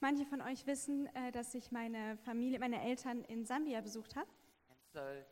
Manche 0.00 0.26
von 0.26 0.40
euch 0.42 0.66
wissen, 0.66 1.06
äh, 1.14 1.32
dass 1.32 1.54
ich 1.54 1.70
meine 1.70 2.16
Familie, 2.18 2.58
meine 2.58 2.82
Eltern 2.82 3.24
in 3.24 3.44
Sambia 3.44 3.80
besucht 3.80 4.16
habe. 4.16 4.28
Uh. 4.94 5.22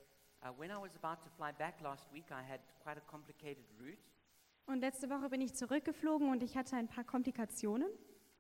Und 4.67 4.81
letzte 4.81 5.11
Woche 5.11 5.29
bin 5.29 5.41
ich 5.41 5.55
zurückgeflogen 5.55 6.31
und 6.31 6.43
ich 6.43 6.57
hatte 6.57 6.77
ein 6.77 6.89
paar 6.89 7.05
Komplikationen. 7.05 7.89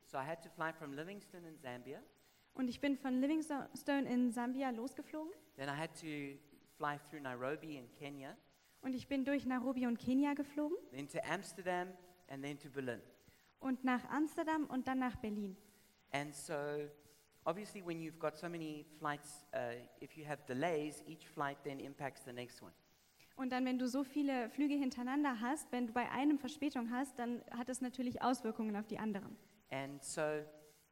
So 0.06 0.18
I 0.18 0.26
had 0.26 0.42
to 0.42 0.50
fly 0.50 0.72
from 0.72 0.92
Livingston 0.92 1.44
in 1.44 1.58
Zambia. 1.58 2.02
Und 2.54 2.68
ich 2.68 2.80
bin 2.80 2.96
von 2.96 3.20
Livingstone 3.20 4.08
in 4.08 4.30
Sambia 4.30 4.70
losgeflogen. 4.70 5.32
Then 5.56 5.68
I 5.68 5.76
had 5.76 5.94
to 6.00 6.38
fly 6.76 6.98
through 7.08 7.20
Nairobi 7.20 7.76
in 7.76 7.90
Kenya, 7.92 8.36
Und 8.82 8.94
ich 8.94 9.06
bin 9.08 9.24
durch 9.24 9.46
Nairobi 9.46 9.86
und 9.86 9.98
Kenia 9.98 10.34
geflogen. 10.34 10.76
then 10.90 11.08
to 11.08 11.18
Amsterdam, 11.24 11.88
and 12.28 12.42
then 12.42 12.58
to 12.58 12.68
Berlin. 12.70 13.00
Und 13.60 13.84
nach 13.84 14.04
Amsterdam 14.10 14.66
und 14.66 14.86
dann 14.88 14.98
nach 14.98 15.16
Berlin. 15.16 15.56
And 16.12 16.34
so, 16.34 16.54
obviously, 17.44 17.82
when 17.84 17.98
you've 17.98 18.18
got 18.18 18.36
so 18.36 18.48
many 18.48 18.84
flights, 18.98 19.44
uh, 19.54 19.74
if 20.02 20.16
you 20.16 20.26
have 20.26 20.42
delays, 20.46 21.02
each 21.06 21.28
flight 21.28 21.58
then 21.64 21.80
impacts 21.80 22.24
the 22.24 22.32
next 22.32 22.62
one. 22.62 22.72
Und 23.36 23.50
dann, 23.50 23.64
wenn 23.64 23.78
du 23.78 23.88
so 23.88 24.04
viele 24.04 24.50
Flüge 24.50 24.74
hintereinander 24.74 25.40
hast, 25.40 25.72
wenn 25.72 25.86
du 25.86 25.92
bei 25.92 26.10
einem 26.10 26.38
Verspätung 26.38 26.90
hast, 26.90 27.18
dann 27.18 27.42
hat 27.50 27.68
es 27.68 27.80
natürlich 27.80 28.20
Auswirkungen 28.22 28.76
auf 28.76 28.86
die 28.86 28.98
anderen. 28.98 29.36
And 29.70 30.02
so, 30.04 30.44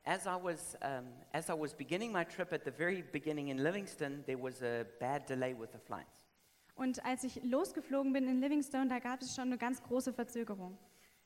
as 0.05 0.27
I 0.27 0.37
was 0.43 0.77
um, 0.83 1.07
as 1.33 1.49
I 1.49 1.52
was 1.52 1.74
beginning 1.74 2.12
my 2.12 2.24
trip 2.24 2.52
at 2.52 2.65
the 2.65 2.71
very 2.71 3.02
beginning 3.02 3.49
in 3.49 3.59
Livingston, 3.59 4.24
there 4.24 4.43
was 4.43 4.62
a 4.62 4.85
bad 4.99 5.29
delay 5.29 5.55
with 5.55 5.71
the 5.73 5.79
flights. 5.79 6.27
Und 6.74 7.05
als 7.05 7.24
ich 7.24 7.45
losgeflogen 7.45 8.12
bin 8.15 8.27
in 8.27 8.41
Livingstone, 8.41 8.88
da 8.88 9.01
gab 9.01 9.21
es 9.21 9.35
schon 9.35 9.49
eine 9.49 9.59
ganz 9.59 9.83
große 9.83 10.15
Verzögerung. 10.15 10.79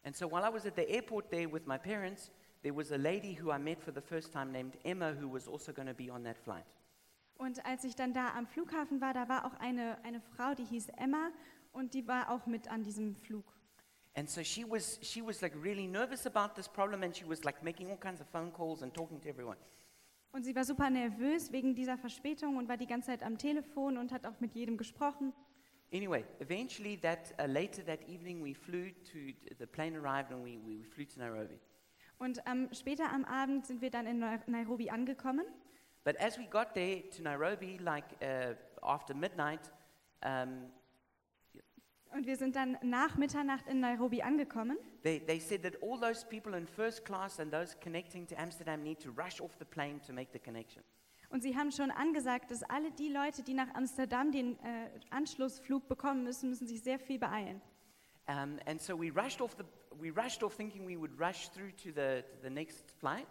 And 0.05 0.15
so, 0.15 0.29
while 0.29 0.45
I 0.45 0.51
was 0.51 0.67
at 0.67 0.77
the 0.77 0.89
airport 0.89 1.31
there 1.31 1.49
with 1.49 1.67
my 1.67 1.79
parents, 1.79 2.31
there 2.63 2.75
was 2.75 2.93
a 2.93 2.99
lady 2.99 3.33
who 3.33 3.51
I 3.51 3.59
met 3.59 3.83
for 3.83 3.93
the 3.93 4.03
first 4.03 4.33
time 4.33 4.53
named 4.53 4.77
Emma, 4.85 5.13
who 5.13 5.29
was 5.29 5.49
also 5.49 5.73
going 5.73 5.89
to 5.89 5.95
be 5.95 6.11
on 6.11 6.23
that 6.25 6.37
flight. 6.39 6.65
Und 7.37 7.65
als 7.67 7.85
ich 7.85 7.97
dann 7.97 8.13
da 8.13 8.33
am 8.35 8.47
Flughafen 8.47 9.01
war, 9.01 9.13
da 9.13 9.29
war 9.29 9.45
auch 9.45 9.59
eine, 9.59 9.99
eine 10.05 10.21
Frau, 10.21 10.55
die 10.55 10.65
hieß 10.65 10.89
Emma 10.97 11.31
und 11.73 11.95
die 11.95 12.07
war 12.07 12.31
auch 12.31 12.47
mit 12.47 12.69
an 12.69 12.85
diesem 12.85 13.17
Flug. 13.17 13.45
And 14.17 14.31
so 14.31 14.45
she 14.45 14.65
was 14.65 15.01
she 15.03 15.21
was 15.21 15.41
like 15.41 15.55
really 15.61 15.89
nervous 15.89 16.27
about 16.27 16.55
this 16.55 16.69
problem, 16.69 17.03
and 17.03 17.17
she 17.17 17.25
was 17.29 17.43
like 17.43 17.63
making 17.63 17.91
all 17.91 17.97
kinds 17.97 18.21
of 18.21 18.29
phone 18.29 18.53
calls 18.53 18.83
and 18.83 18.95
talking 18.95 19.21
to 19.21 19.29
everyone. 19.29 19.57
Und 20.31 20.45
sie 20.45 20.55
war 20.55 20.65
super 20.65 20.91
nervös 20.91 21.51
wegen 21.53 21.75
dieser 21.75 21.97
Verspätung 21.97 22.57
und 22.57 22.69
war 22.69 22.77
die 22.77 22.87
ganze 22.87 23.07
Zeit 23.07 23.23
am 23.23 23.39
Telefon 23.39 23.97
und 23.97 24.13
hat 24.13 24.27
auch 24.27 24.39
mit 24.41 24.55
jedem 24.55 24.77
gesprochen. 24.77 25.33
Anyway, 25.95 26.25
eventually, 26.41 26.97
that 26.97 27.33
uh, 27.39 27.47
later 27.47 27.81
that 27.83 28.01
evening, 28.09 28.43
we 28.43 28.53
flew 28.53 28.91
to 29.13 29.33
the 29.61 29.67
plane 29.67 29.95
arrived, 29.95 30.33
and 30.33 30.43
we, 30.43 30.59
we, 30.67 30.83
flew 30.83 31.05
to 31.05 31.21
Nairobi. 31.21 31.61
Und 32.19 32.41
ähm, 32.47 32.69
später 32.73 33.13
am 33.13 33.25
Abend 33.25 33.65
sind 33.65 33.81
wir 33.81 33.91
dann 33.91 34.07
in 34.07 34.19
Nairobi 34.47 34.91
angekommen. 34.91 35.47
But 36.03 36.17
as 36.21 36.37
we 36.37 36.47
got 36.47 36.75
there 36.75 37.09
to 37.11 37.23
Nairobi, 37.23 37.79
like 37.79 38.05
uh, 38.21 38.55
after 38.83 39.15
midnight, 39.15 39.71
um, 40.25 40.73
Und 42.13 42.27
wir 42.27 42.37
sind 42.37 42.55
dann 42.55 42.77
nach 42.83 43.17
Mitternacht 43.17 43.67
in 43.69 43.81
Nairobi 43.81 44.23
angekommen. 44.23 44.79
they, 45.03 45.21
they 45.21 45.41
said 45.41 45.63
that 45.63 45.81
all 45.81 45.99
those 45.99 46.25
people 46.25 46.55
in 46.55 46.67
first 46.67 47.05
class 47.05 47.39
and 47.41 47.53
those 47.53 47.77
connecting 47.81 48.27
to 48.27 48.41
Amsterdam 48.41 48.83
need 48.83 49.01
to 49.01 49.11
rush 49.11 49.41
off 49.41 49.57
the 49.59 49.65
plane 49.65 50.01
to 50.07 50.13
make 50.13 50.33
the 50.33 50.39
connection. 50.39 50.83
Und 51.35 51.41
sie 51.41 51.57
haben 51.57 51.73
schon 51.73 51.91
angesagt, 51.91 52.53
dass 52.53 52.63
alle 52.63 52.93
die 52.93 53.09
Leute, 53.09 53.43
die 53.43 53.55
nach 53.55 53.75
Amsterdam 53.75 54.31
den 54.31 54.57
äh, 54.61 54.89
Anschlussflug 55.11 55.89
bekommen 55.89 56.23
müssen, 56.23 56.49
müssen 56.49 56.69
sich 56.69 56.81
sehr 56.81 57.01
viel 57.01 57.19
beeilen. 57.19 57.61
Um, 58.29 58.61
and 58.67 58.81
so 58.81 58.97
we 58.97 59.11
rushed 59.11 59.41
off 59.41 59.57
the 59.59 59.65
we 59.99 60.13
rushed 60.15 60.45
off 60.45 60.55
thinking 60.55 60.87
we 60.87 60.97
would 60.97 61.11
rush 61.21 61.51
through 61.51 61.73
to 61.73 61.89
the 61.89 62.23
to 62.23 62.37
the 62.41 62.51
next 62.51 62.89
flight. 63.01 63.27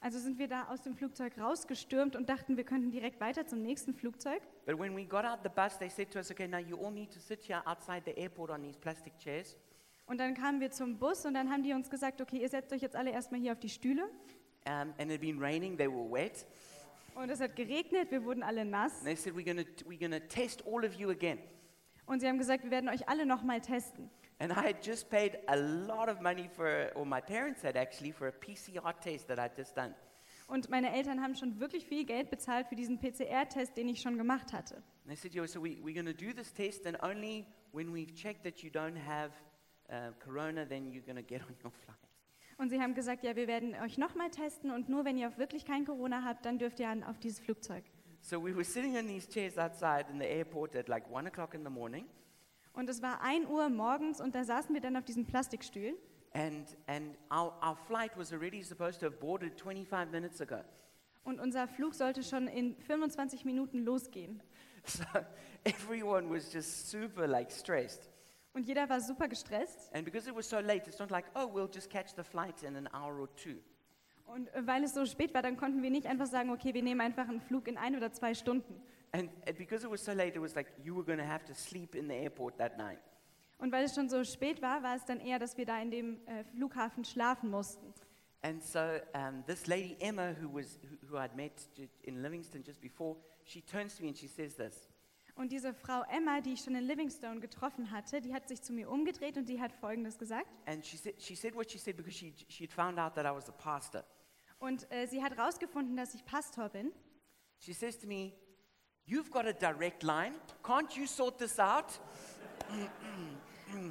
Also 0.00 0.18
sind 0.18 0.38
wir 0.38 0.48
da 0.48 0.68
aus 0.68 0.82
dem 0.82 0.94
Flugzeug 0.94 1.38
rausgestürmt 1.38 2.14
und 2.14 2.28
dachten, 2.28 2.58
wir 2.58 2.64
könnten 2.64 2.90
direkt 2.90 3.22
weiter 3.22 3.46
zum 3.46 3.62
nächsten 3.62 3.94
Flugzeug. 3.94 4.42
But 4.66 4.78
when 4.78 4.94
we 4.94 5.06
got 5.06 5.24
out 5.24 5.38
the 5.42 5.48
bus, 5.48 5.78
they 5.78 5.88
said 5.88 6.10
to 6.10 6.18
us, 6.18 6.30
"Okay, 6.30 6.46
now 6.46 6.58
you 6.58 6.76
all 6.76 6.92
need 6.92 7.10
to 7.14 7.20
sit 7.20 7.40
here 7.42 7.66
outside 7.66 8.02
the 8.04 8.20
airport 8.20 8.50
on 8.50 8.60
these 8.60 8.78
plastic 8.78 9.16
chairs." 9.16 9.56
Und 10.04 10.18
dann 10.18 10.34
kamen 10.34 10.60
wir 10.60 10.72
zum 10.72 10.98
Bus 10.98 11.24
und 11.24 11.32
dann 11.32 11.50
haben 11.50 11.62
die 11.62 11.72
uns 11.72 11.88
gesagt, 11.88 12.20
okay, 12.20 12.36
ihr 12.36 12.50
setzt 12.50 12.70
euch 12.74 12.82
jetzt 12.82 12.96
alle 12.96 13.12
erstmal 13.12 13.40
hier 13.40 13.52
auf 13.52 13.60
die 13.60 13.70
Stühle. 13.70 14.02
Um, 14.66 14.92
and 14.98 15.10
it 15.10 15.12
had 15.12 15.20
been 15.22 15.38
raining; 15.38 15.78
they 15.78 15.88
were 15.88 16.06
wet. 16.12 16.44
Und 17.16 17.30
es 17.30 17.40
hat 17.40 17.56
geregnet, 17.56 18.10
wir 18.10 18.24
wurden 18.24 18.42
alle 18.42 18.64
nass. 18.64 18.98
And 18.98 19.06
they 19.06 19.16
said, 19.16 19.34
"We're 19.34 19.44
going 19.44 19.64
we're 19.86 20.20
to 20.20 20.26
test 20.28 20.62
all 20.66 20.84
of 20.84 20.94
you 20.94 21.10
again." 21.10 21.38
Und 22.04 22.20
sie 22.20 22.28
haben 22.28 22.38
gesagt, 22.38 22.62
wir 22.62 22.70
werden 22.70 22.88
euch 22.88 23.08
alle 23.08 23.26
nochmal 23.26 23.60
testen. 23.60 24.10
And 24.38 24.52
I 24.52 24.56
had 24.56 24.84
just 24.84 25.08
paid 25.08 25.38
a 25.46 25.56
lot 25.56 26.08
of 26.10 26.20
money 26.20 26.48
for, 26.48 26.90
or 26.94 27.06
my 27.06 27.22
parents 27.22 27.62
had 27.62 27.74
actually, 27.74 28.12
for 28.12 28.28
a 28.28 28.32
PCR 28.32 28.92
test 29.00 29.28
that 29.28 29.38
I'd 29.38 29.56
just 29.56 29.74
done. 29.74 29.94
Und 30.46 30.68
meine 30.68 30.92
Eltern 30.92 31.22
haben 31.22 31.34
schon 31.34 31.58
wirklich 31.58 31.86
viel 31.86 32.04
Geld 32.04 32.30
bezahlt 32.30 32.68
für 32.68 32.76
diesen 32.76 33.00
PCR-Test, 33.00 33.76
den 33.76 33.88
ich 33.88 34.00
schon 34.00 34.16
gemacht 34.18 34.52
hatte. 34.52 34.76
And 34.76 35.08
they 35.08 35.16
said, 35.16 35.34
"Yo, 35.34 35.46
so 35.46 35.60
we, 35.60 35.78
we're 35.82 35.94
going 35.94 36.06
to 36.06 36.12
do 36.12 36.32
this 36.32 36.52
test, 36.52 36.86
and 36.86 37.02
only 37.02 37.46
when 37.72 37.92
we've 37.92 38.14
checked 38.14 38.44
that 38.44 38.62
you 38.62 38.70
don't 38.70 38.96
have 38.96 39.32
uh, 39.88 40.12
corona, 40.20 40.66
then 40.66 40.92
you're 40.92 41.04
going 41.04 41.16
to 41.16 41.22
get 41.22 41.40
on 41.42 41.56
your 41.64 41.72
flight." 41.72 42.05
Und 42.58 42.70
sie 42.70 42.80
haben 42.80 42.94
gesagt, 42.94 43.22
ja, 43.22 43.36
wir 43.36 43.46
werden 43.48 43.74
euch 43.84 43.98
nochmal 43.98 44.30
testen 44.30 44.70
und 44.70 44.88
nur 44.88 45.04
wenn 45.04 45.18
ihr 45.18 45.36
wirklich 45.36 45.64
kein 45.66 45.84
Corona 45.84 46.22
habt, 46.24 46.46
dann 46.46 46.58
dürft 46.58 46.80
ihr 46.80 46.88
an, 46.88 47.02
auf 47.04 47.18
dieses 47.18 47.38
Flugzeug. 47.38 47.84
So 48.22 48.42
we 48.42 48.54
were 48.54 48.64
sitting 48.64 48.96
in 48.96 49.06
these 49.06 49.28
chairs 49.28 49.58
outside 49.58 50.06
in 50.10 50.18
the 50.18 50.26
airport 50.26 50.74
at 50.74 50.88
like 50.88 51.04
one 51.10 51.28
o'clock 51.28 51.54
in 51.54 51.62
the 51.64 51.70
morning, 51.70 52.06
Und 52.72 52.88
es 52.88 53.00
war 53.02 53.20
1 53.22 53.46
Uhr 53.46 53.68
morgens 53.68 54.20
und 54.20 54.34
da 54.34 54.42
saßen 54.44 54.74
wir 54.74 54.80
dann 54.80 54.96
auf 54.96 55.04
diesen 55.04 55.26
Plastikstühlen. 55.26 55.96
and, 56.34 56.76
and 56.86 57.16
our, 57.30 57.52
our 57.62 57.76
flight 57.86 58.10
was 58.16 58.32
already 58.32 58.62
supposed 58.62 59.00
to 59.00 59.06
have 59.06 59.16
boarded 59.20 59.58
25 59.58 60.10
minutes 60.10 60.40
ago. 60.40 60.60
Und 61.24 61.40
unser 61.40 61.66
Flug 61.68 61.94
sollte 61.94 62.22
schon 62.22 62.46
in 62.48 62.76
25 62.76 63.44
Minuten 63.44 63.84
losgehen. 63.84 64.42
So 64.88 65.02
everyone 65.64 66.30
was 66.30 66.52
just 66.52 66.88
super 66.90 67.26
like 67.26 67.50
stressed. 67.50 68.08
Und 68.56 68.66
jeder 68.66 68.88
war 68.88 69.02
super 69.02 69.28
gestresst. 69.28 69.94
And 69.94 70.02
because 70.06 70.26
it 70.26 70.34
was 70.34 70.48
so 70.48 70.58
late, 70.60 70.88
it's 70.88 70.98
not 70.98 71.10
like, 71.10 71.26
oh, 71.34 71.46
we'll 71.46 71.68
just 71.70 71.90
catch 71.90 72.14
the 72.16 72.24
flight 72.24 72.62
in 72.62 72.74
an 72.74 72.88
hour 72.94 73.20
or 73.20 73.28
two. 73.36 73.58
Und 74.24 74.48
äh, 74.54 74.66
weil 74.66 74.82
es 74.82 74.94
so 74.94 75.04
spät 75.04 75.34
war, 75.34 75.42
dann 75.42 75.58
konnten 75.58 75.82
wir 75.82 75.90
nicht 75.90 76.06
einfach 76.06 76.24
sagen, 76.24 76.48
okay, 76.48 76.72
wir 76.72 76.82
nehmen 76.82 77.02
einfach 77.02 77.28
einen 77.28 77.42
Flug 77.42 77.68
in 77.68 77.76
ein 77.76 77.94
oder 77.94 78.10
zwei 78.12 78.32
Stunden. 78.32 78.80
And 79.12 79.30
because 79.58 79.84
it 79.84 79.92
was 79.92 80.02
so 80.02 80.12
late, 80.12 80.38
it 80.38 80.40
was 80.40 80.54
like 80.54 80.68
you 80.82 80.96
were 80.96 81.04
going 81.04 81.18
to 81.18 81.26
have 81.26 81.44
to 81.44 81.52
sleep 81.52 81.94
in 81.94 82.08
the 82.08 82.14
airport 82.14 82.56
that 82.56 82.78
night. 82.78 82.98
Und 83.58 83.72
weil 83.72 83.84
es 83.84 83.94
schon 83.94 84.08
so 84.08 84.24
spät 84.24 84.62
war, 84.62 84.82
war 84.82 84.96
es 84.96 85.04
dann 85.04 85.20
eher, 85.20 85.38
dass 85.38 85.58
wir 85.58 85.66
da 85.66 85.78
in 85.78 85.90
dem 85.90 86.26
äh, 86.26 86.42
Flughafen 86.44 87.04
schlafen 87.04 87.50
mussten. 87.50 87.92
And 88.40 88.62
so 88.62 88.80
um, 89.14 89.44
this 89.46 89.66
lady 89.66 89.98
Emma, 90.00 90.32
who 90.32 90.48
was 90.50 90.78
who, 90.82 91.10
who 91.10 91.18
I'd 91.18 91.36
met 91.36 91.68
in 92.04 92.22
Livingston 92.22 92.64
just 92.64 92.80
before, 92.80 93.16
she 93.44 93.60
turns 93.60 93.96
to 93.96 94.02
me 94.02 94.08
and 94.08 94.16
she 94.16 94.28
says 94.28 94.56
this. 94.56 94.88
Und 95.36 95.52
diese 95.52 95.74
Frau 95.74 96.02
Emma, 96.10 96.40
die 96.40 96.54
ich 96.54 96.62
schon 96.62 96.74
in 96.74 96.84
Livingstone 96.84 97.40
getroffen 97.40 97.90
hatte, 97.90 98.22
die 98.22 98.32
hat 98.32 98.48
sich 98.48 98.62
zu 98.62 98.72
mir 98.72 98.90
umgedreht 98.90 99.36
und 99.36 99.46
die 99.50 99.60
hat 99.60 99.70
Folgendes 99.70 100.18
gesagt. 100.18 100.46
And 100.64 100.84
she 100.84 100.96
said 100.96 101.20
she 101.20 101.36
said 101.36 101.54
what 101.54 101.70
she 101.70 101.78
said 101.78 101.94
because 101.94 102.16
she 102.16 102.34
she 102.48 102.64
had 102.64 102.72
found 102.72 102.98
out 102.98 103.14
that 103.14 103.26
I 103.26 103.36
was 103.36 103.46
a 103.50 103.52
pastor. 103.52 104.02
Und 104.58 104.90
äh, 104.90 105.06
sie 105.06 105.22
hat 105.22 105.36
herausgefunden, 105.36 105.94
dass 105.94 106.14
ich 106.14 106.24
Pastor 106.24 106.70
bin. 106.70 106.90
She 107.58 107.74
says 107.74 107.98
to 107.98 108.06
me, 108.06 108.32
"You've 109.06 109.30
got 109.30 109.44
a 109.44 109.52
direct 109.52 110.02
line. 110.02 110.32
Can't 110.62 110.96
you 110.98 111.06
sort 111.06 111.36
this 111.36 111.58
out?" 111.58 112.00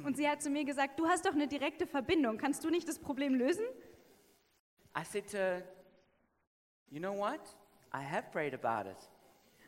Und 0.04 0.16
sie 0.16 0.28
hat 0.28 0.42
zu 0.42 0.50
mir 0.50 0.64
gesagt, 0.64 0.98
du 0.98 1.06
hast 1.06 1.26
doch 1.26 1.32
eine 1.32 1.46
direkte 1.46 1.86
Verbindung. 1.86 2.38
Kannst 2.38 2.64
du 2.64 2.70
nicht 2.70 2.88
das 2.88 2.98
Problem 2.98 3.34
lösen? 3.34 3.64
I 4.98 5.04
said 5.04 5.30
to 5.30 5.36
her, 5.36 5.62
"You 6.88 6.98
know 6.98 7.16
what? 7.16 7.40
I 7.94 8.02
have 8.02 8.32
prayed 8.32 8.52
about 8.52 8.90
it." 8.90 8.96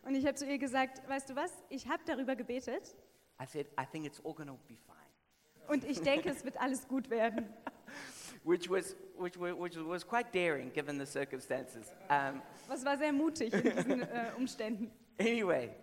Und 0.09 0.15
ich 0.15 0.25
habe 0.25 0.37
zu 0.37 0.47
ihr 0.47 0.57
gesagt, 0.57 1.07
weißt 1.07 1.29
du 1.29 1.37
was, 1.37 1.53
ich 1.69 1.87
habe 1.87 2.03
darüber 2.07 2.35
gebetet 2.35 2.97
I 3.39 3.45
said, 3.47 3.67
"I 3.79 3.85
think 3.85 4.07
it's 4.07 4.19
all 4.25 4.35
to 4.35 4.59
be 4.67 4.75
fine." 4.75 5.69
und 5.69 5.85
ich 5.85 6.01
denke, 6.01 6.31
es 6.31 6.43
wird 6.47 6.59
alles 6.59 6.89
gut 6.89 7.11
werden. 7.11 7.47
Which 8.43 8.71
was 8.71 8.97
which 9.19 9.39
which 9.39 9.77
was 9.77 10.07
quite 10.07 10.31
daring 10.33 10.73
given 10.73 10.99
the 10.99 11.05
circumstances. 11.05 11.93
Um, 12.09 12.41
Was 12.69 12.83
war 12.87 12.97
sehr 12.97 13.13
mutig 13.13 13.53
in 13.53 13.63
diesen 13.63 14.03
äh, 14.11 14.33
Umständen. 14.35 14.91
Anyway, 15.21 15.75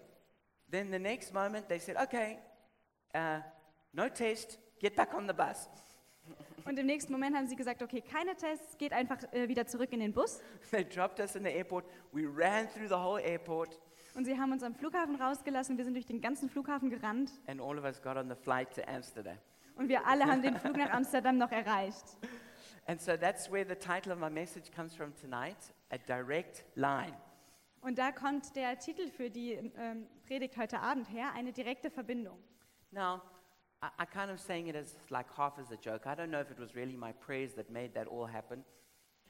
then 0.71 0.91
the 0.91 0.97
next 0.97 1.31
moment 1.31 1.67
they 1.67 1.77
said, 1.77 1.95
okay, 1.95 2.39
uh, 3.13 3.41
no 3.93 4.09
test, 4.09 4.57
get 4.79 4.95
back 4.95 5.13
on 5.13 5.27
the 5.27 5.33
bus. 5.33 5.69
Und 6.65 6.79
im 6.79 6.87
nächsten 6.87 7.11
Moment 7.11 7.35
haben 7.35 7.47
sie 7.47 7.55
gesagt, 7.55 7.83
okay, 7.83 8.01
keine 8.01 8.35
Tests, 8.35 8.75
geht 8.79 8.91
einfach 8.91 9.21
äh, 9.33 9.47
wieder 9.47 9.67
zurück 9.67 9.93
in 9.93 9.99
den 9.99 10.13
Bus. 10.13 10.41
They 10.71 10.83
dropped 10.83 11.19
us 11.19 11.35
in 11.35 11.43
the 11.43 11.51
airport. 11.51 11.85
We 12.11 12.23
ran 12.25 12.67
through 12.73 12.87
the 12.87 12.95
whole 12.95 13.21
airport, 13.21 13.77
Und 14.15 14.25
sie 14.25 14.39
haben 14.39 14.51
uns 14.51 14.63
am 14.63 14.73
Flughafen 14.73 15.15
rausgelassen. 15.21 15.77
Wir 15.77 15.83
sind 15.83 15.93
durch 15.93 16.05
den 16.05 16.21
ganzen 16.21 16.49
Flughafen 16.49 16.89
gerannt. 16.89 17.31
and 17.47 17.61
all 17.61 17.77
of 17.77 17.83
us 17.83 18.01
got 18.01 18.17
on 18.17 18.29
the 18.29 18.35
flight 18.35 18.73
to 18.73 18.81
Amsterdam. 18.87 19.37
Und 19.75 19.89
wir 19.89 20.07
alle 20.07 20.25
haben 20.25 20.41
den 20.41 20.55
Flug 20.57 20.77
nach 20.77 20.89
Amsterdam 20.91 21.37
noch 21.37 21.51
erreicht. 21.51 22.17
And 22.87 23.01
so 23.01 23.17
that's 23.17 23.51
where 23.51 23.65
the 23.67 23.75
title 23.75 24.13
of 24.13 24.19
my 24.19 24.29
message 24.29 24.71
comes 24.71 24.95
from 24.95 25.13
tonight 25.15 25.57
a 25.89 25.97
direct 25.97 26.63
line. 26.75 27.17
Und 27.81 27.97
da 27.97 28.11
kommt 28.11 28.55
der 28.55 28.79
Titel 28.79 29.09
für 29.09 29.29
die 29.29 29.53
ähm, 29.53 30.07
Predigt 30.25 30.55
heute 30.57 30.79
Abend 30.79 31.11
her, 31.11 31.33
eine 31.35 31.51
direkte 31.51 31.89
Verbindung. 31.91 32.37
Now, 32.91 33.21
I, 33.83 34.03
I 34.03 34.05
kind 34.05 34.31
of 34.31 34.39
saying 34.39 34.67
it 34.67 34.75
as 34.75 34.95
like 35.09 35.27
half 35.35 35.59
as 35.59 35.71
a 35.71 35.75
joke. 35.75 36.07
I 36.07 36.15
don't 36.15 36.29
know 36.29 36.39
if 36.39 36.49
it 36.51 36.59
was 36.59 36.73
really 36.75 36.95
my 36.95 37.11
prayers 37.11 37.53
that 37.55 37.69
made 37.69 37.93
that 37.95 38.07
all 38.07 38.27
happen. 38.31 38.63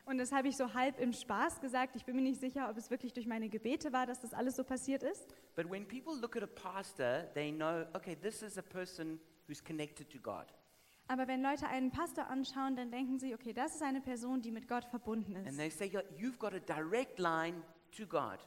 Und 0.06 0.20
das 0.20 0.32
habe 0.32 0.48
ich 0.48 0.56
so 0.56 0.74
halb 0.74 1.00
im 1.00 1.14
Spaß 1.14 1.62
gesagt. 1.62 1.96
Ich 1.96 2.06
bin 2.06 2.16
mir 2.16 2.22
nicht 2.22 2.40
sicher, 2.40 2.70
ob 2.70 2.78
es 2.78 2.92
wirklich 2.92 3.14
durch 3.14 3.26
meine 3.26 3.50
Gebete 3.50 3.92
war, 3.92 4.06
dass 4.06 4.20
das 4.20 4.34
alles 4.34 4.56
so 4.56 4.64
passiert 4.64 5.02
ist. 5.02 5.34
But 5.56 5.70
when 5.70 5.88
people 5.88 6.14
look 6.20 6.36
at 6.36 6.44
a 6.44 6.48
pastor, 6.48 7.24
they 7.34 7.52
know, 7.52 7.86
okay, 7.94 8.16
this 8.16 8.42
is 8.44 8.58
a 8.58 8.62
person 8.62 9.20
who's 9.48 9.64
connected 9.64 10.10
to 10.12 10.20
God. 10.20 10.46
Aber 11.08 11.28
wenn 11.28 11.42
Leute 11.44 11.68
einen 11.68 11.92
Pastor 11.92 12.28
anschauen, 12.30 12.76
dann 12.76 12.90
denken 12.92 13.20
sie, 13.20 13.34
okay, 13.36 13.54
das 13.54 13.76
ist 13.76 13.82
eine 13.84 14.02
Person, 14.02 14.42
die 14.42 14.52
mit 14.52 14.68
Gott 14.68 14.86
verbunden 14.86 15.36
And 15.36 15.48
ist. 15.48 15.58
they 15.58 15.70
say, 15.70 15.88
"Yeah, 15.92 16.02
you've 16.18 16.38
got 16.38 16.54
a 16.54 16.60
direct 16.60 17.20
line 17.20 17.62
to 17.98 18.06
God. 18.08 18.40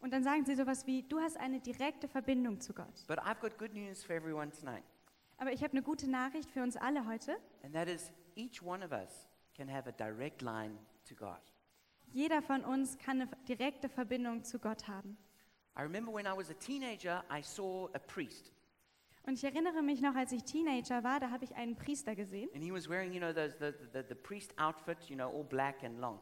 Und 0.00 0.12
dann 0.12 0.22
sagen 0.22 0.44
sie 0.44 0.54
sowas 0.54 0.86
wie, 0.86 1.02
du 1.02 1.18
hast 1.20 1.36
eine 1.38 1.60
direkte 1.60 2.08
Verbindung 2.08 2.60
zu 2.60 2.72
Gott. 2.74 3.04
But 3.06 3.18
I've 3.20 3.40
got 3.40 3.58
good 3.58 3.72
news 3.74 4.04
for 4.04 4.14
everyone 4.16 4.50
tonight. 4.50 4.84
Aber 5.38 5.52
ich 5.52 5.62
habe 5.62 5.72
eine 5.72 5.82
gute 5.82 6.08
Nachricht 6.10 6.50
für 6.50 6.62
uns 6.62 6.76
alle 6.76 7.06
heute. 7.06 7.36
And 7.62 7.74
that 7.74 7.88
is, 7.88 8.10
each 8.34 8.62
one 8.62 8.84
of 8.84 8.92
us 8.92 9.28
can 9.54 9.68
have 9.70 9.86
a 9.88 9.92
direct 9.92 10.40
line 10.42 10.78
to 11.06 11.14
God. 11.14 11.40
Jeder 12.12 12.42
von 12.42 12.64
uns 12.64 12.98
kann 12.98 13.20
eine 13.20 13.30
direkte 13.48 13.88
Verbindung 13.88 14.44
zu 14.44 14.58
Gott 14.58 14.88
haben. 14.88 15.16
I 15.78 15.82
remember 15.82 16.12
when 16.12 16.26
I 16.26 16.36
was 16.36 16.50
a 16.50 16.54
teenager, 16.54 17.24
I 17.30 17.42
saw 17.42 17.88
a 17.94 17.98
priest. 17.98 18.52
Und 19.26 19.34
ich 19.34 19.44
erinnere 19.44 19.82
mich 19.82 20.00
noch, 20.00 20.14
als 20.14 20.30
ich 20.30 20.44
Teenager 20.44 21.02
war, 21.02 21.18
da 21.18 21.30
habe 21.30 21.44
ich 21.44 21.56
einen 21.56 21.74
Priester 21.74 22.14
gesehen. 22.14 22.48
And 22.54 22.62
he 22.62 22.72
was 22.72 22.88
wearing, 22.88 23.12
you 23.12 23.18
know, 23.18 23.32
those, 23.32 23.56
the, 23.58 23.72
the, 23.92 24.02
the 24.08 24.14
priest 24.14 24.56
outfit, 24.56 24.98
you 25.08 25.16
know, 25.16 25.28
all 25.28 25.42
black 25.42 25.82
and 25.82 25.98
long. 25.98 26.20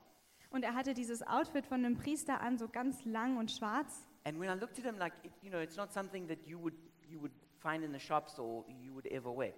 Und 0.49 0.63
er 0.63 0.75
hatte 0.75 0.95
dieses 0.95 1.23
Outfit 1.27 1.67
von 1.67 1.85
einem 1.85 1.99
Priester 1.99 2.41
an, 2.41 2.57
so 2.57 2.67
ganz 2.67 3.05
lang 3.05 3.37
und 3.37 3.51
schwarz. 3.51 4.07
And 4.25 4.41
when 4.41 4.49
I 4.49 4.59
looked 4.59 4.79
at 4.79 4.87
him, 4.87 4.97
like, 4.97 5.13
it, 5.23 5.33
you 5.43 5.51
know, 5.51 5.61
it's 5.61 5.77
not 5.77 5.93
something 5.93 6.27
that 6.29 6.47
you 6.47 6.59
would, 6.59 6.75
you 7.07 7.21
would 7.21 7.33
find 7.59 7.85
in 7.85 7.93
the 7.93 8.01
shops 8.01 8.39
or 8.39 8.65
you 8.69 8.95
would 8.95 9.07
ever 9.07 9.37
wear. 9.37 9.53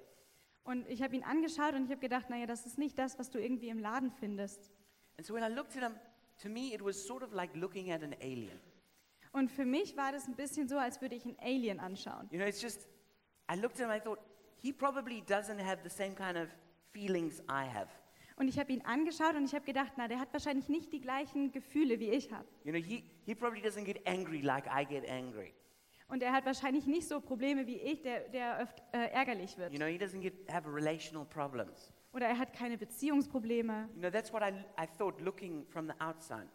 Und 0.64 0.88
ich 0.88 1.00
habe 1.00 1.14
ihn 1.14 1.22
angeschaut 1.22 1.74
und 1.74 1.84
ich 1.84 1.90
habe 1.90 2.00
gedacht, 2.00 2.28
naja, 2.28 2.46
das 2.46 2.66
ist 2.66 2.78
nicht 2.78 2.98
das, 2.98 3.16
was 3.16 3.30
du 3.30 3.38
irgendwie 3.38 3.68
im 3.68 3.78
Laden 3.78 4.10
findest. 4.10 4.72
And 5.18 5.26
so 5.26 5.34
when 5.34 5.42
I 5.42 5.48
looked 5.48 5.76
at 5.76 5.82
him, 5.82 5.94
to 6.42 6.48
me, 6.48 6.74
it 6.74 6.82
was 6.82 6.96
sort 6.96 7.22
of 7.22 7.32
like 7.32 7.50
looking 7.56 7.90
at 7.90 8.02
an 8.02 8.14
alien. 8.20 8.60
Und 9.32 9.50
für 9.50 9.66
mich 9.66 9.96
war 9.96 10.12
das 10.12 10.26
ein 10.26 10.34
bisschen 10.34 10.68
so, 10.68 10.78
als 10.78 11.00
würde 11.00 11.14
ich 11.14 11.24
einen 11.24 11.36
Alien 11.40 11.78
anschauen. 11.78 12.28
You 12.30 12.38
know, 12.38 12.46
it's 12.46 12.62
just, 12.62 12.86
I 13.50 13.56
looked 13.56 13.80
at 13.80 13.86
him, 13.86 13.90
I 13.90 14.00
thought, 14.00 14.18
he 14.56 14.72
probably 14.72 15.22
doesn't 15.22 15.60
have 15.60 15.82
the 15.82 15.90
same 15.90 16.14
kind 16.14 16.38
of 16.38 16.48
feelings 16.92 17.40
I 17.48 17.66
have. 17.66 17.88
Und 18.36 18.48
ich 18.48 18.58
habe 18.58 18.72
ihn 18.72 18.82
angeschaut 18.82 19.34
und 19.34 19.44
ich 19.44 19.54
habe 19.54 19.64
gedacht, 19.64 19.92
na, 19.96 20.08
der 20.08 20.20
hat 20.20 20.32
wahrscheinlich 20.32 20.68
nicht 20.68 20.92
die 20.92 21.00
gleichen 21.00 21.52
Gefühle, 21.52 21.98
wie 22.00 22.10
ich 22.10 22.30
habe. 22.32 22.46
You 22.64 22.72
know, 22.72 22.82
he, 22.82 23.04
he 23.24 23.34
probably 23.34 23.60
doesn't 23.60 23.84
get 23.84 24.06
angry 24.06 24.40
like 24.40 24.66
I 24.66 24.84
get 24.84 25.08
angry. 25.08 25.54
Und 26.08 26.22
er 26.22 26.32
hat 26.32 26.44
wahrscheinlich 26.44 26.86
nicht 26.86 27.08
so 27.08 27.20
Probleme 27.20 27.66
wie 27.66 27.76
ich, 27.76 28.02
der, 28.02 28.28
der 28.28 28.60
oft 28.62 28.82
äh, 28.92 29.10
ärgerlich 29.10 29.56
wird. 29.58 29.72
You 29.72 29.78
know, 29.78 29.86
he 29.86 29.98
doesn't 29.98 30.20
get, 30.20 30.34
have 30.50 30.66
relational 30.72 31.24
problems. 31.24 31.92
Oder 32.16 32.28
er 32.28 32.38
hat 32.38 32.54
keine 32.54 32.78
Beziehungsprobleme. 32.78 33.90
You 33.92 34.00
know, 34.00 34.10
that's 34.10 34.32
what 34.32 34.42
I, 34.42 34.64
I 34.82 34.86
thought 34.86 35.20
looking 35.20 35.66
from 35.66 35.86
the 35.86 35.92
outside. 36.00 36.48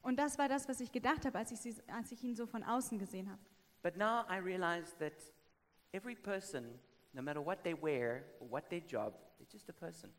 Und 0.00 0.18
das 0.18 0.38
war 0.38 0.48
das, 0.48 0.66
was 0.66 0.80
ich 0.80 0.92
gedacht 0.92 1.26
habe, 1.26 1.36
als 1.36 1.52
ich, 1.52 1.60
sie, 1.60 1.76
als 1.88 2.10
ich 2.10 2.24
ihn 2.24 2.34
so 2.34 2.46
von 2.46 2.62
außen 2.62 2.98
gesehen 2.98 3.30
habe. 3.30 3.40
But 3.82 3.98
now 3.98 4.24
I 4.30 4.38
realize 4.38 4.96
that 5.00 5.12
every 5.92 6.14
person, 6.14 6.80
no 7.12 7.20
matter 7.20 7.44
what 7.44 7.62
they 7.64 7.74
wear 7.74 8.24
or 8.40 8.50
what 8.50 8.70
their 8.70 8.80
job, 8.80 9.12
they're 9.38 9.52
just 9.52 9.68
a 9.68 9.74
person. 9.74 10.10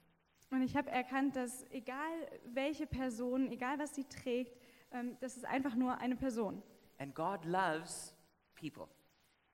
Und 0.52 0.62
ich 0.62 0.78
habe 0.78 0.92
erkannt, 0.92 1.36
dass 1.36 1.66
egal 1.72 2.30
welche 2.54 2.86
Person, 2.86 3.52
egal 3.52 3.80
was 3.80 3.96
sie 3.96 4.04
trägt, 4.04 4.56
ähm, 4.92 5.18
das 5.20 5.36
ist 5.36 5.46
einfach 5.46 5.74
nur 5.74 5.98
eine 5.98 6.16
Person. 6.16 6.62
And 7.00 7.16
God 7.16 7.44
loves 7.46 8.16
people. 8.54 8.88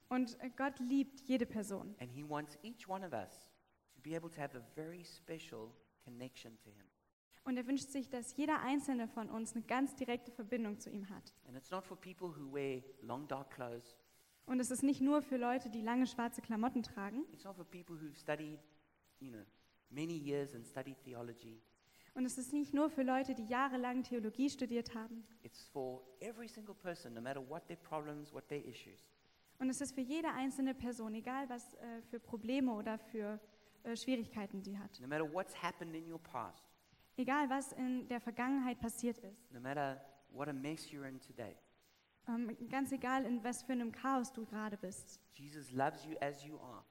Und 0.10 0.38
Gott 0.58 0.78
liebt 0.80 1.22
jede 1.22 1.46
Person. 1.46 1.96
And 2.02 2.12
He 2.12 2.28
wants 2.28 2.60
each 2.64 2.90
one 2.90 3.08
of 3.08 3.14
us 3.14 3.51
be 4.02 4.16
able 4.16 4.30
to 4.30 4.42
have 4.42 4.58
a 4.58 4.62
very 4.76 5.04
special 5.04 5.72
connection 6.04 6.58
to 6.60 6.70
Him. 6.70 6.86
Und 7.44 7.58
er 7.58 7.66
wünscht 7.66 7.90
sich, 7.90 8.10
dass 8.10 8.36
jeder 8.38 8.62
einzelne 8.62 9.08
von 9.08 9.30
uns 9.30 9.56
eine 9.56 9.64
ganz 9.64 9.96
direkte 9.96 10.32
Verbindung 10.32 10.80
zu 10.80 10.90
ihm 10.90 11.10
hat. 11.10 11.34
And 11.48 11.58
it's 11.58 11.72
not 11.72 11.84
for 11.84 11.98
people 11.98 12.28
who 12.28 12.54
wear 12.54 12.84
long 13.02 13.28
dark 13.28 13.50
clothes. 13.52 13.98
Und 14.46 14.60
es 14.60 14.70
ist 14.70 14.84
nicht 14.84 15.02
nur 15.02 15.22
für 15.22 15.38
Leute, 15.38 15.70
die 15.70 15.82
lange 15.82 16.06
schwarze 16.06 16.42
Klamotten 16.42 16.84
tragen. 16.84 17.26
It's 17.32 17.44
not 17.44 17.56
for 17.56 17.66
people 17.66 17.96
who've 17.96 18.16
studied, 18.16 18.60
you 19.20 19.32
know, 19.32 19.44
many 19.90 20.14
years 20.14 20.54
and 20.54 20.66
studied 20.66 20.98
theology. 21.04 21.62
Und 22.14 22.26
es 22.26 22.38
ist 22.38 22.52
nicht 22.52 22.74
nur 22.74 22.90
für 22.90 23.04
Leute, 23.04 23.34
die 23.34 23.46
jahrelang 23.46 24.04
Theologie 24.04 24.50
studiert 24.50 24.94
haben. 24.94 25.24
It's 25.44 25.64
for 25.64 26.04
every 26.20 26.48
single 26.48 26.76
person, 26.76 27.14
no 27.14 27.22
matter 27.22 27.42
what 27.48 27.66
their 27.68 27.78
problems, 27.78 28.34
what 28.34 28.48
their 28.50 28.64
issues. 28.66 29.10
Und 29.60 29.70
es 29.70 29.80
ist 29.80 29.94
für 29.94 30.02
jede 30.02 30.30
einzelne 30.30 30.74
Person, 30.74 31.14
egal 31.14 31.48
was 31.48 31.74
äh, 31.76 32.02
für 32.10 32.20
Probleme 32.20 32.74
oder 32.74 32.98
für 32.98 33.40
äh, 33.84 33.96
Schwierigkeiten 33.96 34.62
sie 34.62 34.78
hat. 34.78 35.00
No 35.00 35.08
matter 35.08 35.32
what's 35.34 35.62
happened 35.62 35.96
in 35.96 36.12
your 36.12 36.20
past, 36.20 36.64
Egal 37.18 37.50
was 37.50 37.72
in 37.74 38.08
der 38.08 38.20
Vergangenheit 38.22 38.80
passiert 38.80 39.18
ist. 39.20 39.52
no 39.52 39.60
matter 39.60 40.02
what 40.32 40.48
a 40.48 40.54
mess 40.54 40.88
you're 40.92 41.08
in 41.08 41.20
today. 41.20 41.56
Ähm, 42.28 42.56
ganz 42.70 42.92
egal, 42.92 43.26
in 43.26 43.44
was 43.44 43.64
für 43.64 43.74
einem 43.74 43.92
Chaos 43.92 44.32
du 44.32 44.46
gerade 44.46 44.78
bist. 44.78 45.20
Jesus 45.34 45.72
loves 45.72 46.06
you 46.06 46.16
as 46.22 46.44
you 46.44 46.58
are, 46.60 46.84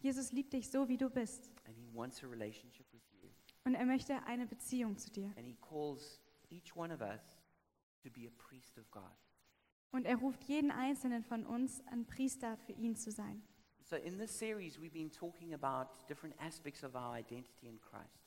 Jesus 0.00 0.32
liebt 0.32 0.52
dich 0.52 0.70
so, 0.70 0.88
wie 0.88 0.96
du 0.96 1.10
bist. 1.10 1.50
and 1.66 1.76
He 1.76 1.86
wants 1.92 2.22
a 2.22 2.26
relationship 2.26 2.86
with 2.92 3.02
you. 3.12 3.28
Und 3.64 3.74
er 3.74 3.84
möchte 3.84 4.22
eine 4.24 4.46
Beziehung 4.46 4.96
zu 4.96 5.10
dir. 5.10 5.26
And 5.36 5.46
He 5.46 5.56
calls 5.60 6.20
each 6.50 6.74
one 6.76 6.94
of 6.94 7.00
us 7.00 7.20
to 8.02 8.10
be 8.10 8.26
a 8.26 8.30
priest 8.38 8.78
of 8.78 8.88
God. 8.90 9.02
Und 9.92 10.04
er 10.04 10.16
ruft 10.16 10.44
jeden 10.44 10.70
einzelnen 10.70 11.22
von 11.24 11.44
uns, 11.46 11.80
ein 11.88 12.06
Priester 12.06 12.56
für 12.58 12.72
ihn 12.72 12.94
zu 12.96 13.10
sein. 13.10 13.42
So, 13.88 13.96
in 13.96 14.18
this 14.18 14.32
series, 14.32 14.80
we've 14.80 14.92
been 14.92 15.10
talking 15.10 15.54
about 15.54 16.08
different 16.08 16.34
aspects 16.40 16.82
of 16.82 16.96
our 16.96 17.14
identity 17.14 17.68
in 17.68 17.78
Christ. 17.80 18.26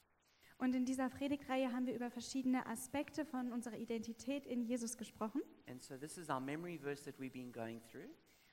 Und 0.57 0.73
in 0.73 0.85
dieser 0.85 1.09
Predigtreihe 1.09 1.73
haben 1.73 1.85
wir 1.85 1.93
über 1.93 2.09
verschiedene 2.09 2.65
Aspekte 2.65 3.25
von 3.25 3.51
unserer 3.51 3.77
Identität 3.77 4.45
in 4.45 4.63
Jesus 4.63 4.95
gesprochen. 4.97 5.41
And 5.67 5.81
so, 5.81 5.97
this 5.97 6.17
is 6.17 6.29
our 6.29 6.39
memory 6.39 6.77
verse 6.77 7.03
that 7.03 7.19
we've 7.19 7.33
been 7.33 7.51
going 7.51 7.81
through. 7.81 8.09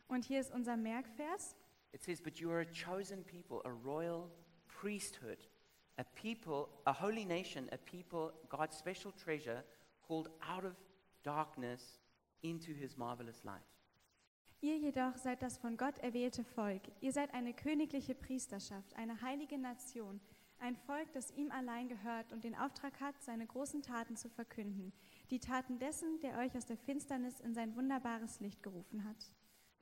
Und 0.08 0.24
hier 0.24 0.40
ist 0.40 0.52
unser 0.52 0.76
Merkvers. 0.76 1.54
It 1.92 2.02
says, 2.02 2.20
But 2.20 2.40
you 2.40 2.50
are 2.50 2.62
a 2.62 2.72
chosen 2.72 3.22
people, 3.22 3.62
a 3.64 3.70
royal 3.70 4.28
priesthood, 4.66 5.38
a 5.98 6.04
people, 6.20 6.68
a 6.86 6.92
holy 6.92 7.24
nation, 7.24 7.68
a 7.70 7.78
people, 7.78 8.32
God's 8.48 8.76
special 8.76 9.12
treasure, 9.12 9.62
called 10.02 10.28
out 10.42 10.64
of 10.64 10.74
darkness 11.22 12.00
into 12.42 12.74
his 12.74 12.96
marvelous 12.98 13.44
light. 13.44 13.62
Ihr 14.66 14.78
jedoch 14.78 15.16
seid 15.16 15.42
das 15.42 15.58
von 15.58 15.76
Gott 15.76 15.96
erwählte 15.98 16.42
Volk. 16.42 16.82
Ihr 17.00 17.12
seid 17.12 17.32
eine 17.34 17.54
königliche 17.54 18.16
Priesterschaft, 18.16 18.96
eine 18.96 19.22
heilige 19.22 19.58
Nation, 19.58 20.20
ein 20.58 20.74
Volk, 20.74 21.12
das 21.12 21.30
ihm 21.30 21.52
allein 21.52 21.86
gehört 21.86 22.32
und 22.32 22.42
den 22.42 22.56
Auftrag 22.56 22.98
hat, 23.00 23.14
seine 23.22 23.46
großen 23.46 23.82
Taten 23.82 24.16
zu 24.16 24.28
verkünden. 24.28 24.92
Die 25.30 25.38
Taten 25.38 25.78
dessen, 25.78 26.18
der 26.18 26.36
euch 26.38 26.56
aus 26.56 26.66
der 26.66 26.76
Finsternis 26.78 27.38
in 27.38 27.54
sein 27.54 27.76
wunderbares 27.76 28.40
Licht 28.40 28.60
gerufen 28.64 29.04
hat. 29.04 29.30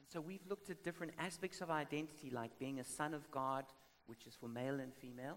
So 0.09 0.19
we've 0.21 0.47
looked 0.51 0.69
at 0.69 0.85
different 0.85 1.19
aspects 1.19 1.63
of 1.63 1.71
identity, 1.71 2.29
like 2.29 2.59
being 2.59 2.79
a 2.79 2.85
son 2.85 3.15
of 3.15 3.31
God, 3.31 3.65
which 4.07 4.27
is 4.27 4.37
for 4.37 4.51
male 4.51 4.83
and 4.83 4.95
female, 4.95 5.37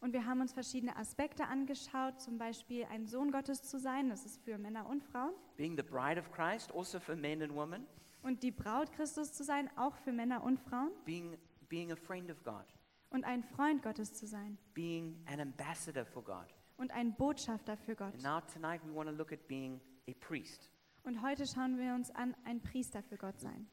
Und 0.00 0.14
wir 0.14 0.24
haben 0.24 0.40
uns 0.40 0.54
verschiedene 0.54 0.96
Aspekte 0.96 1.44
angeschaut, 1.48 2.18
zum 2.18 2.38
Beispiel 2.38 2.86
ein 2.86 3.06
Sohn 3.06 3.30
Gottes 3.30 3.62
zu 3.62 3.78
sein, 3.78 4.08
das 4.08 4.24
ist 4.24 4.42
für 4.42 4.56
Männer 4.56 4.88
und 4.88 5.04
Frauen. 5.04 5.34
being 5.58 5.76
the 5.76 5.82
bride 5.82 6.18
of 6.18 6.32
Christ, 6.32 6.72
also 6.74 6.98
for 6.98 7.14
men 7.14 7.42
and 7.42 7.54
women, 7.54 7.86
Und 8.26 8.42
die 8.42 8.50
Braut 8.50 8.90
Christus 8.90 9.32
zu 9.32 9.44
sein, 9.44 9.70
auch 9.76 9.94
für 9.98 10.10
Männer 10.12 10.42
und 10.42 10.58
Frauen. 10.58 10.90
being, 11.04 11.38
being 11.68 11.92
a 11.92 11.96
friend 11.96 12.28
of 12.28 12.42
God, 12.42 12.64
Und 13.10 13.24
ein 13.24 13.44
Freund 13.44 13.84
Gottes 13.84 14.14
zu 14.14 14.26
sein. 14.26 14.58
being 14.74 15.24
an 15.26 15.38
ambassador 15.38 16.04
for 16.04 16.24
God. 16.24 16.46
Und 16.76 16.90
ein 16.90 17.14
Botschafter 17.14 17.76
für 17.76 17.94
Gott. 17.94 18.14
And 18.14 18.24
now 18.24 18.40
tonight 18.52 18.80
we 18.84 18.92
want 18.92 19.08
to 19.08 19.14
look 19.14 19.32
at 19.32 19.46
being 19.46 19.80
a 20.08 20.12
priest. 20.18 20.72
Und 21.04 21.22
heute 21.22 21.46
schauen 21.46 21.78
wir 21.78 21.94
uns 21.94 22.10
an, 22.10 22.34
ein 22.44 22.60
Priester 22.60 23.00
für 23.04 23.16
Gott 23.16 23.38
sein. 23.38 23.68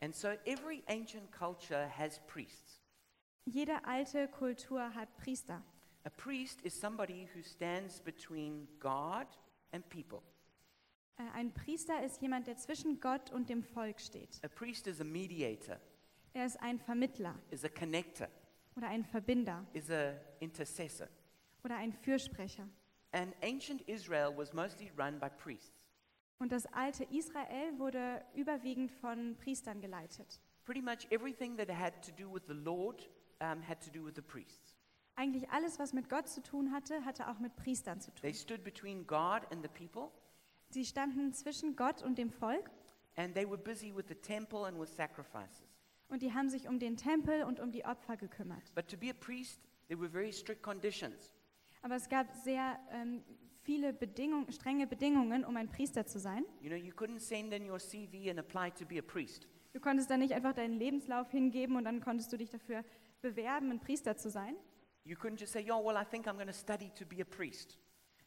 And 0.00 0.14
so 0.14 0.28
every 0.46 0.82
ancient 0.88 1.30
culture 1.30 1.86
has 1.98 2.18
priests. 2.26 2.80
Jede 3.44 3.84
alte 3.84 4.28
Kultur 4.28 4.94
hat 4.94 5.14
Priester. 5.18 5.62
A 6.04 6.10
priest 6.10 6.62
is 6.62 6.72
somebody 6.72 7.28
who 7.34 7.42
stands 7.42 8.00
between 8.00 8.66
God 8.78 9.26
and 9.72 9.86
people. 9.90 10.22
Äh, 11.20 11.30
Ein 11.34 11.52
Priester 11.52 12.02
ist 12.02 12.20
jemand, 12.22 12.46
der 12.46 12.56
zwischen 12.56 13.00
Gott 13.00 13.30
und 13.30 13.48
dem 13.50 13.62
Volk 13.62 14.00
steht. 14.00 14.40
A 14.42 14.48
priest 14.48 14.86
is 14.86 15.00
a 15.00 15.04
mediator, 15.04 15.78
Er 16.32 16.46
ist 16.46 16.60
ein 16.60 16.78
Vermittler 16.78 17.34
is 17.50 17.64
a 17.64 17.68
connector, 17.68 18.28
oder 18.76 18.88
ein 18.88 19.04
Verbinder 19.04 19.66
is 19.72 19.90
a 19.90 20.14
intercessor. 20.40 21.08
oder 21.64 21.76
ein 21.76 21.92
Fürsprecher. 21.92 22.68
And 23.12 23.34
ancient 23.42 23.82
Israel 23.88 24.32
was 24.36 24.52
mostly 24.52 24.90
run 24.96 25.18
by 25.18 25.28
priests. 25.28 25.72
Und 26.38 26.52
das 26.52 26.64
alte 26.66 27.04
Israel 27.04 27.78
wurde 27.78 28.24
überwiegend 28.34 28.90
von 28.92 29.36
Priestern 29.36 29.80
geleitet. 29.80 30.40
Pretty 30.64 30.80
much 30.80 31.06
everything 31.10 31.56
that 31.58 31.68
had 31.68 31.92
to 32.02 32.12
do 32.12 32.32
with 32.32 32.42
the 32.46 32.54
Lord 32.54 33.10
um, 33.40 33.60
had 33.66 33.82
to 33.84 33.90
do 33.90 34.04
with 34.04 34.14
the 34.14 34.22
priests. 34.22 34.76
Eigentlich 35.16 35.50
alles, 35.50 35.78
was 35.78 35.92
mit 35.92 36.08
Gott 36.08 36.28
zu 36.28 36.40
tun 36.42 36.72
hatte, 36.72 37.04
hatte 37.04 37.28
auch 37.28 37.40
mit 37.40 37.54
Priestern 37.56 38.00
zu 38.00 38.10
They 38.12 38.30
tun. 38.30 38.38
stood 38.40 38.64
between 38.64 39.06
God 39.06 39.42
and 39.50 39.62
the 39.62 39.68
people, 39.68 40.12
Sie 40.70 40.84
standen 40.84 41.32
zwischen 41.32 41.76
Gott 41.76 42.02
und 42.02 42.16
dem 42.16 42.30
Volk 42.30 42.70
and 43.16 43.34
they 43.34 43.44
were 43.44 43.58
busy 43.58 43.94
with 43.94 44.06
the 44.08 44.14
temple 44.14 44.66
and 44.66 44.78
with 44.78 44.88
sacrifices. 44.88 45.68
Und 46.08 46.22
die 46.22 46.32
haben 46.32 46.48
sich 46.48 46.68
um 46.68 46.78
den 46.78 46.96
Tempel 46.96 47.44
und 47.44 47.60
um 47.60 47.70
die 47.70 47.84
Opfer 47.84 48.16
gekümmert. 48.16 48.74
But 48.74 48.88
to 48.88 48.96
be 48.96 49.10
a 49.10 49.14
priest, 49.14 49.60
there 49.88 50.00
were 50.00 50.10
very 50.10 50.32
strict 50.32 50.62
conditions. 50.62 51.32
Aber 51.82 51.96
es 51.96 52.08
gab 52.08 52.32
sehr 52.34 52.78
ähm, 52.90 53.22
viele 53.62 53.92
Bedingungen, 53.92 54.50
strenge 54.52 54.86
Bedingungen, 54.86 55.44
um 55.44 55.56
ein 55.56 55.68
Priester 55.68 56.06
zu 56.06 56.18
sein. 56.18 56.44
You 56.60 56.68
know, 56.68 56.76
you 56.76 56.92
couldn't 56.92 57.20
send 57.20 57.52
in 57.52 57.68
your 57.68 57.78
CV 57.78 58.30
and 58.30 58.38
apply 58.38 58.70
to 58.72 58.84
be 58.84 58.98
a 58.98 59.02
priest. 59.02 59.46
Du 59.72 59.80
konntest 59.80 60.10
da 60.10 60.16
nicht 60.16 60.34
einfach 60.34 60.52
deinen 60.52 60.78
Lebenslauf 60.78 61.30
hingeben 61.30 61.76
und 61.76 61.84
dann 61.84 62.00
konntest 62.00 62.32
du 62.32 62.36
dich 62.36 62.50
dafür 62.50 62.84
bewerben, 63.22 63.70
ein 63.70 63.80
Priester 63.80 64.16
zu 64.16 64.30
sein. 64.30 64.56
You 65.04 65.16
couldn't 65.16 65.38
just 65.38 65.52
say, 65.52 65.62
"Yeah, 65.62 65.78
well, 65.82 65.96
I 65.96 66.04
think 66.04 66.26
I'm 66.26 66.34
going 66.34 66.48
to 66.48 66.52
study 66.52 66.90
to 66.98 67.06
be 67.06 67.22
a 67.22 67.24
priest." 67.24 67.78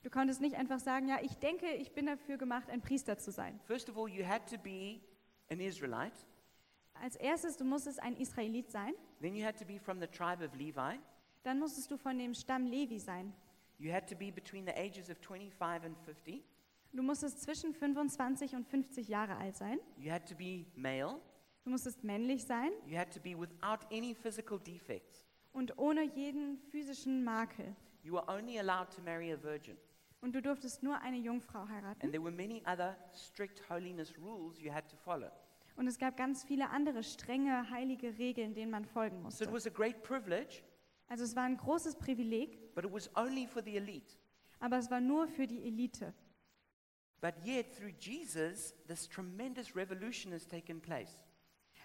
Du 0.03 0.09
konntest 0.09 0.41
nicht 0.41 0.55
einfach 0.55 0.79
sagen, 0.79 1.07
ja, 1.07 1.17
ich 1.21 1.37
denke, 1.37 1.65
ich 1.75 1.93
bin 1.93 2.05
dafür 2.05 2.37
gemacht, 2.37 2.69
ein 2.69 2.81
Priester 2.81 3.17
zu 3.17 3.31
sein. 3.31 3.59
First 3.65 3.89
of 3.89 3.97
all, 3.97 4.09
you 4.09 4.25
had 4.25 4.47
to 4.49 4.57
be 4.57 4.99
an 5.49 5.59
Israelite. 5.59 6.13
Als 7.01 7.15
erstes, 7.15 7.57
du 7.57 7.63
musstest 7.63 8.01
ein 8.01 8.15
Israelit 8.17 8.69
sein. 8.69 8.93
Then 9.21 9.33
you 9.35 9.45
had 9.45 9.57
to 9.57 9.65
be 9.65 9.79
from 9.79 9.99
the 9.99 10.07
tribe 10.07 10.43
of 10.43 10.53
Levi. 10.55 10.99
Dann 11.43 11.59
musstest 11.59 11.89
du 11.89 11.97
von 11.97 12.17
dem 12.17 12.33
Stamm 12.33 12.67
Levi 12.67 12.99
sein. 12.99 13.33
You 13.79 13.91
had 13.91 14.07
to 14.09 14.15
be 14.15 14.31
between 14.31 14.65
the 14.65 14.73
ages 14.73 15.09
of 15.09 15.17
25 15.19 15.85
and 15.85 15.97
50. 16.05 16.43
Du 16.91 17.01
musstest 17.01 17.41
zwischen 17.41 17.73
25 17.73 18.55
und 18.55 18.67
50 18.67 19.07
Jahre 19.07 19.35
alt 19.37 19.55
sein. 19.55 19.79
You 19.97 20.11
had 20.11 20.27
to 20.29 20.35
be 20.35 20.65
male. 20.75 21.19
Du 21.63 21.71
musstest 21.71 22.03
männlich 22.03 22.43
sein 22.43 22.71
You 22.85 22.97
had 22.97 23.11
to 23.13 23.21
be 23.21 23.39
without 23.39 23.85
any 23.91 24.13
physical 24.13 24.59
defects. 24.59 25.25
und 25.53 25.77
ohne 25.77 26.03
jeden 26.03 26.59
physischen 26.71 27.23
Makel. 27.23 27.75
You 28.03 28.13
were 28.13 28.27
only 28.27 28.59
allowed 28.59 28.93
to 28.95 29.01
marry 29.01 29.31
a 29.31 29.37
virgin. 29.41 29.77
Und 30.23 30.33
du 30.33 30.41
durftest 30.41 30.81
nur 30.83 30.99
eine 31.01 31.17
Jungfrau 31.17 31.67
heiraten. 31.67 32.01
And 32.01 32.11
there 32.13 32.23
were 32.23 32.31
many 32.33 32.63
other 32.65 32.95
strict 33.13 33.61
holiness 33.69 34.17
rules 34.17 34.57
you 34.61 34.71
had 34.73 34.89
to 34.89 34.95
follow. 34.95 35.29
Und 35.75 35.85
es 35.87 35.97
gab 35.97 36.15
ganz 36.15 36.43
viele 36.45 36.69
andere 36.69 37.03
strenge, 37.03 37.69
heilige 37.69 38.17
Regeln, 38.17 38.53
denen 38.53 38.71
man 38.71 38.85
folgen 38.85 39.17
So 39.17 39.23
musste. 39.23 39.43
it 39.43 39.51
was 39.51 39.67
a 39.67 39.69
great 39.69 40.01
privilege, 40.01 40.63
Also 41.09 41.25
es 41.25 41.35
war 41.35 41.43
ein 41.43 41.57
großes 41.57 41.95
Privileg, 41.97 42.73
but 42.73 42.85
it 42.85 42.91
was 42.93 43.13
only 43.17 43.45
for 43.47 43.61
the 43.61 43.75
elite. 43.75 44.15
aber 44.59 44.77
es 44.77 44.89
war 44.89 45.01
nur 45.01 45.27
für 45.27 45.45
die 45.45 45.67
Elite. 45.67 46.13
But 47.19 47.33
yet, 47.45 47.75
through 47.75 47.93
Jesus, 47.99 48.73
this 48.87 49.07
tremendous 49.09 49.75
revolution 49.75 50.31
has 50.31 50.47
taken 50.47 50.79
place. 50.81 51.19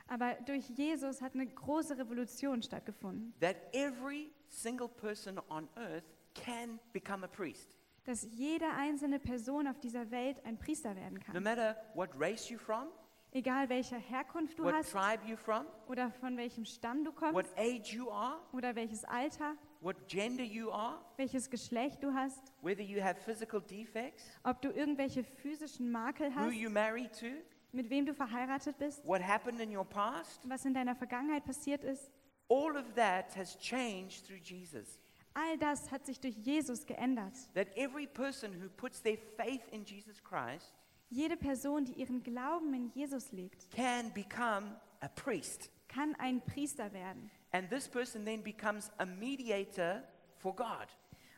Aber 0.07 0.35
durch 0.47 0.69
Jesus 0.71 1.21
hat 1.21 1.35
eine 1.35 1.47
große 1.47 1.99
Revolution 1.99 2.63
stattgefunden, 2.63 3.35
That 3.41 3.57
every 3.75 4.31
single 4.49 4.89
person 4.89 5.41
on 5.49 5.69
earth 5.77 6.05
can 6.35 6.79
become 6.93 7.25
a 7.25 7.29
priest. 7.29 7.78
Dass 8.09 8.27
jede 8.33 8.65
einzelne 8.71 9.19
Person 9.19 9.67
auf 9.67 9.79
dieser 9.81 10.11
Welt 10.11 10.43
ein 10.47 10.57
Priester 10.59 10.97
werden 10.97 11.19
No 11.19 11.21
kann. 11.33 11.43
matter 11.43 11.77
what 11.95 12.09
race 12.19 12.49
you're 12.49 12.59
from, 12.59 12.87
Egal 13.33 13.69
welcher 13.69 13.99
Herkunft 13.99 14.59
du 14.59 14.65
what 14.65 14.73
hast 14.73 14.93
tribe 14.93 15.23
you're 15.27 15.37
from, 15.37 15.67
oder 15.87 16.11
von 16.13 16.35
welchem 16.39 16.65
Stamm 16.65 17.05
du 17.05 17.11
what 17.11 17.17
kommst 17.35 17.59
age 17.59 17.93
you 17.93 18.11
are, 18.11 18.39
oder 18.55 18.75
welches 18.75 19.05
Alter, 19.05 19.55
what 19.83 20.09
gender 20.09 20.43
you 20.43 20.71
are, 20.73 20.99
welches 21.19 21.51
Geschlecht 21.51 22.03
du 22.03 22.15
hast, 22.15 22.55
whether 22.63 22.81
you 22.83 23.03
have 23.03 23.21
physical 23.21 23.61
defects, 23.61 24.25
ob 24.43 24.63
du 24.63 24.71
irgendwelche 24.71 25.23
physischen 25.23 25.91
Makel 25.91 26.31
who 26.35 26.41
hast, 26.41 26.55
you 26.55 26.71
married 26.71 27.13
to, 27.13 27.27
mit 27.73 27.91
wem 27.91 28.07
du 28.07 28.15
verheiratet 28.15 28.79
bist, 28.79 29.07
what 29.07 29.21
happened 29.21 29.61
in 29.61 29.77
your 29.77 29.85
past, 29.85 30.49
was 30.49 30.65
in 30.65 30.73
deiner 30.73 30.97
Vergangenheit 30.97 31.45
passiert 31.45 31.85
ist. 31.85 32.11
all 32.49 32.75
of 32.75 32.95
that 32.95 33.37
has 33.37 33.59
changed 33.59 34.27
through 34.27 34.41
Jesus. 34.43 34.99
All 35.35 35.59
das 35.59 35.91
hat 35.91 36.05
sich 36.07 36.21
durch 36.21 36.37
Jesus 36.37 36.87
geändert. 36.87 37.35
That 37.55 37.69
every 37.77 38.07
person 38.07 38.53
who 38.61 38.69
puts 38.69 39.03
their 39.03 39.19
faith 39.37 39.63
in 39.71 39.85
Jesus 39.85 40.23
Christ 40.23 40.75
Jede 41.11 41.37
Person, 41.39 41.87
die 41.87 41.93
ihren 41.95 42.23
Glauben 42.23 42.75
in 42.75 42.91
Jesus 42.91 43.33
legt, 43.33 43.71
can 43.71 44.13
become 44.13 44.77
a 45.01 45.09
priest. 45.09 45.71
kann 45.89 46.15
ein 46.19 46.43
Priester 46.43 46.93
werden. 46.93 47.31
And 47.53 47.71
this 47.71 47.89
person 47.89 48.27
then 48.27 48.43
becomes 48.43 48.91
a 48.99 49.07
mediator 49.07 50.03
for 50.39 50.55
God, 50.55 50.87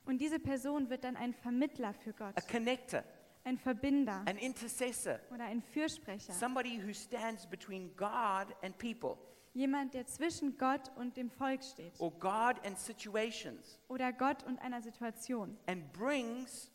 Und 0.07 0.19
diese 0.21 0.41
Person 0.41 0.91
wird 0.91 1.05
dann 1.05 1.17
ein 1.17 1.33
Vermittler 1.35 1.95
für 1.95 2.13
Gott, 2.13 2.37
a 2.37 2.41
connector, 2.41 3.05
ein 3.45 3.57
Verbinder 3.59 4.25
an 4.27 4.37
intercessor, 4.39 5.21
oder 5.33 5.45
ein 5.45 5.63
Fürsprecher. 5.63 6.33
somebody 6.33 6.81
who 6.85 6.93
stands 6.93 7.47
between 7.47 7.95
God 7.97 8.49
and 8.63 8.77
people, 8.77 9.19
Jemand, 9.53 9.95
der 9.95 10.07
zwischen 10.07 10.57
Gott 10.57 10.91
und 10.97 11.17
dem 11.17 11.29
Volk 11.31 11.63
steht 11.65 11.99
or 11.99 12.13
God 12.13 12.65
and 12.65 12.79
situations, 12.79 13.81
oder 13.89 14.13
Gott 14.13 14.45
und 14.45 14.59
einer 14.61 14.81
Situation. 14.81 15.57
and 15.67 15.93
brings 15.93 16.71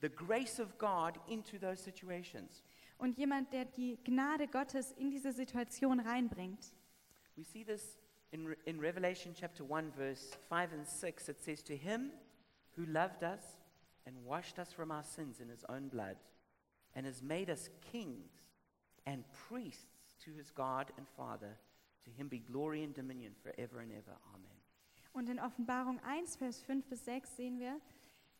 the 0.00 0.10
grace 0.10 0.60
of 0.60 0.76
God 0.78 1.18
into 1.28 1.58
those 1.58 1.82
situations. 1.82 2.62
Und 2.98 3.16
jemand, 3.18 3.52
der 3.52 3.64
die 3.64 3.98
Gnade 4.04 4.46
Gottes 4.46 4.92
in 4.92 5.10
diese 5.10 5.32
Situation 5.32 6.00
reinbringt. 6.00 6.74
We 7.36 7.44
see 7.44 7.64
this 7.64 7.98
in, 8.30 8.54
in 8.66 8.78
Revelation 8.78 9.34
chapter 9.34 9.64
1, 9.64 9.92
verse 9.96 10.36
5 10.48 10.72
and 10.74 10.86
6. 10.86 11.28
It 11.28 11.40
says, 11.42 11.62
To 11.64 11.74
him 11.76 12.12
who 12.76 12.84
loved 12.84 13.22
us 13.22 13.58
and 14.06 14.24
washed 14.24 14.58
us 14.58 14.72
from 14.72 14.90
our 14.90 15.02
sins 15.02 15.40
in 15.40 15.48
his 15.48 15.64
own 15.68 15.88
blood, 15.88 16.16
and 16.94 17.06
has 17.06 17.22
made 17.22 17.48
us 17.50 17.70
kings 17.90 18.30
and 19.06 19.24
priests 19.48 19.86
to 20.24 20.30
his 20.32 20.50
God 20.50 20.92
and 20.98 21.06
Father, 21.16 21.56
to 22.04 22.10
him 22.10 22.28
be 22.28 22.38
glory 22.38 22.84
and 22.84 22.96
dominion 22.96 23.34
forever 23.42 23.80
and 23.80 23.92
ever. 23.92 24.18
Amen. 24.34 24.50
Und 25.12 25.28
in 25.28 25.38
Offenbarung 25.38 25.98
1, 26.00 26.36
Vers 26.36 26.62
5 26.62 26.86
bis 26.86 27.04
6 27.04 27.36
sehen 27.36 27.58
wir, 27.58 27.80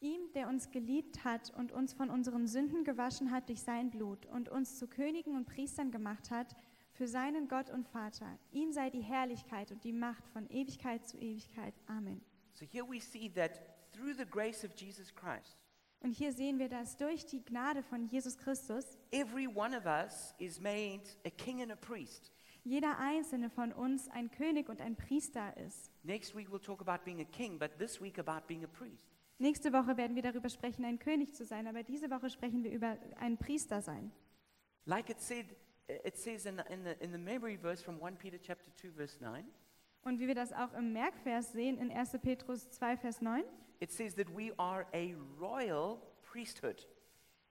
ihm, 0.01 0.33
der 0.35 0.49
uns 0.49 0.71
geliebt 0.71 1.25
hat 1.25 1.51
und 1.51 1.71
uns 1.71 1.93
von 1.93 2.11
unseren 2.11 2.47
Sünden 2.47 2.85
gewaschen 2.85 3.31
hat 3.31 3.49
durch 3.49 3.63
sein 3.63 3.91
Blut 3.91 4.27
und 4.27 4.49
uns 4.49 4.79
zu 4.79 4.89
Königen 4.89 5.37
und 5.37 5.47
Priestern 5.47 5.91
gemacht 5.91 6.31
hat, 6.31 6.57
für 6.93 7.09
seinen 7.09 7.49
Gott 7.49 7.71
und 7.71 7.89
Vater. 7.89 8.39
Ihm 8.51 8.73
sei 8.73 8.91
die 8.91 9.01
Herrlichkeit 9.01 9.71
und 9.73 9.83
die 9.85 9.93
Macht 9.93 10.27
von 10.29 10.49
Ewigkeit 10.51 11.07
zu 11.07 11.17
Ewigkeit. 11.19 11.75
Amen. 11.87 12.21
So 12.53 12.67
here 12.67 12.85
we 12.87 13.01
see 13.01 13.31
that 13.31 13.63
through 13.93 14.15
the 14.17 14.27
grace 14.27 14.65
of 14.65 14.73
Jesus 14.77 15.15
Christ, 15.15 15.57
Und 16.01 16.11
hier 16.11 16.33
sehen 16.33 16.59
wir, 16.59 16.69
dass 16.69 16.97
durch 16.97 17.25
die 17.27 17.45
Gnade 17.45 17.83
von 17.83 18.07
Jesus 18.07 18.37
Christus 18.37 18.99
every 19.13 19.47
one 19.47 19.77
of 19.77 19.87
us 19.87 20.35
is 20.39 20.61
made 20.61 21.03
a 21.25 21.31
king 21.31 21.63
and 21.63 21.71
a 21.71 21.77
priest. 21.77 22.33
Jeder 22.65 22.99
einzelne 22.99 23.51
von 23.51 23.73
uns 23.73 24.09
ein 24.09 24.31
König 24.31 24.69
und 24.69 24.81
ein 24.81 24.97
Priester 24.97 25.57
ist. 25.57 25.91
Next 26.05 26.37
week 26.37 26.49
we'll 26.49 26.63
talk 26.63 26.81
about 26.81 27.05
being 27.05 27.21
a 27.21 27.25
king, 27.25 27.59
but 27.59 27.77
this 27.79 28.01
week 28.01 28.19
about 28.19 28.47
being 28.47 28.65
a 28.65 28.69
priest. 28.69 29.07
Nächste 29.39 29.73
Woche 29.73 29.97
werden 29.97 30.15
wir 30.15 30.23
darüber 30.23 30.49
sprechen, 30.49 30.85
ein 30.85 30.99
König 30.99 31.35
zu 31.35 31.45
sein, 31.45 31.67
aber 31.67 31.83
diese 31.83 32.11
Woche 32.11 32.31
sprechen 32.31 32.63
wir 32.63 32.71
über 32.71 32.97
ein 33.19 33.37
Priester 33.39 33.83
sein. 33.83 34.13
Like 34.85 35.11
it 35.11 35.21
said, 35.21 35.47
it 36.05 36.17
says 36.17 36.47
in 36.47 36.59
the, 36.59 36.73
in 36.73 36.85
the, 36.85 37.05
in 37.05 37.11
the 37.13 37.19
memory 37.19 37.57
verse 37.59 37.83
from 37.83 38.01
1 38.01 38.17
Peter 38.19 38.39
chapter 38.41 38.71
2 38.77 38.93
verse 38.93 39.19
9, 39.21 39.45
Und 40.05 40.21
wie 40.21 40.27
wir 40.29 40.35
das 40.35 40.53
auch 40.53 40.73
im 40.75 40.93
Merkvers 40.93 41.53
sehen 41.53 41.79
in 41.79 41.91
1. 41.91 42.19
Petrus 42.23 42.71
2, 42.71 42.97
Vers 42.97 43.21
9, 43.21 43.43
it 43.81 43.91
says 43.91 44.15
that 44.15 44.29
we 44.29 44.53
are 44.59 44.87
a 44.93 45.15
royal 45.41 45.99
priesthood. 46.23 46.87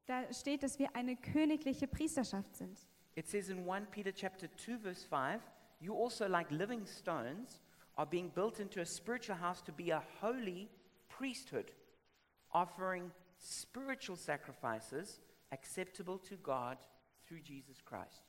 da 0.06 0.32
steht, 0.34 0.63
dass 0.63 0.80
wir 0.80 0.96
eine 0.96 1.15
königliche 1.18 1.88
Priesterschaft 1.88 2.56
sind. 2.56 2.77
It 3.15 3.27
says 3.27 3.50
in 3.50 3.65
1 3.65 3.88
Peter 3.91 4.12
chapter 4.12 4.48
2 4.48 4.77
verse 4.77 5.03
5, 5.03 5.41
you 5.80 5.94
also 5.94 6.27
like 6.27 6.50
living 6.51 6.86
stones 6.86 7.60
are 7.98 8.06
being 8.06 8.32
built 8.34 8.60
into 8.60 8.80
a 8.82 8.86
spiritual 8.86 9.36
house 9.36 9.62
to 9.63 9.72
be 9.72 9.91
a 9.91 10.01
holy 10.22 10.70
priesthood, 11.10 11.72
offering 12.51 13.12
spiritual 13.38 14.15
sacrifices 14.15 15.20
acceptable 15.51 16.18
to 16.18 16.38
God 16.38 16.77
through 17.27 17.41
Jesus 17.44 17.84
Christ. 17.84 18.24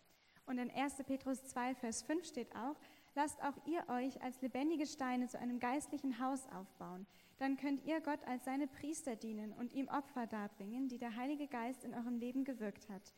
Und 0.46 0.58
in 0.58 0.70
1. 0.70 1.04
Petrus 1.06 1.46
2, 1.46 1.74
Vers 1.76 2.02
5 2.02 2.24
steht 2.24 2.54
auch, 2.56 2.76
lasst 3.14 3.40
auch 3.42 3.54
ihr 3.66 3.88
euch 3.88 4.20
als 4.22 4.40
lebendige 4.42 4.86
Steine 4.86 5.28
zu 5.28 5.38
einem 5.38 5.60
geistlichen 5.60 6.18
Haus 6.18 6.46
aufbauen. 6.48 7.06
Dann 7.38 7.56
könnt 7.56 7.84
ihr 7.84 8.00
Gott 8.00 8.20
als 8.26 8.44
seine 8.44 8.66
Priester 8.66 9.14
dienen 9.14 9.52
und 9.52 9.72
ihm 9.72 9.88
Opfer 9.88 10.26
darbringen, 10.26 10.88
die 10.88 10.98
der 10.98 11.14
Heilige 11.14 11.46
Geist 11.46 11.84
in 11.84 11.94
eurem 11.94 12.18
Leben 12.18 12.44
gewirkt 12.44 12.88
hat. 12.88 13.12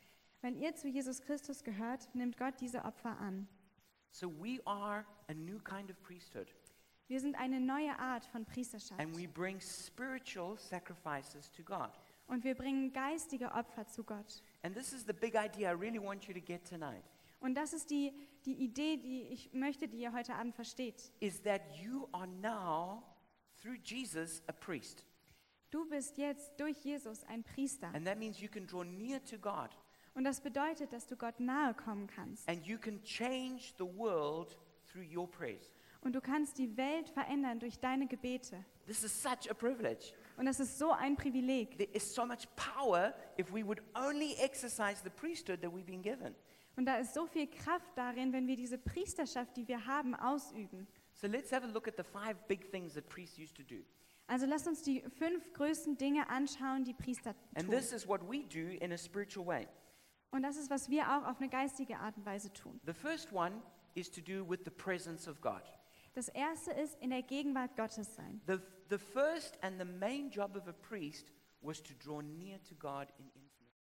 Wenn 0.44 0.58
ihr 0.58 0.74
zu 0.74 0.88
Jesus 0.88 1.22
Christus 1.22 1.64
gehört, 1.64 2.14
nimmt 2.14 2.36
Gott 2.36 2.60
diese 2.60 2.84
Opfer 2.84 3.16
an. 3.18 3.48
So 4.10 4.28
we 4.28 4.60
are 4.66 5.06
a 5.28 5.32
new 5.32 5.58
kind 5.58 5.90
of 5.90 5.98
priesthood, 6.02 6.54
Wir 7.08 7.18
sind 7.18 7.34
eine 7.34 7.60
neue 7.60 7.98
Art 7.98 8.26
von 8.26 8.44
Priesterschaft. 8.44 9.00
and 9.00 9.16
we 9.16 9.26
bring 9.26 9.58
spiritual 9.58 10.58
sacrifices 10.58 11.50
to 11.52 11.62
God. 11.62 11.98
Und 12.26 12.44
wir 12.44 12.54
bringen 12.54 12.92
geistige 12.92 13.52
Opfer 13.52 13.86
zu 13.86 14.04
Gott. 14.04 14.42
And 14.62 14.76
this 14.76 14.92
is 14.92 15.06
the 15.06 15.14
big 15.14 15.34
idea 15.34 15.70
I 15.70 15.74
really 15.74 15.98
want 15.98 16.26
you 16.26 16.34
to 16.34 16.42
get 16.42 16.68
tonight 16.68 17.04
Und 17.40 17.54
das 17.54 17.72
ist 17.72 17.88
die, 17.88 18.12
die 18.44 18.62
Idee, 18.64 18.98
die 18.98 19.22
ich 19.22 19.50
möchte, 19.54 19.88
die 19.88 19.96
ihr 19.96 20.12
heute 20.12 20.34
Abend 20.34 20.54
versteht. 20.54 21.10
is 21.20 21.40
that 21.44 21.62
you 21.82 22.06
are 22.12 22.26
now 22.26 23.02
through 23.62 23.78
Jesus 23.82 24.42
a 24.46 24.52
priest. 24.52 25.06
Du 25.70 25.88
bist 25.88 26.18
jetzt 26.18 26.60
durch 26.60 26.84
Jesus 26.84 27.24
ein 27.24 27.42
Priester. 27.42 27.86
And 27.94 28.04
that 28.04 28.18
means 28.18 28.42
you 28.42 28.50
can 28.50 28.66
draw 28.66 28.84
near 28.84 29.24
to 29.24 29.38
God 29.38 29.70
Und 30.14 30.24
das 30.24 30.40
bedeutet, 30.40 30.92
dass 30.92 31.06
du 31.06 31.16
Gott 31.16 31.40
nahe 31.40 31.74
kommen 31.74 32.06
kannst. 32.06 32.48
and 32.48 32.64
you 32.64 32.78
can 32.78 33.02
change 33.02 33.74
the 33.78 33.84
world 33.84 34.56
through 34.90 35.04
your 35.04 35.28
prayers. 35.28 35.72
Und 36.02 36.12
du 36.14 36.20
kannst 36.20 36.58
die 36.58 36.76
Welt 36.76 37.08
verändern 37.08 37.58
durch 37.58 37.78
deine 37.80 38.06
Gebete. 38.06 38.64
This 38.86 39.02
is 39.02 39.22
such 39.22 39.50
a 39.50 39.54
privilege. 39.54 40.12
Und 40.36 40.46
das 40.46 40.60
ist 40.60 40.78
so 40.78 40.92
ein 40.92 41.16
Privileg. 41.16 41.78
There 41.78 41.90
is 41.92 42.14
so 42.14 42.26
much 42.26 42.46
power 42.56 43.14
if 43.38 43.50
we 43.52 43.64
would 43.66 43.80
only 43.94 44.34
exercise 44.34 45.02
the 45.02 45.10
priesthood 45.10 45.62
that 45.62 45.72
we've 45.72 45.86
been 45.86 46.02
given. 46.02 46.34
Und 46.76 46.86
da 46.86 46.96
ist 46.96 47.14
so 47.14 47.26
viel 47.26 47.46
Kraft 47.46 47.96
darin, 47.96 48.32
wenn 48.32 48.46
wir 48.46 48.56
diese 48.56 48.76
Priesterschaft, 48.78 49.56
die 49.56 49.66
wir 49.66 49.86
haben, 49.86 50.14
ausüben. 50.14 50.86
So 51.14 51.26
let's 51.26 51.52
have 51.52 51.64
a 51.64 51.70
look 51.70 51.88
at 51.88 51.96
the 51.96 52.02
five 52.04 52.36
big 52.48 52.70
things 52.70 52.94
that 52.94 53.08
priests 53.08 53.38
used 53.38 53.56
to 53.56 53.62
do. 53.62 53.82
Also 54.26 54.44
lasst 54.46 54.66
uns 54.66 54.82
die 54.82 55.00
fünf 55.18 55.52
größten 55.54 55.96
Dinge 55.96 56.28
anschauen, 56.28 56.84
die 56.84 56.94
Priester 56.94 57.34
And 57.54 57.66
tun. 57.66 57.70
this 57.76 57.92
is 57.92 58.06
what 58.06 58.20
we 58.28 58.42
do 58.44 58.76
in 58.84 58.92
a 58.92 58.98
spiritual 58.98 59.46
way. 59.46 59.66
Und 60.34 60.42
das 60.42 60.56
ist, 60.56 60.68
was 60.68 60.90
wir 60.90 61.04
auch 61.04 61.28
auf 61.28 61.38
eine 61.38 61.48
geistige 61.48 61.96
Art 61.96 62.16
und 62.16 62.26
Weise 62.26 62.52
tun. 62.52 62.80
The 62.84 62.92
first 62.92 63.32
one 63.32 63.62
is 63.94 64.10
to 64.10 64.20
do 64.20 64.44
with 64.44 64.58
the 64.64 64.70
presence 64.70 65.28
of 65.28 65.40
God. 65.40 65.62
Das 66.14 66.28
erste 66.28 66.72
ist 66.72 67.00
in 67.00 67.10
der 67.10 67.22
Gegenwart 67.22 67.76
Gottes 67.76 68.16
sein. 68.16 68.40
The, 68.48 68.58
the 68.90 68.98
first 68.98 69.56
and 69.62 69.78
the 69.78 69.84
main 69.84 70.30
job 70.30 70.56
of 70.56 70.66
a 70.66 70.72
priest 70.72 71.30
was 71.60 71.80
to 71.84 71.94
draw 71.94 72.20
near 72.20 72.60
to 72.64 72.74
God 72.74 73.12
in 73.20 73.26
intimacy. 73.26 73.86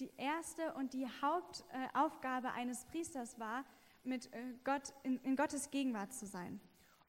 Die 0.00 0.12
erste 0.16 0.74
und 0.74 0.94
die 0.94 1.06
Hauptaufgabe 1.22 2.50
eines 2.54 2.84
Priesters 2.86 3.38
war, 3.38 3.64
mit 4.02 4.32
äh, 4.32 4.54
Gott 4.64 4.92
in, 5.04 5.18
in 5.18 5.36
Gottes 5.36 5.70
Gegenwart 5.70 6.12
zu 6.12 6.26
sein. 6.26 6.60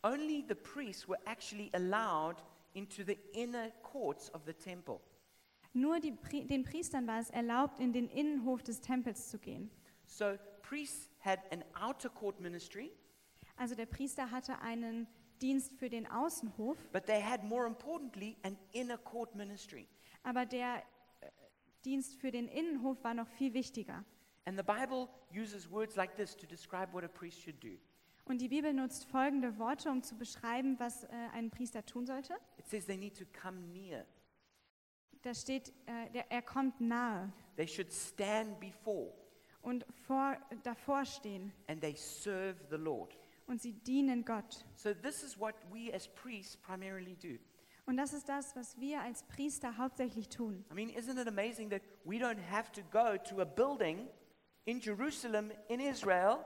Only 0.04 0.46
the 0.48 0.54
priests 0.54 1.10
were 1.10 1.20
actually 1.26 1.72
allowed 1.74 2.44
into 2.74 3.04
the 3.04 3.18
inner 3.34 3.72
courts 3.82 4.32
of 4.36 4.44
the 4.46 4.54
temple. 4.54 5.02
Nur 5.74 6.00
die, 6.00 6.12
den 6.48 6.64
Priestern 6.64 7.06
war 7.08 7.20
es 7.20 7.30
erlaubt, 7.30 7.80
in 7.80 7.94
den 7.94 8.10
Innenhof 8.10 8.64
des 8.64 8.82
Tempels 8.82 9.30
zu 9.30 9.38
gehen. 9.38 9.70
So 10.06 10.36
priests 10.64 11.10
had 11.20 11.40
an 11.52 11.64
outer 11.80 12.10
court 12.10 12.40
ministry, 12.40 12.92
Also 13.58 13.76
der 13.76 13.86
Priester 13.86 14.32
hatte 14.32 14.60
einen 14.60 15.08
Dienst 15.42 15.74
für 15.78 15.90
den 15.90 16.08
Außenhof, 16.08 16.78
but 16.92 17.06
they 17.06 17.22
had 17.22 17.44
more 17.44 17.66
importantly 17.68 18.36
an 18.44 18.58
inner 18.74 18.98
court 18.98 19.36
ministry. 19.36 19.88
aber 20.24 20.46
der 20.46 20.84
äh, 21.22 21.28
Dienst 21.86 22.16
für 22.16 22.32
den 22.32 22.48
Innenhof 22.48 23.02
war 23.04 23.14
noch 23.14 23.28
viel 23.28 23.54
wichtiger. 23.54 24.04
And 24.46 24.58
the 24.58 24.64
Bible 24.64 25.08
uses 25.34 25.70
words 25.70 25.96
like 25.96 26.16
this 26.16 26.36
to 26.36 26.48
describe 26.48 26.92
what 26.94 27.04
a 27.04 27.08
priest 27.08 27.42
should 27.42 27.64
do. 27.64 27.78
Und 28.26 28.42
die 28.42 28.50
Bibel 28.50 28.74
nutzt 28.74 29.06
folgende 29.06 29.58
Worte, 29.60 29.90
um 29.90 30.02
zu 30.04 30.16
beschreiben, 30.18 30.78
was 30.80 31.04
äh, 31.04 31.08
ein 31.34 31.50
Priester 31.52 31.86
tun 31.86 32.06
sollte. 32.06 32.34
It 32.58 32.68
says 32.68 32.86
they 32.86 32.98
need 32.98 33.18
to 33.18 33.26
come 33.40 33.60
near. 33.72 34.06
Da 35.22 35.34
steht, 35.34 35.70
äh, 35.86 36.10
der, 36.14 36.32
er 36.32 36.42
kommt 36.42 36.80
nahe 36.80 37.32
They 37.58 37.68
should 37.68 37.92
stand 37.92 38.60
before 38.60 39.14
und 39.62 39.86
vor, 40.08 40.38
davor 40.64 41.04
stehen 41.04 41.52
and 41.68 41.82
they 41.82 41.96
serve 41.96 42.56
the 42.70 42.78
Lord. 42.78 43.18
und 43.48 43.62
sie 43.62 43.74
dienen 43.74 44.24
Gott. 44.24 44.66
So 44.76 44.94
this 44.94 45.24
is 45.24 45.38
what 45.38 45.56
we 45.74 45.94
as 45.94 46.08
priests 46.08 46.56
primarily 46.56 47.16
do. 47.16 47.38
Und 47.86 47.98
das 47.98 48.14
ist 48.14 48.30
das, 48.30 48.56
was 48.56 48.80
wir 48.80 49.02
als 49.02 49.24
Priester 49.24 49.78
hauptsächlich 49.78 50.30
tun. 50.30 50.64
I 50.72 50.76
mean, 50.76 50.90
isn't 50.90 51.20
it 51.20 51.28
amazing 51.28 51.70
that 51.72 51.82
we 52.06 52.18
don't 52.18 52.40
have 52.50 52.72
to 52.72 52.82
go 52.92 53.18
to 53.18 53.42
a 53.42 53.46
building 53.46 54.08
in 54.66 54.80
Jerusalem 54.80 55.52
in 55.68 55.80
Israel 55.80 56.38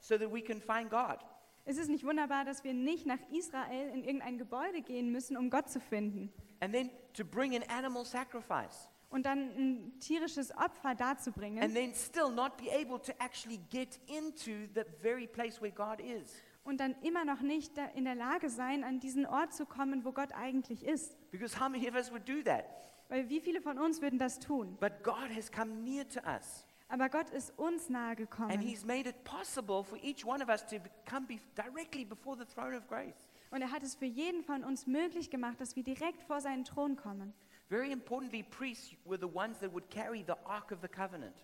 so 0.00 0.16
that 0.16 0.32
we 0.32 0.40
can 0.40 0.60
find 0.60 0.90
God? 0.90 1.18
Es 1.66 1.76
ist 1.76 1.90
nicht 1.90 2.04
wunderbar, 2.04 2.44
dass 2.44 2.64
wir 2.64 2.72
nicht 2.72 3.06
nach 3.06 3.18
Israel 3.30 3.90
in 3.90 4.04
irgendein 4.04 4.38
Gebäude 4.38 4.82
gehen 4.82 5.12
müssen, 5.12 5.36
um 5.36 5.50
Gott 5.50 5.68
zu 5.68 5.80
finden 5.80 6.32
And 6.60 6.72
then 6.72 6.90
to 7.14 7.24
bring 7.24 7.54
an 7.54 7.62
animal 7.64 8.04
sacrifice 8.04 8.88
und 9.10 9.24
dann 9.24 9.50
ein 9.56 9.98
tierisches 10.00 10.50
Opfer 10.56 10.94
darzubringen 10.94 11.62
and 11.62 11.74
then 11.74 11.94
still 11.94 12.30
not 12.30 12.56
be 12.56 12.68
able 12.70 12.98
to 13.00 13.12
actually 13.18 13.58
get 13.70 14.00
into 14.06 14.66
the 14.74 14.84
very 15.00 15.26
place 15.26 15.60
where 15.60 15.72
God 15.72 16.00
is. 16.00 16.34
und 16.64 16.78
dann 16.80 16.96
immer 17.02 17.24
noch 17.24 17.40
nicht 17.40 17.72
in 17.94 18.04
der 18.04 18.16
Lage 18.16 18.50
sein, 18.50 18.82
an 18.82 18.98
diesen 18.98 19.24
Ort 19.24 19.54
zu 19.54 19.66
kommen, 19.66 20.04
wo 20.04 20.12
Gott 20.12 20.32
eigentlich 20.34 20.84
ist. 20.84 21.16
Because 21.30 21.58
how 21.58 21.68
many 21.68 21.88
of 21.88 21.94
us 21.94 22.10
would 22.10 22.28
do 22.28 22.42
that? 22.42 22.64
Weil 23.08 23.28
wie 23.28 23.40
viele 23.40 23.60
von 23.60 23.78
uns 23.78 24.02
würden 24.02 24.18
das 24.18 24.40
tun? 24.40 24.76
But 24.80 25.04
God 25.04 25.30
has 25.34 25.50
come 25.50 25.82
near 25.82 26.08
to 26.08 26.20
us. 26.20 26.66
Aber 26.88 27.08
Gott 27.08 27.30
ist 27.30 27.56
uns 27.58 27.88
nahe 27.88 28.10
And 28.10 28.18
gekommen. 28.18 28.60
He's 28.60 28.84
made 28.84 29.08
it 29.08 29.24
possible 29.24 29.82
for 29.84 29.98
each 30.02 30.24
one 30.24 30.42
of 30.42 30.48
us 30.48 30.64
to 30.66 30.76
come 31.08 31.26
be- 31.26 31.40
directly 31.54 32.04
before 32.04 32.36
the 32.36 32.44
throne 32.44 32.76
of 32.76 32.86
grace. 32.88 33.28
Und 33.50 33.62
er 33.62 33.70
hat 33.70 33.82
es 33.82 33.94
für 33.94 34.06
jeden 34.06 34.42
von 34.42 34.64
uns 34.64 34.86
möglich 34.86 35.30
gemacht, 35.30 35.60
dass 35.60 35.76
wir 35.76 35.82
direkt 35.82 36.22
vor 36.22 36.40
seinen 36.40 36.64
Thron 36.64 36.96
kommen. 36.96 37.32
Very 37.68 37.90
importantly, 37.92 38.42
priests 38.42 38.94
were 39.04 39.18
the 39.18 39.32
ones 39.32 39.58
that 39.60 39.72
would 39.72 39.90
carry 39.90 40.24
the 40.26 40.34
Ark 40.44 40.70
of 40.72 40.78
the 40.82 40.88
Covenant. 40.88 41.34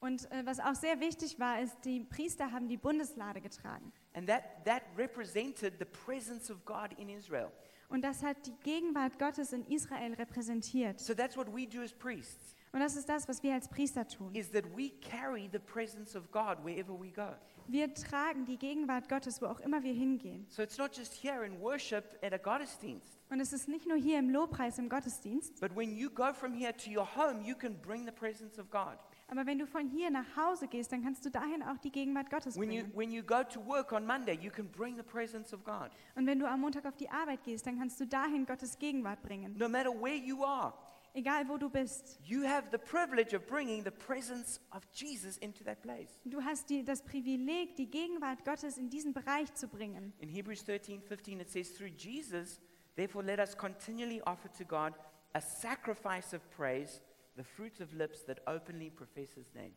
Und 0.00 0.30
äh, 0.30 0.46
was 0.46 0.60
auch 0.60 0.74
sehr 0.74 1.00
wichtig 1.00 1.40
war, 1.40 1.60
ist, 1.60 1.76
die 1.84 2.04
Priester 2.04 2.52
haben 2.52 2.68
die 2.68 2.76
Bundeslade 2.76 3.40
getragen. 3.40 3.92
And 4.14 4.28
that, 4.28 4.64
that 4.64 4.82
represented 4.96 5.74
the 5.78 5.84
presence 5.84 6.50
of 6.50 6.64
God 6.64 6.92
in 6.98 7.08
Israel. 7.08 7.50
Und 7.88 8.02
das 8.02 8.22
hat 8.22 8.36
die 8.46 8.54
Gegenwart 8.62 9.18
Gottes 9.18 9.52
in 9.52 9.64
Israel 9.66 10.14
repräsentiert. 10.14 11.00
So 11.00 11.14
that's 11.14 11.36
what 11.36 11.48
we 11.48 11.66
do 11.66 11.80
as 11.82 11.92
priests, 11.92 12.54
Und 12.70 12.80
das 12.80 12.96
ist 12.96 13.08
das, 13.08 13.26
was 13.28 13.42
wir 13.42 13.54
als 13.54 13.66
Priester 13.68 14.06
tun. 14.06 14.32
is 14.34 14.50
that 14.52 14.64
we 14.76 14.90
carry 15.00 15.48
the 15.50 15.58
presence 15.58 16.14
of 16.14 16.30
God 16.30 16.58
wherever 16.62 16.92
we 16.92 17.10
go. 17.10 17.34
Wir 17.70 17.92
tragen 17.92 18.46
die 18.46 18.56
Gegenwart 18.56 19.08
Gottes, 19.10 19.42
wo 19.42 19.46
auch 19.46 19.60
immer 19.60 19.82
wir 19.82 19.92
hingehen. 19.92 20.46
So 20.48 20.62
it's 20.62 20.78
not 20.78 20.96
just 20.96 21.12
here 21.12 21.44
in 21.44 21.60
worship 21.60 22.18
at 22.22 22.32
a 22.32 22.38
Gottesdienst, 22.38 23.18
Und 23.30 23.40
es 23.40 23.52
ist 23.52 23.68
nicht 23.68 23.86
nur 23.86 23.98
hier 23.98 24.18
im 24.18 24.30
Lobpreis, 24.30 24.78
im 24.78 24.88
Gottesdienst, 24.88 25.60
but 25.60 25.76
when 25.76 25.94
you 25.94 26.08
go 26.08 26.32
from 26.32 26.54
here 26.54 26.74
to 26.74 26.90
your 26.90 27.06
home, 27.16 27.42
you 27.44 27.54
can 27.54 27.76
bring 27.82 28.06
the 28.06 28.10
presence 28.12 28.58
of 28.58 28.70
God. 28.70 28.96
aber 29.30 29.44
wenn 29.44 29.58
du 29.58 29.66
von 29.66 29.86
hier 29.86 30.10
nach 30.10 30.24
Hause 30.34 30.66
gehst, 30.66 30.90
dann 30.92 31.02
kannst 31.02 31.26
du 31.26 31.30
dahin 31.30 31.62
auch 31.62 31.76
die 31.76 31.92
Gegenwart 31.92 32.30
Gottes 32.30 32.58
When 32.58 32.70
you, 32.72 32.84
bringen. 32.84 32.96
when 32.96 33.10
you 33.10 33.22
go 33.22 33.42
to 33.44 33.60
work 33.66 33.92
on 33.92 34.06
Monday, 34.06 34.38
you 34.40 34.50
can 34.50 34.66
bring 34.70 34.96
the 34.96 35.02
presence 35.02 35.52
of 35.52 35.62
God. 35.62 35.90
Und 36.14 36.26
wenn 36.26 36.38
du 36.38 36.48
am 36.48 36.62
Montag 36.62 36.86
auf 36.86 36.96
die 36.96 37.10
Arbeit 37.10 37.44
gehst, 37.44 37.66
dann 37.66 37.78
kannst 37.78 38.00
du 38.00 38.06
dahin 38.06 38.46
Gottes 38.46 38.78
Gegenwart 38.78 39.20
bringen. 39.22 39.54
No 39.58 39.68
matter 39.68 39.90
where 39.90 40.16
you 40.16 40.42
are, 40.42 40.72
Egal 41.14 41.48
wo 41.48 41.56
du 41.56 41.68
bist. 41.68 42.18
you 42.24 42.42
have 42.42 42.70
the 42.70 42.78
privilege 42.78 43.34
of 43.34 43.46
bringing 43.46 43.82
the 43.82 43.90
presence 43.90 44.60
of 44.72 44.82
Jesus 44.92 45.36
into 45.38 45.64
that 45.64 45.82
place. 45.82 46.20
Du 46.24 46.42
hast 46.42 46.68
die, 46.68 46.84
das 46.84 47.02
Privileg, 47.02 47.76
die 47.76 47.90
Gegenwart 47.90 48.44
Gottes 48.44 48.78
in 48.78 48.90
diesen 48.90 49.12
Bereich 49.12 49.52
zu 49.54 49.68
bringen. 49.68 50.12
In 50.20 50.28
Hebrews 50.28 50.64
13 50.64 51.02
15, 51.02 51.40
it 51.40 51.50
says, 51.50 51.76
Through 51.76 51.92
Jesus, 51.96 52.60
therefore, 52.96 53.24
let 53.24 53.38
us 53.38 53.56
continually 53.56 54.22
offer 54.22 54.48
to 54.52 54.64
God 54.64 54.94
a 55.34 55.40
sacrifice 55.40 56.34
of 56.34 56.42
praise, 56.50 57.02
the 57.36 57.44
fruit 57.44 57.80
of 57.80 57.92
lips 57.92 58.24
that 58.24 58.40
openly 58.46 58.90
profess 58.90 59.32
his 59.34 59.52
name. 59.54 59.74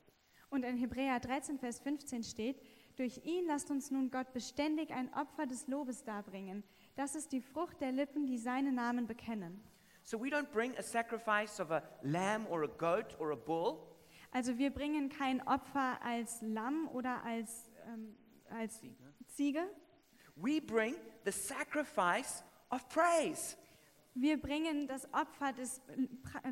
Und 0.49 0.65
in 0.65 0.77
Hebräer 0.77 1.19
13, 1.19 1.59
Vers 1.59 1.79
15 1.79 2.23
steht, 2.23 2.61
durch 2.97 3.21
ihn 3.23 3.45
lasst 3.47 3.71
uns 3.71 3.89
nun 3.89 4.11
Gott 4.11 4.33
beständig 4.33 4.91
ein 4.91 5.13
Opfer 5.13 5.47
des 5.47 5.67
Lobes 5.67 6.03
darbringen. 6.03 6.63
Das 6.95 7.15
ist 7.15 7.31
die 7.31 7.41
Frucht 7.41 7.79
der 7.79 7.93
Lippen, 7.93 8.25
die 8.25 8.37
seinen 8.37 8.75
Namen 8.75 9.07
bekennen. 9.07 9.61
So 10.03 10.17
we 10.17 10.29
don't 10.29 10.51
bring 10.51 10.75
a 10.77 10.83
sacrifice 10.83 11.59
of 11.59 11.71
a 11.71 11.83
lamb 12.03 12.47
or 12.49 12.63
a 12.63 12.67
goat 12.67 13.15
or 13.19 13.31
a 13.31 13.35
bull. 13.35 13.87
Also 14.33 14.57
wir 14.57 14.71
bringen 14.71 15.09
kein 15.09 15.45
Opfer 15.45 15.99
als 16.03 16.41
Lamm 16.41 16.87
oder 16.93 17.23
als, 17.23 17.69
ähm, 17.87 18.15
als 18.49 18.81
Ziege. 19.27 19.67
We 20.35 20.61
bring 20.61 20.95
the 21.25 21.31
sacrifice 21.31 22.43
of 22.69 22.87
praise. 22.89 23.57
Wir 24.13 24.41
bringen 24.41 24.87
das 24.87 25.07
Opfer 25.13 25.53
des, 25.53 25.81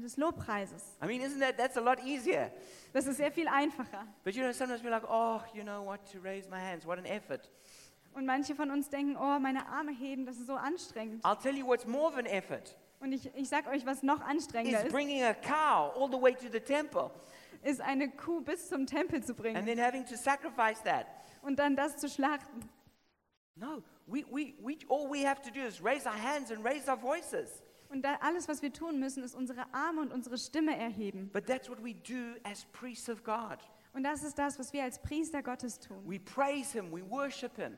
des 0.01 0.17
Lobpreises. 0.17 0.97
I 1.01 1.07
mean, 1.07 1.21
isn't 1.21 1.39
that, 1.39 1.57
that's 1.57 1.77
a 1.77 1.81
lot 1.81 1.99
easier. 2.05 2.51
Das 2.93 3.05
ist 3.05 3.17
sehr 3.17 3.31
viel 3.31 3.47
einfacher. 3.47 4.07
But 4.23 4.35
you 4.35 4.43
know, 4.43 4.51
sometimes 4.53 4.83
we're 4.83 4.91
like, 4.91 5.03
oh, 5.09 5.41
you 5.53 5.63
know 5.63 5.83
what, 5.83 6.05
to 6.11 6.19
raise 6.19 6.49
my 6.49 6.59
hands, 6.59 6.85
what 6.85 6.97
an 6.97 7.05
effort. 7.05 7.49
Und 8.13 8.25
manche 8.25 8.55
von 8.55 8.71
uns 8.71 8.89
denken, 8.89 9.17
oh, 9.17 9.39
meine 9.39 9.67
Arme 9.67 9.91
heben, 9.91 10.25
das 10.25 10.37
ist 10.37 10.47
so 10.47 10.55
anstrengend. 10.55 11.23
I'll 11.25 11.37
tell 11.37 11.55
you 11.55 11.65
what's 11.65 11.85
more 11.85 12.07
of 12.07 12.17
an 12.17 12.25
effort 12.25 12.75
Und 12.99 13.13
ich, 13.13 13.33
ich 13.35 13.47
sage 13.47 13.69
euch, 13.69 13.85
was 13.85 14.03
noch 14.03 14.21
anstrengender 14.21 14.79
is 14.79 14.85
ist, 14.85 14.91
bringing 14.91 15.23
a 15.23 15.33
cow 15.33 15.93
all 15.95 16.09
the 16.11 16.21
way 16.21 16.33
to 16.33 16.49
the 16.51 16.59
temple 16.59 17.09
ist 17.63 17.81
eine 17.81 18.09
Kuh 18.09 18.41
bis 18.41 18.69
zum 18.69 18.85
Tempel 18.85 19.21
zu 19.23 19.33
and 19.33 19.37
bringen 19.41 19.65
then 19.65 19.79
having 19.79 20.05
to 20.05 20.15
sacrifice 20.15 20.81
that. 20.83 21.07
und 21.41 21.59
dann 21.59 21.75
das 21.75 21.97
zu 21.97 22.09
schlachten. 22.09 22.69
No, 23.55 23.83
we, 24.07 24.23
we, 24.31 24.53
we, 24.61 24.77
all 24.87 25.09
we 25.09 25.27
have 25.27 25.41
to 25.41 25.51
do 25.51 25.59
is 25.61 25.83
raise 25.83 26.07
our 26.07 26.15
hands 26.15 26.51
and 26.51 26.63
raise 26.63 26.89
our 26.89 26.97
voices. 26.97 27.61
Und 27.89 28.03
da 28.03 28.17
alles, 28.21 28.47
was 28.47 28.61
wir 28.61 28.71
tun 28.71 28.99
müssen, 28.99 29.23
ist 29.23 29.35
unsere 29.35 29.65
Arme 29.73 30.01
und 30.01 30.13
unsere 30.13 30.37
Stimme 30.37 30.77
erheben. 30.77 31.29
But 31.33 31.47
that's 31.47 31.69
what 31.69 31.83
we 31.83 31.95
do 31.95 32.39
as 32.43 32.65
priests 32.71 33.09
of 33.09 33.23
God. 33.23 33.57
Und 33.93 34.03
das 34.03 34.23
ist 34.23 34.37
das, 34.37 34.59
was 34.59 34.71
wir 34.71 34.83
als 34.83 34.99
Priester 35.01 35.41
Gottes 35.41 35.79
tun. 35.79 35.97
We 36.05 36.19
praise 36.19 36.71
Him, 36.71 36.91
we 36.91 37.01
worship 37.09 37.55
Him, 37.57 37.77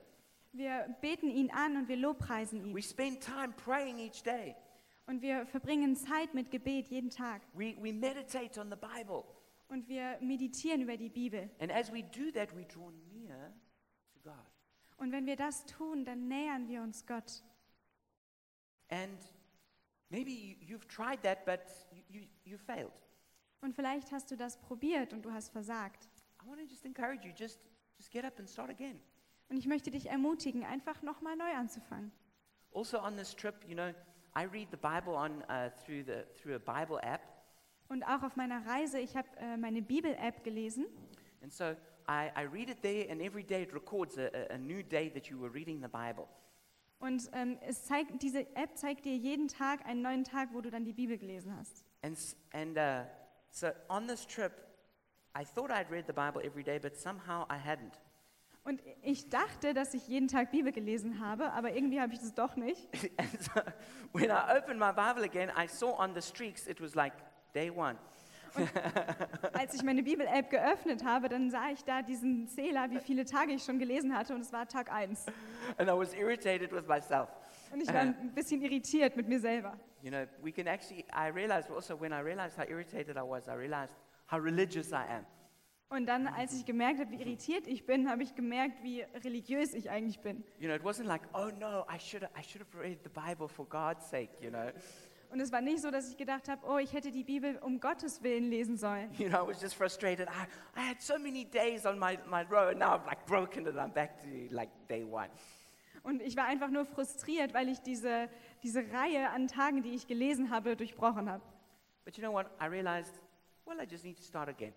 Wir 0.51 0.93
beten 0.99 1.29
ihn 1.29 1.49
an 1.51 1.77
und 1.77 1.87
wir 1.87 1.95
lobpreisen 1.95 2.59
ihn. 2.59 2.75
we 2.75 2.81
spend 2.81 3.21
time 3.21 3.53
praying 3.63 3.97
each 3.99 4.21
day, 4.21 4.55
Und 5.05 5.21
wir 5.21 5.45
verbringen 5.45 5.95
Zeit 5.95 6.33
mit 6.33 6.51
Gebet 6.51 6.87
jeden 6.87 7.09
Tag. 7.09 7.41
we, 7.53 7.75
we 7.81 7.91
meditate 7.91 8.59
on 8.59 8.69
the 8.69 8.77
Bible. 8.77 9.23
Und 9.67 9.87
wir 9.87 10.17
meditieren 10.21 10.81
über 10.81 10.97
die 10.97 11.09
Bibel. 11.09 11.49
And 11.59 11.71
as 11.71 11.91
we 11.91 12.03
do 12.03 12.31
that, 12.33 12.55
we 12.55 12.65
draw 12.65 12.91
near 13.13 13.53
to 14.13 14.19
God. 14.21 14.51
Und 14.97 15.11
wenn 15.11 15.25
wir 15.25 15.35
das 15.35 15.65
tun, 15.65 16.05
dann 16.05 16.27
nähern 16.27 16.67
wir 16.67 16.81
uns 16.81 17.05
Gott. 17.05 17.43
And 18.89 19.17
maybe 20.09 20.31
you, 20.31 20.55
you've 20.59 20.87
tried 20.87 21.23
that, 21.23 21.45
but 21.45 21.61
you, 21.91 22.03
you, 22.09 22.27
you 22.43 22.57
failed. 22.57 22.91
Und 23.61 23.73
vielleicht 23.73 24.11
hast 24.11 24.29
du 24.31 24.35
das 24.35 24.59
probiert 24.59 25.13
und 25.13 25.23
du 25.23 25.31
hast 25.31 25.49
versagt. 25.49 26.09
I 26.43 26.47
want 26.47 26.59
to 26.59 26.65
just 26.65 26.85
encourage 26.85 27.25
you, 27.25 27.33
just, 27.35 27.59
just 27.97 28.11
get 28.11 28.25
up 28.25 28.37
and 28.39 28.49
start 28.49 28.69
again. 28.69 28.99
Und 29.49 29.57
ich 29.57 29.67
möchte 29.67 29.91
dich 29.91 30.07
ermutigen, 30.07 30.63
einfach 30.63 31.01
nochmal 31.01 31.35
neu 31.35 31.53
anzufangen. 31.53 32.11
Also 32.73 33.01
on 33.01 33.15
this 33.17 33.35
trip, 33.35 33.55
you 33.67 33.75
know, 33.75 33.93
I 34.35 34.43
read 34.45 34.67
the 34.71 34.77
Bible 34.77 35.15
on, 35.15 35.43
uh, 35.49 35.69
through, 35.83 36.03
the, 36.05 36.25
through 36.41 36.55
a 36.55 36.59
Bible 36.59 36.99
app. 37.03 37.21
Und 37.89 38.03
auch 38.03 38.23
auf 38.23 38.35
meiner 38.37 38.65
Reise, 38.65 38.99
ich 38.99 39.17
habe 39.17 39.27
äh, 39.37 39.57
meine 39.57 39.81
Bibel-App 39.81 40.43
gelesen. 40.43 40.85
And 41.43 41.51
so 41.51 41.75
I, 42.07 42.29
I 42.37 42.45
read 42.49 42.69
it 42.69 42.81
there, 42.81 43.09
and 43.11 43.21
every 43.21 43.43
day 43.43 43.63
it 43.63 43.73
records 43.73 44.17
a, 44.17 44.29
a, 44.53 44.57
new 44.57 44.81
day 44.81 45.09
that 45.09 45.27
you 45.27 45.37
were 45.39 45.53
reading 45.53 45.81
the 45.81 45.87
Bible. 45.89 46.27
Und 46.99 47.29
ähm, 47.33 47.57
es 47.61 47.83
zeigt, 47.85 48.21
diese 48.21 48.41
App 48.55 48.77
zeigt 48.77 49.05
dir 49.05 49.15
jeden 49.15 49.47
Tag 49.47 49.85
einen 49.85 50.01
neuen 50.01 50.23
Tag, 50.23 50.49
wo 50.53 50.61
du 50.61 50.69
dann 50.69 50.85
die 50.85 50.93
Bibel 50.93 51.17
gelesen 51.17 51.55
hast. 51.57 51.83
And, 52.03 52.15
s- 52.15 52.35
and 52.53 52.77
uh, 52.77 53.03
so 53.49 53.67
on 53.89 54.07
this 54.07 54.25
trip, 54.25 54.51
I 55.37 55.43
thought 55.43 55.71
I'd 55.71 55.89
read 55.89 56.05
the 56.07 56.13
Bible 56.13 56.41
every 56.45 56.63
day, 56.63 56.79
but 56.79 56.95
somehow 56.95 57.45
I 57.51 57.57
hadn't. 57.57 57.99
Und 58.63 58.81
ich 59.01 59.29
dachte, 59.29 59.73
dass 59.73 59.93
ich 59.95 60.07
jeden 60.07 60.27
Tag 60.27 60.51
Bibel 60.51 60.71
gelesen 60.71 61.19
habe, 61.19 61.51
aber 61.53 61.73
irgendwie 61.73 61.99
habe 61.99 62.13
ich 62.13 62.19
das 62.19 62.33
doch 62.33 62.55
nicht. 62.55 62.87
and 63.17 63.43
so 63.43 63.61
when 64.13 64.29
I 64.29 64.57
opened 64.57 64.79
my 64.79 64.91
Bible 64.91 65.23
again, 65.23 65.49
I 65.57 65.67
saw 65.67 65.97
on 65.97 66.13
the 66.13 66.21
streaks 66.21 66.67
it 66.67 66.79
was 66.79 66.93
like 66.93 67.13
day 67.53 67.71
one. 67.71 67.97
Als 69.53 69.73
ich 69.73 69.83
meine 69.83 70.03
Bibel-App 70.03 70.49
geöffnet 70.49 71.05
habe, 71.05 71.29
dann 71.29 71.49
sah 71.49 71.69
ich 71.71 71.83
da 71.83 72.01
diesen 72.01 72.47
Zähler, 72.47 72.89
wie 72.91 72.99
viele 72.99 73.25
Tage 73.25 73.53
ich 73.53 73.63
schon 73.63 73.79
gelesen 73.79 74.15
hatte, 74.15 74.35
und 74.35 74.41
es 74.41 74.51
war 74.51 74.67
Tag 74.67 74.91
1. 74.91 75.25
And 75.77 75.89
I 75.89 75.93
was 75.93 76.13
irritated 76.13 76.71
with 76.71 76.85
myself. 76.87 77.29
Und 77.71 77.81
ich 77.81 77.87
war 77.87 78.01
ein 78.01 78.31
bisschen 78.35 78.61
irritiert 78.61 79.15
mit 79.15 79.27
mir 79.27 79.39
selber. 79.39 79.77
You 80.01 80.09
know, 80.09 80.25
we 80.43 80.51
can 80.51 80.67
actually, 80.67 81.05
I 81.13 81.29
realized 81.29 81.71
also 81.71 81.99
when 81.99 82.11
I 82.11 82.21
realized 82.21 82.57
how 82.57 82.67
irritated 82.67 83.17
I 83.17 83.21
was, 83.21 83.47
I 83.47 83.53
realized 83.53 83.95
how 84.29 84.37
religious 84.37 84.91
I 84.91 85.05
am. 85.09 85.25
Und 85.91 86.05
dann, 86.05 86.25
als 86.25 86.53
ich 86.53 86.65
gemerkt 86.65 87.01
habe, 87.01 87.11
wie 87.11 87.19
irritiert 87.19 87.67
ich 87.67 87.85
bin, 87.85 88.09
habe 88.09 88.23
ich 88.23 88.33
gemerkt, 88.33 88.81
wie 88.81 89.01
religiös 89.25 89.73
ich 89.73 89.89
eigentlich 89.89 90.21
bin. 90.21 90.41
You 90.57 90.69
know, 90.69 90.75
it 90.75 90.83
wasn't 90.83 91.03
like, 91.03 91.21
oh 91.33 91.49
no, 91.59 91.85
I 91.93 91.99
should 91.99 92.23
have, 92.23 92.31
I 92.33 92.41
should 92.41 92.61
have 92.61 92.81
read 92.81 92.99
the 93.03 93.09
Bible 93.09 93.49
for 93.49 93.65
God's 93.65 94.09
sake, 94.09 94.29
you 94.41 94.49
know. 94.49 94.71
Und 95.31 95.41
es 95.41 95.51
war 95.51 95.59
nicht 95.59 95.81
so, 95.81 95.91
dass 95.91 96.09
ich 96.09 96.15
gedacht 96.15 96.47
habe, 96.47 96.65
oh, 96.65 96.77
ich 96.77 96.93
hätte 96.93 97.11
die 97.11 97.25
Bibel 97.25 97.57
um 97.57 97.81
Gottes 97.81 98.23
Willen 98.23 98.49
lesen 98.49 98.77
sollen. 98.77 99.11
You 99.17 99.27
know, 99.27 99.43
I 99.43 99.47
was 99.49 99.61
just 99.61 99.75
frustrated. 99.75 100.29
I, 100.29 100.79
I 100.79 100.89
had 100.91 101.01
so 101.01 101.19
many 101.19 101.43
days 101.43 101.85
on 101.85 101.99
my, 101.99 102.17
my 102.25 102.43
row, 102.49 102.69
and 102.69 102.79
now 102.79 102.93
I'm 102.93 103.05
like 103.05 103.25
broken 103.25 103.67
and 103.67 103.77
I'm 103.77 103.91
back 103.91 104.17
to 104.21 104.55
like 104.55 104.69
day 104.87 105.03
one. 105.03 105.29
Und 106.03 106.21
ich 106.21 106.37
war 106.37 106.45
einfach 106.45 106.69
nur 106.69 106.85
frustriert, 106.85 107.53
weil 107.53 107.67
ich 107.67 107.81
diese, 107.81 108.29
diese 108.63 108.79
Reihe 108.93 109.29
an 109.31 109.49
Tagen, 109.49 109.83
die 109.83 109.93
ich 109.93 110.07
gelesen 110.07 110.51
habe, 110.51 110.77
durchbrochen 110.77 111.29
habe. 111.29 111.43
But 112.05 112.15
you 112.15 112.23
know 112.23 112.31
what? 112.31 112.45
I 112.61 112.67
realized, 112.67 113.21
well, 113.65 113.77
I 113.77 113.85
just 113.85 114.05
need 114.05 114.15
to 114.15 114.23
start 114.23 114.47
again. 114.47 114.73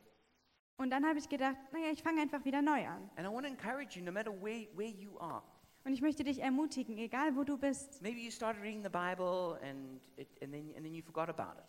Und 0.77 0.91
dann 0.91 1.07
habe 1.07 1.19
ich 1.19 1.29
gedacht, 1.29 1.57
naja, 1.73 1.91
ich 1.93 2.03
fange 2.03 2.21
einfach 2.21 2.45
wieder 2.45 2.61
neu 2.61 2.87
an. 2.87 3.09
And 3.17 3.27
I 3.27 3.33
want 3.33 3.47
to 3.47 3.53
encourage 3.53 3.97
you, 3.99 4.05
no 4.05 4.11
matter 4.11 4.33
where, 4.33 4.67
where 4.75 4.91
you 4.91 5.19
are. 5.19 5.43
Und 5.85 5.93
ich 5.93 6.01
möchte 6.01 6.25
dich 6.25 6.41
ermutigen, 6.41 6.97
egal 6.99 7.37
wo 7.37 7.45
du 7.45 7.59
bist. 7.59 8.01
Maybe 8.03 8.21
you 8.21 8.31
started 8.31 8.61
reading 8.63 8.83
the 8.83 8.89
Bible 8.89 9.59
and, 9.63 10.01
it, 10.17 10.29
and, 10.43 10.53
then, 10.53 10.73
and 10.75 10.85
then 10.85 10.95
you 10.95 11.03
forgot 11.03 11.29
about 11.29 11.59
it. 11.59 11.65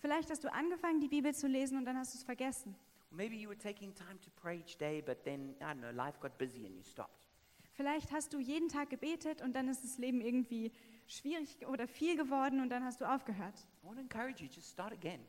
Vielleicht 0.00 0.30
hast 0.30 0.42
du 0.42 0.52
angefangen, 0.52 1.00
die 1.00 1.08
Bibel 1.08 1.32
zu 1.32 1.46
lesen 1.46 1.78
und 1.78 1.84
dann 1.84 1.96
hast 1.96 2.12
du 2.12 2.18
es 2.18 2.24
vergessen. 2.24 2.74
Or 3.10 3.16
maybe 3.16 3.36
you 3.36 3.48
were 3.48 3.58
taking 3.58 3.94
time 3.94 4.18
to 4.20 4.30
pray 4.34 4.58
each 4.58 4.76
day, 4.76 5.00
but 5.00 5.22
then, 5.22 5.54
I 5.60 5.64
don't 5.64 5.78
know, 5.78 5.92
life 5.92 6.18
got 6.20 6.36
busy 6.38 6.66
and 6.66 6.74
you 6.74 6.82
stopped. 6.82 7.28
Vielleicht 7.74 8.12
hast 8.12 8.32
du 8.32 8.40
jeden 8.40 8.68
Tag 8.68 8.90
gebetet 8.90 9.40
und 9.42 9.54
dann 9.54 9.68
ist 9.68 9.84
das 9.84 9.96
Leben 9.96 10.20
irgendwie 10.20 10.72
schwierig 11.06 11.66
oder 11.68 11.86
viel 11.86 12.16
geworden 12.16 12.60
und 12.60 12.68
dann 12.68 12.84
hast 12.84 13.00
du 13.00 13.04
aufgehört. 13.04 13.54
I 13.82 13.86
want 13.86 13.96
to 13.96 14.02
encourage 14.02 14.42
you, 14.42 14.48
just 14.50 14.70
start 14.70 14.92
again. 14.92 15.20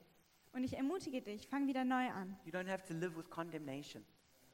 Und 0.53 0.63
ich 0.63 0.77
ermutige 0.77 1.21
dich, 1.21 1.47
fang 1.47 1.67
wieder 1.67 1.83
neu 1.83 2.09
an. 2.09 2.37
You 2.45 2.51
don't 2.51 2.69
have 2.69 2.83
to 2.87 2.93
live 2.93 3.17
with 3.17 3.29
condemnation. 3.29 4.05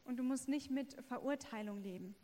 Und 0.05 0.17
du 0.17 0.23
musst 0.23 0.47
nicht 0.47 0.71
mit 0.71 0.95
Verurteilung 1.03 1.81
leben. 1.81 2.15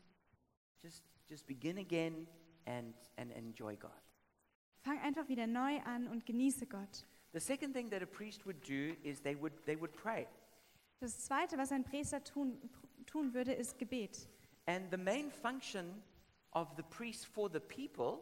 Just, 0.82 1.04
just 1.30 1.46
begin 1.46 1.78
again 1.78 2.28
and, 2.66 2.96
and 3.18 3.32
enjoy 3.34 3.76
God. 3.76 3.92
Fang 4.82 5.00
einfach 5.00 5.28
wieder 5.28 5.46
neu 5.46 5.80
an 5.82 6.08
und 6.08 6.26
genieße 6.26 6.68
Gott. 6.68 7.06
The 7.34 7.40
second 7.40 7.74
thing 7.74 7.90
that 7.90 8.02
a 8.02 8.06
priest 8.06 8.46
would 8.46 8.68
do 8.68 8.96
is 9.04 9.22
they 9.22 9.40
would, 9.40 9.54
they 9.66 9.80
would 9.80 9.94
pray. 9.94 10.26
Das 11.00 11.26
Zweite, 11.26 11.58
was 11.58 11.72
ein 11.72 11.84
Priester 11.84 12.24
tun, 12.24 12.58
tun 13.06 13.34
würde, 13.34 13.52
ist 13.52 13.78
Gebet. 13.78 14.30
And 14.68 14.90
the 14.90 14.98
main 14.98 15.30
function 15.30 16.02
of 16.52 16.70
the 16.78 16.84
priest 16.84 17.28
for 17.28 17.50
the 17.52 17.60
people 17.60 18.20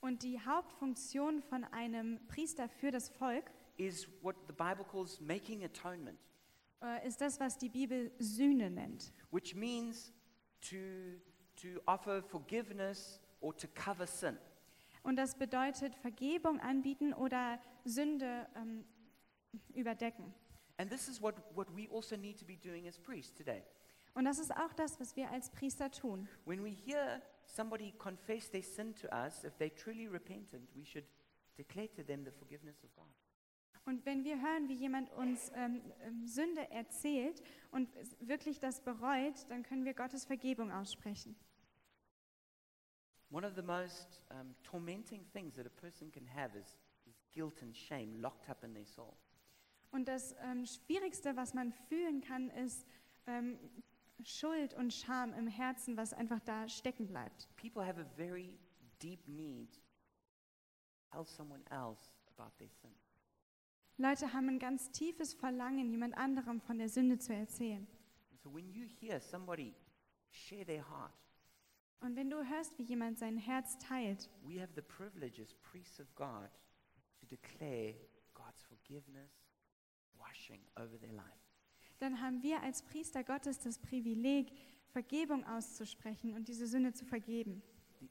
Und 0.00 0.22
die 0.22 0.40
Hauptfunktion 0.40 1.42
von 1.42 1.64
einem 1.64 2.18
Priester 2.26 2.68
für 2.68 2.90
das 2.90 3.08
Volk 3.10 3.50
is 3.80 4.06
what 4.20 4.36
the 4.46 4.52
Bible 4.52 4.84
calls 4.84 5.20
making 5.20 5.64
atonement, 5.64 6.18
äh, 6.82 7.06
ist 7.06 7.20
das, 7.20 7.40
was 7.40 7.56
die 7.56 7.70
Bibel 7.70 8.12
Sühne 8.18 8.70
nennt. 8.70 9.12
which 9.30 9.54
means 9.54 10.12
to, 10.60 10.76
to 11.56 11.80
offer 11.86 12.22
forgiveness 12.22 13.20
or 13.40 13.56
to 13.56 13.66
cover 13.68 14.06
sin. 14.06 14.36
Und 15.02 15.16
das 15.16 15.34
bedeutet 15.34 15.94
Vergebung 15.94 16.60
anbieten 16.60 17.14
oder 17.14 17.58
Sünde 17.84 18.46
ähm, 18.54 18.84
überdecken. 19.74 20.34
And 20.76 20.90
this 20.90 21.08
is 21.08 21.22
what, 21.22 21.34
what 21.54 21.74
we 21.74 21.88
also 21.90 22.16
need 22.16 22.38
to 22.38 22.44
be 22.44 22.56
doing 22.56 22.86
as 22.86 22.98
priests 22.98 23.34
today. 23.34 23.62
Und 24.14 24.24
das 24.26 24.38
ist 24.38 24.54
auch 24.54 24.74
das, 24.74 25.00
was 25.00 25.16
wir 25.16 25.30
als 25.30 25.50
Priester 25.50 25.90
tun. 25.90 26.28
When 26.44 26.62
we 26.62 26.70
hear 26.70 27.22
somebody 27.46 27.92
confess 27.92 28.50
their 28.50 28.62
sin 28.62 28.94
to 28.96 29.08
us, 29.08 29.44
if 29.44 29.56
they're 29.56 29.74
truly 29.74 30.06
repentant, 30.06 30.68
we 30.74 30.84
should 30.84 31.06
declare 31.56 31.88
to 31.92 32.02
them 32.02 32.24
the 32.24 32.30
forgiveness 32.30 32.82
of 32.84 32.94
God. 32.94 33.06
Und 33.84 34.04
wenn 34.06 34.24
wir 34.24 34.40
hören, 34.40 34.68
wie 34.68 34.74
jemand 34.74 35.10
uns 35.12 35.50
ähm, 35.54 35.82
ähm, 36.02 36.26
Sünde 36.26 36.70
erzählt 36.70 37.42
und 37.70 37.88
wirklich 38.20 38.60
das 38.60 38.80
bereut, 38.82 39.46
dann 39.48 39.62
können 39.62 39.84
wir 39.84 39.94
Gottes 39.94 40.24
Vergebung 40.24 40.70
aussprechen. 40.70 41.34
One 43.30 43.46
of 43.46 43.54
the 43.54 43.62
most 43.62 44.22
um, 44.30 44.54
tormenting 44.62 45.24
things 45.32 45.54
that 45.54 45.66
a 45.66 45.80
person 45.80 46.10
can 46.10 46.26
have 46.26 46.56
is, 46.56 46.76
is 47.06 47.22
guilt 47.32 47.62
and 47.62 47.76
shame 47.76 48.20
locked 48.20 48.48
up 48.48 48.64
in 48.64 48.74
their 48.74 48.86
soul. 48.86 49.16
Und 49.92 50.06
das 50.06 50.34
ähm, 50.42 50.66
Schwierigste, 50.66 51.36
was 51.36 51.54
man 51.54 51.72
fühlen 51.88 52.20
kann, 52.20 52.50
ist 52.50 52.86
ähm, 53.26 53.58
Schuld 54.24 54.74
und 54.74 54.92
Scham 54.92 55.32
im 55.32 55.46
Herzen, 55.46 55.96
was 55.96 56.12
einfach 56.12 56.40
da 56.40 56.68
stecken 56.68 57.06
bleibt. 57.06 57.48
People 57.56 57.84
have 57.84 58.00
a 58.00 58.04
very 58.16 58.58
deep 59.00 59.26
need 59.26 59.72
to 59.72 59.80
tell 61.10 61.24
someone 61.24 61.62
else 61.70 62.12
about 62.36 62.52
their 62.58 62.68
sin. 62.68 62.94
Leute 64.00 64.32
haben 64.32 64.48
ein 64.48 64.58
ganz 64.58 64.90
tiefes 64.92 65.34
Verlangen, 65.34 65.90
jemand 65.90 66.16
anderem 66.16 66.58
von 66.62 66.78
der 66.78 66.88
Sünde 66.88 67.18
zu 67.18 67.34
erzählen. 67.34 67.86
So 68.42 68.50
when 68.54 68.70
you 68.72 68.86
hear 68.86 69.20
somebody 69.20 69.74
share 70.30 70.64
their 70.64 70.88
heart, 70.88 71.12
Und 72.00 72.16
wenn 72.16 72.30
du 72.30 72.42
hörst, 72.42 72.78
wie 72.78 72.84
jemand 72.84 73.18
sein 73.18 73.36
Herz 73.36 73.76
teilt, 73.76 74.30
we 74.42 74.58
have 74.58 74.72
the 74.74 74.80
privilege 74.80 75.42
as 75.42 75.52
priests 75.54 76.00
of 76.00 76.06
God 76.14 76.48
to 77.20 77.26
declare 77.26 77.94
God's 78.32 78.62
forgiveness, 78.62 79.30
washing 80.16 80.62
over 80.76 80.98
their 80.98 81.12
life. 81.12 81.26
dann 81.98 82.22
haben 82.22 82.42
wir 82.42 82.62
als 82.62 82.82
Priester 82.82 83.22
Gottes 83.22 83.58
das 83.58 83.78
Privileg, 83.78 84.50
Vergebung 84.92 85.44
auszusprechen 85.44 86.32
und 86.32 86.48
diese 86.48 86.66
Sünde 86.66 86.94
zu 86.94 87.04
vergeben. 87.04 87.62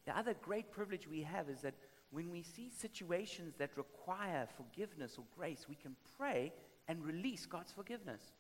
The 0.06 0.12
other 0.12 0.36
great 0.36 0.70
privilege 0.70 1.10
we 1.10 1.28
have 1.28 1.52
is 1.52 1.62
that 1.62 1.74
when 2.12 2.32
we 2.32 2.44
see 2.44 2.70
situations 2.70 3.56
that 3.58 3.72
require 3.78 4.48
forgiveness 4.48 5.18
or 5.18 5.26
grace, 5.36 5.68
we 5.70 5.76
can 5.76 5.96
pray 6.18 6.52
and 6.88 7.06
release 7.06 7.48
God's 7.48 7.72
forgiveness. 7.72 8.34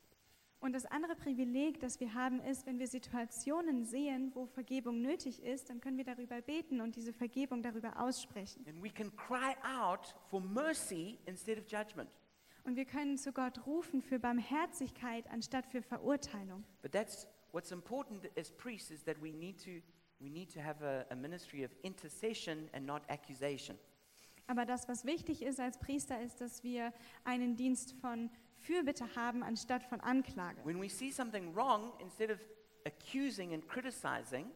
Und 0.61 0.73
das 0.73 0.85
andere 0.85 1.15
Privileg, 1.15 1.79
das 1.79 2.01
wir 2.01 2.13
haben, 2.13 2.41
ist, 2.41 2.65
wenn 2.65 2.79
wir 2.79 2.87
Situationen 2.87 3.85
sehen, 3.85 4.31
wo 4.35 4.45
Vergebung 4.45 5.01
nötig 5.01 5.41
ist, 5.41 5.69
dann 5.69 5.79
können 5.79 5.97
wir 5.97 6.03
darüber 6.03 6.41
beten 6.41 6.81
und 6.81 6.97
diese 6.97 7.13
Vergebung 7.13 7.61
darüber 7.61 8.01
aussprechen. 8.01 8.65
And 8.67 8.83
we 8.83 8.89
can 8.89 9.15
cry 9.15 9.55
out 9.63 10.13
for 10.29 10.41
mercy 10.41 11.17
instead 11.25 11.57
of 11.57 11.63
judgment. 11.71 12.09
Und 12.65 12.75
wir 12.75 12.83
können 12.83 13.17
zu 13.17 13.31
Gott 13.31 13.65
rufen 13.65 14.01
für 14.01 14.19
Barmherzigkeit 14.19 15.29
anstatt 15.29 15.65
für 15.65 15.81
Verurteilung. 15.81 16.65
But 16.81 16.91
that's 16.91 17.25
what's 17.53 17.71
important 17.71 18.29
as 18.37 18.51
priests 18.51 18.91
is 18.91 19.03
that 19.05 19.15
we 19.21 19.31
need 19.31 19.63
to, 19.63 19.81
we 20.19 20.29
need 20.29 20.51
to 20.53 20.61
have 20.61 20.81
a, 20.83 21.05
a 21.11 21.15
ministry 21.15 21.63
of 21.63 21.71
intercession 21.83 22.69
and 22.73 22.85
not 22.85 23.03
accusation. 23.09 23.77
Aber 24.47 24.65
das, 24.65 24.87
was 24.87 25.05
wichtig 25.05 25.43
ist 25.43 25.59
als 25.59 25.77
Priester, 25.77 26.19
ist, 26.21 26.41
dass 26.41 26.63
wir 26.63 26.91
einen 27.23 27.55
Dienst 27.55 27.93
von 28.01 28.31
Fürbitte 28.57 29.15
haben 29.15 29.43
anstatt 29.43 29.83
von 29.83 30.01
Anklage. 30.01 30.59
When 30.65 30.81
we 30.81 30.89
see 30.89 31.11
something 31.11 31.53
wrong, 31.55 31.93
instead 32.01 32.31
of 32.31 32.39
accusing 32.85 33.53
and 33.53 33.67
criticizing, 33.67 34.49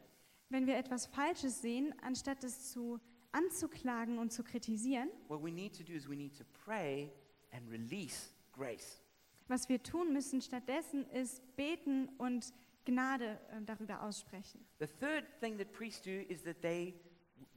Wenn 0.49 0.67
wir 0.67 0.78
etwas 0.78 1.06
Falsches 1.08 1.62
sehen, 1.62 1.93
anstatt 2.02 2.43
es 2.43 2.71
zu 2.71 2.99
anzuklagen 3.32 4.19
und 4.19 4.32
zu 4.32 4.43
kritisieren, 4.43 5.10
what 5.28 5.43
we 5.43 5.52
need 5.52 5.76
to 5.76 5.84
do 5.84 5.93
is 5.93 6.08
we 6.10 6.15
need 6.15 6.36
to 6.38 6.43
pray 6.65 7.12
and 7.52 7.69
release 7.71 8.30
grace. 8.52 8.99
was 9.47 9.69
wir 9.69 9.82
tun 9.82 10.12
müssen 10.13 10.41
stattdessen, 10.41 11.06
ist 11.12 11.41
beten 11.56 12.10
und 12.17 12.54
Gnade 12.86 13.39
äh, 13.52 13.62
darüber 13.65 14.04
aussprechen. 14.04 14.65
The 14.80 14.88
third 14.88 15.26
thing 15.39 15.58
that 15.58 15.72
priests 15.72 16.02
do 16.02 16.12
is 16.12 16.43
that 16.43 16.62
they, 16.62 16.93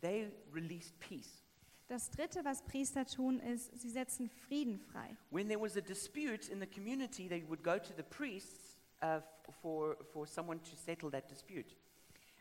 they 0.00 0.30
release 0.52 0.92
peace. 0.98 1.42
Das 1.88 2.10
Dritte, 2.10 2.44
was 2.44 2.62
Priester 2.62 3.06
tun, 3.06 3.38
ist, 3.38 3.80
sie 3.80 3.90
setzen 3.90 4.28
Frieden 4.28 4.80
frei. 4.80 5.16
When 5.30 5.46
there 5.48 5.60
was 5.60 5.76
a 5.76 5.80
dispute 5.80 6.50
in 6.50 6.60
the 6.60 6.66
community, 6.66 7.28
they 7.28 7.44
would 7.48 7.62
go 7.62 7.78
to 7.78 7.92
the 7.96 8.02
priests 8.02 8.76
uh, 9.02 9.20
for, 9.62 9.96
for 10.12 10.26
someone 10.26 10.60
to 10.62 10.74
settle 10.74 11.10
that 11.10 11.30
dispute. 11.30 11.76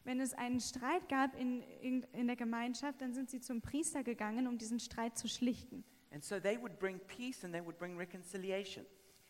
Wenn 0.03 0.19
es 0.19 0.33
einen 0.33 0.59
Streit 0.59 1.09
gab 1.09 1.35
in, 1.35 1.61
in, 1.81 2.03
in 2.13 2.27
der 2.27 2.35
Gemeinschaft, 2.35 3.01
dann 3.01 3.13
sind 3.13 3.29
sie 3.29 3.39
zum 3.39 3.61
Priester 3.61 4.03
gegangen, 4.03 4.47
um 4.47 4.57
diesen 4.57 4.79
Streit 4.79 5.17
zu 5.17 5.27
schlichten. 5.27 5.83
And 6.11 6.23
so 6.23 6.39
they 6.39 6.59
would 6.59 6.79
bring 6.79 6.99
peace 6.99 7.43
and 7.43 7.53
they 7.53 7.63
would 7.63 7.77
bring 7.77 7.97
reconciliation. 7.97 8.85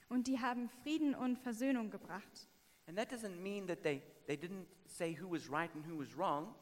Und 0.10 0.28
die 0.28 0.40
haben 0.40 0.70
Frieden 0.84 1.16
und 1.16 1.40
Versöhnung 1.40 1.90
gebracht. 1.90 2.48
And 2.88 2.98
that 2.98 3.12
doesn't 3.12 3.42
mean 3.42 3.68
that 3.68 3.84
they, 3.84 4.02
they 4.28 4.38
didn't 4.38 4.68
say 4.86 5.14
who 5.20 5.28
was 5.28 5.50
right 5.50 5.74
and 5.74 5.84
who 5.86 5.98
was 5.98 6.16
wrong, 6.18 6.54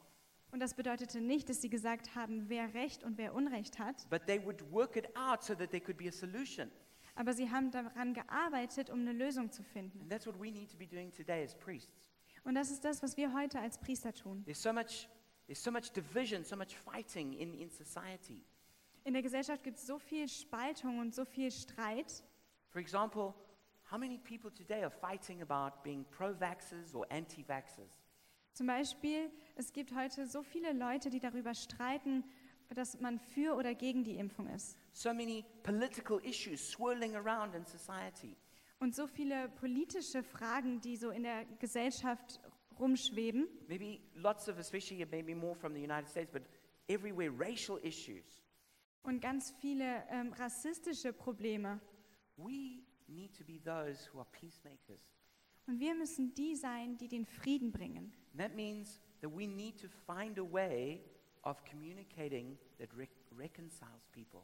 Und 0.52 0.60
das 0.60 0.76
bedeutete 0.76 1.20
nicht, 1.20 1.50
dass 1.50 1.62
sie 1.62 1.70
gesagt 1.70 2.14
haben, 2.16 2.48
wer 2.48 2.74
Recht 2.76 3.04
und 3.04 3.18
wer 3.18 3.34
Unrecht 3.34 3.80
hat, 3.80 4.08
but 4.12 4.26
they 4.28 4.40
would 4.44 4.62
work 4.72 4.96
it 4.96 5.08
out 5.18 5.44
so 5.44 5.56
that 5.56 5.72
there 5.72 5.82
could 5.82 5.98
be 5.98 6.08
a 6.08 6.12
solution. 6.12 6.70
aber 7.16 7.34
sie 7.34 7.50
haben 7.50 7.72
daran 7.72 8.14
gearbeitet, 8.14 8.90
um 8.92 9.00
eine 9.00 9.14
Lösung 9.14 9.52
zu 9.52 9.64
finden. 9.64 10.00
And 10.02 10.12
that's 10.12 10.28
what 10.28 10.40
we 10.40 10.52
need 10.52 10.70
to 10.72 10.78
be 10.78 10.86
doing 10.88 11.12
today 11.12 11.44
as 11.44 11.56
priests. 11.56 12.12
Und 12.44 12.56
das 12.56 12.70
ist 12.72 12.84
das, 12.86 13.02
was 13.02 13.18
wir 13.18 13.34
heute 13.34 13.60
als 13.60 13.80
Priester 13.80 14.14
tun. 14.14 14.44
There's 14.46 14.62
so 14.62 14.72
much, 14.74 15.08
there's 15.48 15.64
so 15.64 15.72
much 15.72 15.92
division, 15.92 16.44
so 16.44 16.56
much 16.56 16.76
fighting 16.78 17.34
in, 17.34 17.54
in 17.56 17.70
society. 17.72 18.44
In 19.06 19.14
der 19.14 19.22
Gesellschaft 19.24 19.64
gibt 19.64 19.78
es 19.78 19.88
so 19.88 19.98
viel 19.98 20.28
Spaltung 20.30 21.00
und 21.00 21.16
so 21.16 21.26
viel 21.26 21.52
Streit. 21.52 22.24
For 22.70 22.80
example, 22.80 23.34
how 23.94 24.00
many 24.00 24.18
people 24.18 24.50
today 24.50 24.82
are 24.82 24.90
fighting 24.90 25.44
about 25.44 25.84
being 25.84 26.04
pro 26.10 26.34
vaxxers 26.34 26.96
or 26.96 27.06
anti 27.12 27.44
vaxxers? 27.44 28.02
Zum 28.54 28.68
Beispiel, 28.68 29.30
es 29.56 29.72
gibt 29.72 29.94
heute 29.96 30.26
so 30.26 30.42
viele 30.42 30.74
Leute, 30.74 31.12
die 31.12 31.20
darüber 31.20 31.54
streiten, 31.54 32.24
dass 32.74 33.00
man 33.00 33.20
für 33.20 33.56
oder 33.56 33.76
gegen 33.76 34.04
die 34.04 34.18
Impfung 34.18 34.48
ist. 34.48 34.78
So 34.94 35.14
many 35.14 35.46
political 35.62 36.20
issues 36.24 36.72
swirling 36.72 37.16
around 37.16 37.54
in 37.54 37.66
society. 37.66 38.36
Und 38.80 38.96
so 38.96 39.06
viele 39.06 39.50
politische 39.50 40.24
Fragen, 40.24 40.82
die 40.82 40.98
so 40.98 41.12
in 41.12 41.24
der 41.24 41.46
Gesellschaft 41.60 42.40
rumschweben. 42.80 43.48
Maybe 43.68 44.00
lots 44.16 44.50
of, 44.50 44.58
especially 44.58 45.06
maybe 45.06 45.36
more 45.36 45.56
from 45.56 45.74
the 45.74 45.82
United 45.82 46.10
States, 46.10 46.32
but 46.32 46.44
everywhere, 46.88 47.32
racial 47.32 47.78
issues. 47.84 48.42
Und 49.04 49.22
ganz 49.22 49.54
viele 49.62 50.04
ähm, 50.10 50.34
rassistische 50.34 51.14
Probleme. 51.14 51.80
We 52.38 52.82
need 53.08 53.36
to 53.38 53.44
be 53.44 53.60
those 53.63 54.10
who 54.12 54.20
are 54.20 54.28
peacemakers. 54.32 55.02
Und 55.68 55.80
wir 55.80 55.96
müssen 55.96 56.34
die 56.34 56.56
sein, 56.56 56.98
die 56.98 57.08
den 57.08 57.26
Frieden 57.26 57.72
bringen. 57.72 58.13
And 58.34 58.39
that 58.42 58.56
means 58.56 59.00
that 59.22 59.32
we 59.32 59.48
need 59.48 59.80
to 59.80 59.88
find 59.88 60.38
a 60.38 60.44
way 60.44 61.02
of 61.44 61.63
communicating 61.66 62.58
that 62.78 62.89
rec- 62.98 63.10
reconciles 63.38 64.08
people. 64.12 64.42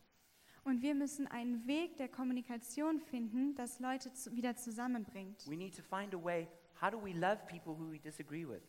Und 0.63 0.82
wir 0.82 0.93
müssen 0.93 1.28
einen 1.28 1.65
Weg 1.67 1.98
der 1.98 2.10
Kommunikation 2.10 3.00
finden, 3.00 3.56
das 3.56 3.80
Leute 3.80 4.13
zu, 4.13 4.36
wieder 4.36 4.56
zusammenbringt. 4.56 5.48
We 5.48 5.56
need 5.58 5.76
to 5.76 5.84
find 5.84 6.13
a 6.13 6.24
way 6.24 6.48
how 6.82 6.89
do 6.89 7.02
we 7.04 7.12
love 7.13 7.39
people 7.48 7.74
who 7.74 7.91
we 7.91 8.00
disagree 8.00 8.48
with? 8.48 8.62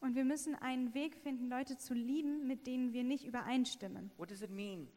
Und 0.00 0.16
wir 0.16 0.24
müssen 0.24 0.56
einen 0.56 0.94
Weg 0.94 1.14
finden, 1.16 1.48
Leute 1.48 1.78
zu 1.78 1.94
lieben, 1.94 2.46
mit 2.46 2.66
denen 2.66 2.92
wir 2.92 3.04
nicht 3.04 3.24
übereinstimmen. 3.24 4.10
What 4.16 4.30
does 4.30 4.42
it 4.42 4.50
mean 4.50 4.88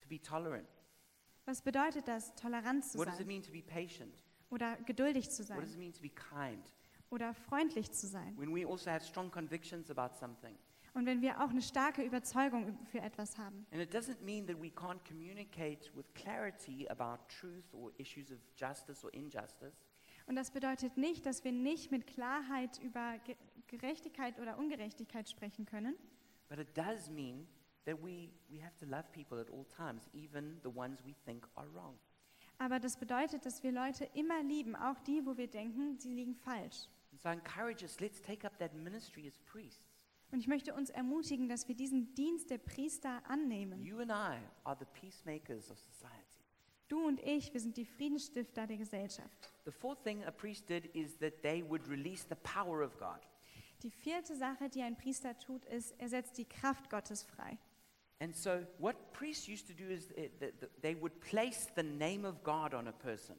to 0.00 0.08
be 0.08 0.20
tolerant? 0.20 0.68
Was 1.46 1.62
bedeutet 1.62 2.06
das, 2.06 2.34
tolerant 2.34 2.84
zu 2.84 2.98
What 2.98 3.08
does 3.08 3.14
it 3.14 3.20
sein 3.20 3.26
mean 3.26 3.42
to 3.42 3.50
be 3.52 3.62
patient? 3.62 4.14
oder 4.50 4.76
geduldig 4.86 5.30
zu 5.30 5.48
What 5.48 5.58
does 5.58 5.64
it 5.64 5.70
sein 5.72 5.78
mean 5.78 5.92
to 5.92 6.00
be 6.00 6.10
kind? 6.10 6.72
oder 7.10 7.34
freundlich 7.34 7.90
zu 7.92 8.06
sein? 8.06 8.36
When 8.36 8.54
we 8.54 8.66
also 8.66 8.90
have 8.90 9.04
strong 9.04 9.30
convictions 9.30 9.90
about 9.90 10.16
something. 10.16 10.56
Und 10.92 11.06
wenn 11.06 11.22
wir 11.22 11.40
auch 11.40 11.50
eine 11.50 11.62
starke 11.62 12.02
Überzeugung 12.02 12.76
für 12.86 13.00
etwas 13.00 13.38
haben. 13.38 13.64
And 13.70 13.80
it 13.80 13.94
doesn't 13.94 14.20
mean 14.22 14.46
that 14.46 14.60
we 14.60 14.68
can't 14.68 14.98
communicate 15.06 15.90
with 15.94 16.04
clarity 16.14 16.88
about 16.88 17.22
truth 17.28 17.72
or 17.72 17.92
issues 17.98 18.32
of 18.32 18.38
justice 18.56 19.04
or 19.04 19.12
injustice. 19.14 19.74
Und 20.26 20.36
das 20.36 20.50
bedeutet 20.50 20.96
nicht, 20.96 21.26
dass 21.26 21.44
wir 21.44 21.52
nicht 21.52 21.90
mit 21.90 22.06
Klarheit 22.06 22.78
über 22.78 23.18
Ge 23.24 23.36
Gerechtigkeit 23.66 24.40
oder 24.40 24.58
Ungerechtigkeit 24.58 25.30
sprechen 25.30 25.64
können. 25.64 25.94
But 26.48 26.58
it 26.58 26.76
does 26.76 27.08
mean 27.08 27.46
that 27.86 27.96
we, 28.02 28.30
we 28.50 28.58
have 28.58 28.74
to 28.78 28.86
love 28.86 29.10
people 29.12 29.38
at 29.40 29.50
all 29.50 29.64
times, 29.64 30.08
even 30.12 30.60
the 30.62 30.70
ones 30.70 31.00
we 31.04 31.14
think 31.24 31.46
are 31.56 31.68
wrong. 31.74 31.98
Aber 32.58 32.78
das 32.78 32.96
bedeutet, 32.96 33.46
dass 33.46 33.62
wir 33.62 33.72
Leute 33.72 34.04
immer 34.14 34.42
lieben, 34.42 34.76
auch 34.76 34.98
die, 35.00 35.24
wo 35.24 35.36
wir 35.36 35.48
denken, 35.48 35.98
sie 35.98 36.12
liegen 36.12 36.34
falsch. 36.34 36.88
And 37.12 37.20
so 37.20 37.28
I 37.28 37.32
encourage 37.32 37.82
us, 37.82 38.00
let's 38.00 38.20
take 38.20 38.46
up 38.46 38.58
that 38.58 38.74
ministry 38.74 39.26
as 39.26 39.38
priests. 39.46 39.82
Und 40.30 40.38
ich 40.38 40.46
möchte 40.46 40.74
uns 40.74 40.90
ermutigen, 40.90 41.48
dass 41.48 41.66
wir 41.66 41.74
diesen 41.74 42.14
Dienst 42.14 42.50
der 42.50 42.58
Priester 42.58 43.22
annehmen. 43.26 43.82
You 43.82 43.98
and 43.98 44.10
I 44.10 44.38
are 44.64 44.76
the 44.78 44.86
peacemakers 45.00 45.70
of 45.70 45.78
society. 45.78 46.30
Du 46.86 47.06
und 47.06 47.20
ich, 47.20 47.52
wir 47.52 47.60
sind 47.60 47.76
die 47.76 47.84
Friedensstifter 47.84 48.66
der 48.66 48.76
Gesellschaft. 48.76 49.52
The 49.64 49.70
fourth 49.70 50.02
thing 50.04 50.24
a 50.24 50.30
priest 50.30 50.68
did 50.68 50.94
is 50.94 51.16
that 51.18 51.40
they 51.42 51.64
would 51.68 51.88
release 51.88 52.26
the 52.28 52.36
power 52.42 52.84
of 52.84 52.96
God. 52.98 53.20
Die 53.82 53.90
vierte 53.90 54.36
Sache, 54.36 54.68
die 54.68 54.82
ein 54.82 54.96
Priester 54.96 55.38
tut, 55.38 55.64
ist, 55.64 55.94
er 55.98 56.08
setzt 56.08 56.36
die 56.36 56.44
Kraft 56.44 56.90
Gottes 56.90 57.22
frei. 57.22 57.58
And 58.20 58.36
so, 58.36 58.66
what 58.78 59.12
priests 59.12 59.48
used 59.48 59.66
to 59.68 59.72
do 59.72 59.88
is 59.88 60.08
th- 60.08 60.52
they 60.82 60.94
would 60.94 61.18
place 61.20 61.68
the 61.74 61.82
name 61.82 62.26
of 62.26 62.42
God 62.44 62.74
on 62.74 62.86
a 62.86 62.92
person. 62.92 63.36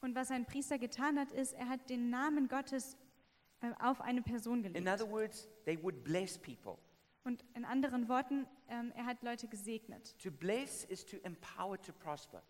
Und 0.00 0.14
was 0.14 0.30
ein 0.30 0.44
Priester 0.46 0.78
getan 0.78 1.18
hat, 1.18 1.32
ist, 1.32 1.52
er 1.54 1.68
hat 1.68 1.88
den 1.90 2.10
Namen 2.10 2.46
Gottes 2.48 2.96
äh, 3.60 3.72
auf 3.80 4.00
eine 4.00 4.22
Person 4.22 4.64
In 4.64 4.72
gelegt. 4.74 4.88
other 4.88 5.10
words, 5.10 5.48
they 5.64 5.82
would 5.82 6.04
bless 6.04 6.38
people. 6.38 6.76
Und 7.24 7.44
in 7.54 7.64
anderen 7.64 8.08
Worten, 8.08 8.46
ähm, 8.68 8.92
er 8.94 9.06
hat 9.06 9.22
Leute 9.22 9.48
gesegnet. 9.48 10.14
To 10.22 10.30
bless 10.30 10.84
is 10.84 11.04
to 11.06 11.16
empower 11.24 11.80
to 11.80 11.92
prosper. 11.92 12.42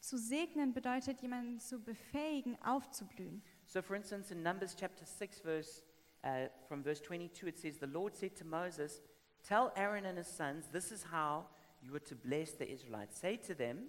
Zu 0.00 0.18
segnen 0.18 0.74
bedeutet, 0.74 1.22
jemanden 1.22 1.60
zu 1.60 1.80
befähigen, 1.82 2.60
aufzublühen. 2.62 3.42
So, 3.66 3.80
for 3.80 3.96
instance, 3.96 4.30
in 4.34 4.42
Numbers 4.42 4.76
chapter 4.76 5.06
6, 5.06 5.40
verse, 5.40 5.82
uh, 6.24 6.48
from 6.68 6.82
verse 6.82 7.00
22, 7.02 7.46
it 7.48 7.56
says, 7.56 7.78
The 7.78 7.86
Lord 7.86 8.14
said 8.14 8.36
to 8.36 8.44
Moses, 8.44 9.00
Tell 9.46 9.72
Aaron 9.76 10.06
and 10.06 10.18
his 10.18 10.26
sons, 10.26 10.66
this 10.72 10.90
is 10.90 11.04
how 11.10 11.44
you 11.82 11.94
are 11.94 12.00
to 12.00 12.14
bless 12.14 12.52
the 12.52 12.70
Israelites. 12.70 13.20
Say 13.20 13.36
to 13.46 13.54
them, 13.54 13.84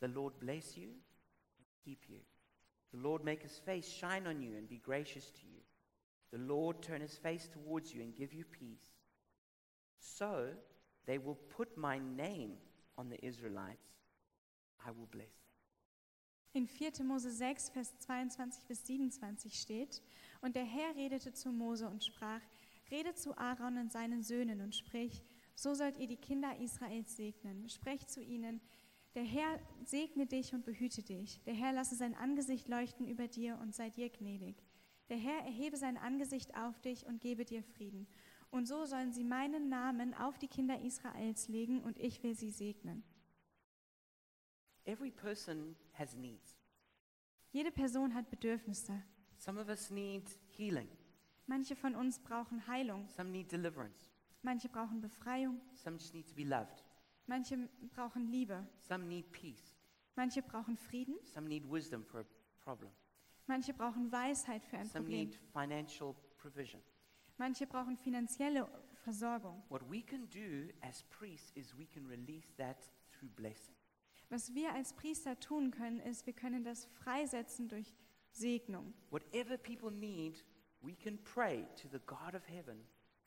The 0.00 0.08
Lord 0.08 0.34
bless 0.38 0.76
you 0.76 0.88
and 0.88 1.66
keep 1.84 2.04
you. 2.08 2.18
The 2.92 3.00
Lord 3.00 3.24
make 3.24 3.42
his 3.42 3.58
face 3.58 3.88
shine 3.88 4.26
on 4.26 4.42
you 4.42 4.56
and 4.56 4.68
be 4.68 4.78
gracious 4.78 5.30
to 5.30 5.46
you. 5.46 5.60
The 6.32 6.38
Lord 6.38 6.82
turn 6.82 7.00
his 7.00 7.16
face 7.16 7.48
towards 7.48 7.94
you 7.94 8.02
and 8.02 8.14
give 8.14 8.32
you 8.32 8.44
peace. 8.44 8.90
So 9.98 10.48
they 11.06 11.18
will 11.18 11.38
put 11.56 11.76
my 11.76 11.98
name 11.98 12.52
on 12.98 13.08
the 13.08 13.24
Israelites. 13.24 13.88
I 14.86 14.90
will 14.90 15.08
bless 15.10 15.26
them. 15.26 15.40
In 16.52 16.66
4. 16.66 17.04
Mose 17.04 17.30
6, 17.30 17.70
Vers 17.70 17.96
22 18.00 18.64
bis 18.66 18.84
27 18.84 19.54
steht, 19.54 20.02
und 20.40 20.56
der 20.56 20.64
Herr 20.64 20.96
redete 20.96 21.32
zu 21.32 21.52
Mose 21.52 21.88
und 21.88 22.04
sprach, 22.04 22.40
Rede 22.90 23.14
zu 23.14 23.36
Aaron 23.36 23.78
und 23.78 23.92
seinen 23.92 24.22
Söhnen 24.22 24.60
und 24.60 24.74
sprich, 24.74 25.22
so 25.54 25.74
sollt 25.74 25.98
ihr 25.98 26.06
die 26.06 26.16
Kinder 26.16 26.58
Israels 26.58 27.16
segnen. 27.16 27.68
Sprecht 27.68 28.10
zu 28.10 28.22
ihnen, 28.22 28.60
der 29.14 29.24
Herr 29.24 29.58
segne 29.84 30.26
dich 30.26 30.54
und 30.54 30.64
behüte 30.64 31.02
dich. 31.02 31.42
Der 31.44 31.54
Herr 31.54 31.72
lasse 31.72 31.96
sein 31.96 32.14
Angesicht 32.14 32.68
leuchten 32.68 33.06
über 33.06 33.28
dir 33.28 33.58
und 33.60 33.74
sei 33.74 33.90
dir 33.90 34.08
gnädig. 34.08 34.62
Der 35.08 35.16
Herr 35.16 35.44
erhebe 35.44 35.76
sein 35.76 35.96
Angesicht 35.96 36.56
auf 36.56 36.80
dich 36.80 37.06
und 37.06 37.20
gebe 37.20 37.44
dir 37.44 37.62
Frieden. 37.62 38.06
Und 38.50 38.66
so 38.66 38.84
sollen 38.84 39.12
sie 39.12 39.24
meinen 39.24 39.68
Namen 39.68 40.14
auf 40.14 40.38
die 40.38 40.48
Kinder 40.48 40.80
Israels 40.80 41.48
legen 41.48 41.82
und 41.82 41.98
ich 41.98 42.22
will 42.22 42.34
sie 42.34 42.50
segnen. 42.50 43.02
Every 44.84 45.10
person 45.10 45.76
has 45.92 46.14
needs. 46.14 46.56
Jede 47.52 47.70
Person 47.72 48.14
hat 48.14 48.30
Bedürfnisse. 48.30 49.02
Some 49.36 49.60
of 49.60 49.68
us 49.68 49.90
need 49.90 50.24
healing. 50.56 50.88
Manche 51.50 51.74
von 51.74 51.96
uns 51.96 52.20
brauchen 52.20 52.64
Heilung, 52.68 53.08
Some 53.08 53.30
need 53.30 53.50
deliverance. 53.50 54.08
manche 54.42 54.68
brauchen 54.68 55.00
Befreiung, 55.00 55.60
Some 55.74 55.96
just 55.96 56.14
need 56.14 56.28
to 56.28 56.34
be 56.36 56.44
loved. 56.44 56.84
manche 57.26 57.68
brauchen 57.92 58.28
Liebe, 58.28 58.64
Some 58.78 59.04
need 59.06 59.32
peace. 59.32 59.74
manche 60.14 60.42
brauchen 60.42 60.76
Frieden, 60.76 61.16
Some 61.24 61.48
need 61.48 61.68
wisdom 61.68 62.04
for 62.04 62.20
a 62.20 62.24
problem. 62.62 62.92
manche 63.48 63.74
brauchen 63.74 64.12
Weisheit 64.12 64.64
für 64.64 64.78
ein 64.78 64.86
Some 64.86 65.06
Problem, 65.06 65.26
need 65.28 65.34
financial 65.52 66.14
provision. 66.36 66.80
manche 67.36 67.66
brauchen 67.66 67.96
finanzielle 67.96 68.68
Versorgung. 69.02 69.60
What 69.70 69.82
we 69.90 70.02
can 70.02 70.28
do 70.30 70.72
as 70.82 71.02
priests 71.10 71.50
is 71.56 71.76
we 71.76 71.84
can 71.84 72.06
release 72.06 72.54
that 72.58 72.76
through 73.10 73.30
blessing. 73.34 73.74
Was 74.28 74.54
wir 74.54 74.72
als 74.72 74.92
Priester 74.92 75.40
tun 75.40 75.72
können, 75.72 75.98
ist, 75.98 76.26
wir 76.26 76.32
können 76.32 76.62
das 76.62 76.84
freisetzen 76.84 77.66
durch 77.68 77.92
Segnung. 78.30 78.94
Whatever 79.10 79.58
people 79.58 79.90
need, 79.90 80.44
we 80.82 80.94
can 80.94 81.18
pray 81.18 81.66
to 81.76 81.88
the 81.88 82.00
God 82.06 82.34
of 82.34 82.42
heaven 82.46 82.76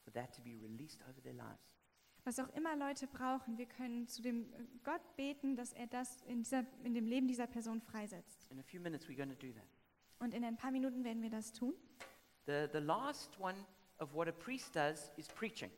for 0.04 0.12
that 0.12 0.34
to 0.34 0.42
be 0.42 0.56
released 0.56 1.02
over 1.10 1.22
their 1.22 1.34
lives. 1.34 1.74
Was 2.26 2.40
auch 2.40 2.50
immer 2.56 2.76
Leute 2.78 3.06
brauchen, 3.08 3.58
wir 3.58 3.66
können 3.66 4.08
zu 4.08 4.22
dem 4.22 4.46
Gott 4.84 5.02
beten, 5.18 5.58
dass 5.58 5.74
er 5.74 5.88
das 5.88 6.22
in, 6.22 6.44
dieser, 6.44 6.66
in 6.84 6.94
dem 6.94 7.06
Leben 7.06 7.28
dieser 7.28 7.48
Person 7.48 7.82
freisetzt. 7.82 8.50
In 8.50 8.60
a 8.60 8.64
few 8.64 8.80
minutes, 8.80 9.10
we're 9.10 9.18
going 9.18 9.30
to 9.30 9.46
do 9.46 9.52
that. 9.52 9.68
Und 10.20 10.34
in 10.34 10.46
ein 10.46 10.56
paar 10.56 10.72
Minuten 10.72 11.04
werden 11.04 11.22
wir 11.22 11.30
das 11.30 11.52
tun. 11.52 11.74
The, 12.46 12.68
the 12.72 12.80
last 12.80 13.38
one 13.40 13.56
of 14.00 14.14
what 14.14 14.30
a 14.30 14.32
priest 14.32 14.74
does 14.74 15.12
is 15.18 15.28
preaching. 15.28 15.70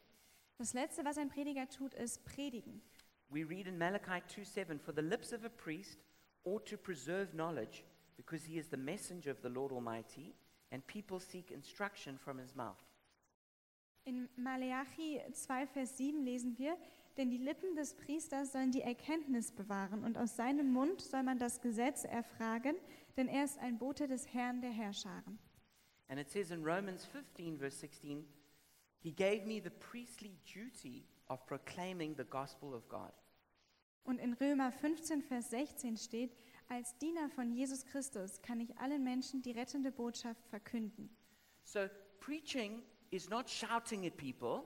Das 0.57 0.73
Letzte, 0.73 1.03
was 1.03 1.17
ein 1.17 1.29
Prediger 1.29 1.67
tut, 1.67 1.95
ist 1.95 2.23
predigen. 2.25 2.81
We 3.29 3.43
read 3.43 3.67
in 3.67 3.77
Malachi 3.77 4.21
2:7, 4.27 4.79
For 4.79 4.93
the 4.93 5.01
lips 5.01 5.33
of 5.33 5.43
a 5.43 5.49
priest 5.49 5.97
ought 6.43 6.65
to 6.69 6.77
preserve 6.77 7.31
knowledge, 7.33 7.83
because 8.15 8.45
he 8.45 8.59
is 8.59 8.69
the 8.69 8.77
messenger 8.77 9.31
of 9.31 9.41
the 9.41 9.49
Lord 9.49 9.71
Almighty, 9.71 10.35
and 10.71 10.85
people 10.87 11.19
seek 11.19 11.51
instruction 11.51 12.17
from 12.17 12.37
his 12.37 12.55
mouth. 12.55 12.83
In 14.05 14.29
Maleachi 14.37 15.19
2, 15.31 15.67
Vers 15.67 15.97
7 15.97 16.23
lesen 16.23 16.57
wir, 16.57 16.77
denn 17.17 17.31
die 17.31 17.37
Lippen 17.37 17.75
des 17.75 17.95
Priesters 17.95 18.51
sollen 18.51 18.71
die 18.71 18.81
Erkenntnis 18.81 19.51
bewahren 19.51 20.03
und 20.03 20.17
aus 20.17 20.35
seinem 20.35 20.71
Mund 20.71 21.01
soll 21.01 21.23
man 21.23 21.39
das 21.39 21.61
Gesetz 21.61 22.03
erfragen, 22.03 22.75
denn 23.17 23.27
er 23.27 23.45
ist 23.45 23.57
ein 23.59 23.77
Bote 23.77 24.07
des 24.07 24.33
Herrn 24.33 24.61
der 24.61 24.71
Herrscharen. 24.71 25.39
And 26.07 26.19
it 26.19 26.29
says 26.29 26.51
in 26.51 26.63
Romans 26.63 27.05
15, 27.05 27.57
verse 27.57 27.77
16, 27.79 28.25
He 28.99 29.11
gave 29.11 29.45
me 29.45 29.59
the 29.59 29.71
priestly 29.71 30.37
duty 30.45 31.07
of 31.29 31.45
proclaiming 31.45 32.15
the 32.15 32.25
gospel 32.25 32.73
of 32.73 32.87
God. 32.89 33.11
Und 34.03 34.19
in 34.19 34.33
Römer 34.33 34.71
15, 34.71 35.23
Vers 35.23 35.49
16 35.49 35.97
steht, 35.97 36.31
als 36.67 36.97
Diener 36.97 37.29
von 37.29 37.51
Jesus 37.51 37.85
Christus 37.85 38.41
kann 38.41 38.59
ich 38.59 38.77
allen 38.77 39.03
Menschen 39.03 39.41
die 39.41 39.51
rettende 39.51 39.91
Botschaft 39.91 40.45
verkünden. 40.47 41.09
So 41.63 41.87
preaching 42.19 42.83
is 43.11 43.29
not 43.29 43.49
shouting 43.49 44.05
at 44.05 44.17
people, 44.17 44.63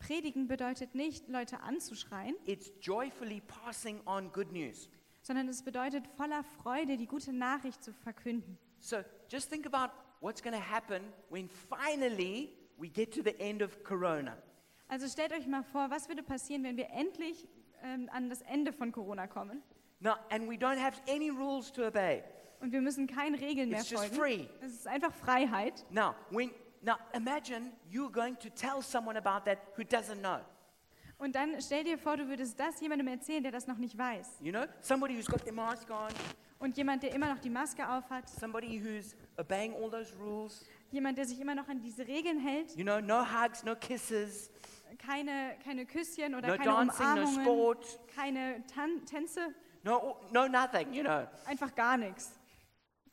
Predigen 0.00 0.48
bedeutet 0.48 0.94
nicht, 0.94 1.28
Leute 1.28 1.60
anzuschreien, 1.60 2.34
it's 2.46 2.72
joyfully 2.80 3.42
passing 3.42 4.00
on 4.06 4.32
good 4.32 4.50
news. 4.50 4.88
sondern 5.22 5.48
es 5.48 5.62
bedeutet 5.62 6.06
voller 6.16 6.42
Freude 6.42 6.96
die 6.96 7.06
gute 7.06 7.32
Nachricht 7.32 7.84
zu 7.84 7.92
verkünden. 7.92 8.58
So 8.80 9.04
just 9.28 9.50
think 9.50 9.66
about 9.66 9.92
what's 10.20 10.42
going 10.42 10.56
to 10.56 10.70
happen 10.70 11.02
when 11.28 11.48
finally 11.48 12.54
we 12.78 12.88
get 12.88 13.12
to 13.14 13.22
the 13.22 13.38
end 13.38 13.62
of 13.62 13.84
Corona. 13.84 14.36
Also 14.88 15.06
stellt 15.06 15.32
euch 15.32 15.46
mal 15.46 15.62
vor, 15.62 15.90
was 15.90 16.08
würde 16.08 16.22
passieren, 16.22 16.64
wenn 16.64 16.78
wir 16.78 16.88
endlich 16.90 17.46
ähm, 17.82 18.08
an 18.10 18.30
das 18.30 18.40
Ende 18.40 18.72
von 18.72 18.90
Corona 18.92 19.26
kommen 19.26 19.62
Now, 20.00 20.16
and 20.30 20.48
we 20.48 20.56
don't 20.56 20.78
have 20.78 20.94
any 21.08 21.30
rules 21.30 21.70
to 21.72 21.86
obey. 21.86 22.22
und 22.60 22.72
wir 22.72 22.80
müssen 22.80 23.06
keinen 23.06 23.34
Regeln 23.34 23.70
mehr 23.70 23.80
It's 23.80 23.90
just 23.90 24.04
folgen. 24.14 24.16
free. 24.16 24.48
Es 24.64 24.72
ist 24.72 24.86
einfach 24.86 25.12
Freiheit. 25.14 25.84
Now, 25.90 26.14
when 26.30 26.50
now 26.82 26.96
imagine 27.14 27.72
you're 27.90 28.10
going 28.10 28.36
to 28.38 28.48
tell 28.50 28.82
someone 28.82 29.16
about 29.18 29.44
that 29.44 29.58
who 29.76 29.82
doesn't 29.82 30.20
know. 30.20 30.40
Und 31.18 31.34
dann 31.34 31.60
stell 31.60 31.84
dir 31.84 31.98
vor, 31.98 32.16
du 32.16 32.28
würdest 32.28 32.58
das 32.58 32.80
jemandem 32.80 33.08
erzählen, 33.08 33.42
der 33.42 33.52
das 33.52 33.66
noch 33.66 33.76
nicht 33.76 33.96
weiß. 33.98 34.38
You 34.40 34.52
know, 34.52 34.64
somebody 34.80 35.14
who's 35.16 35.26
got 35.26 35.44
their 35.44 35.52
mask 35.52 35.90
on, 35.90 36.08
Und 36.58 36.76
jemand, 36.78 37.02
der 37.02 37.12
immer 37.14 37.28
noch 37.34 37.38
die 37.38 37.50
Maske 37.50 37.86
aufhat, 37.86 38.26
somebody 38.28 38.78
who's 38.82 39.14
obeying 39.38 39.74
all 39.74 39.90
those 39.90 40.14
rules. 40.18 40.64
jemand, 40.90 41.18
der 41.18 41.26
sich 41.26 41.38
immer 41.40 41.54
noch 41.54 41.68
an 41.68 41.80
diese 41.82 42.06
Regeln 42.06 42.38
hält, 42.38 42.74
You 42.74 42.84
know, 42.84 43.00
no 43.00 43.22
hugs, 43.22 43.64
no 43.64 43.74
kisses, 43.76 44.50
keine, 44.98 45.56
keine 45.62 45.84
Küsschen 45.84 46.34
oder 46.34 46.48
no 46.48 46.56
keine 46.56 46.70
dancing, 46.70 47.04
no 47.04 47.12
Umarmungen, 47.12 47.44
sport, 47.44 48.00
keine 48.14 48.64
Tan 48.66 49.04
Tänze, 49.04 49.54
no 49.82 50.16
no 50.30 50.46
nothing, 50.48 50.92
you 50.92 51.02
know. 51.02 51.26
einfach 51.46 51.74
gar 51.74 51.96
nichts. 51.96 52.32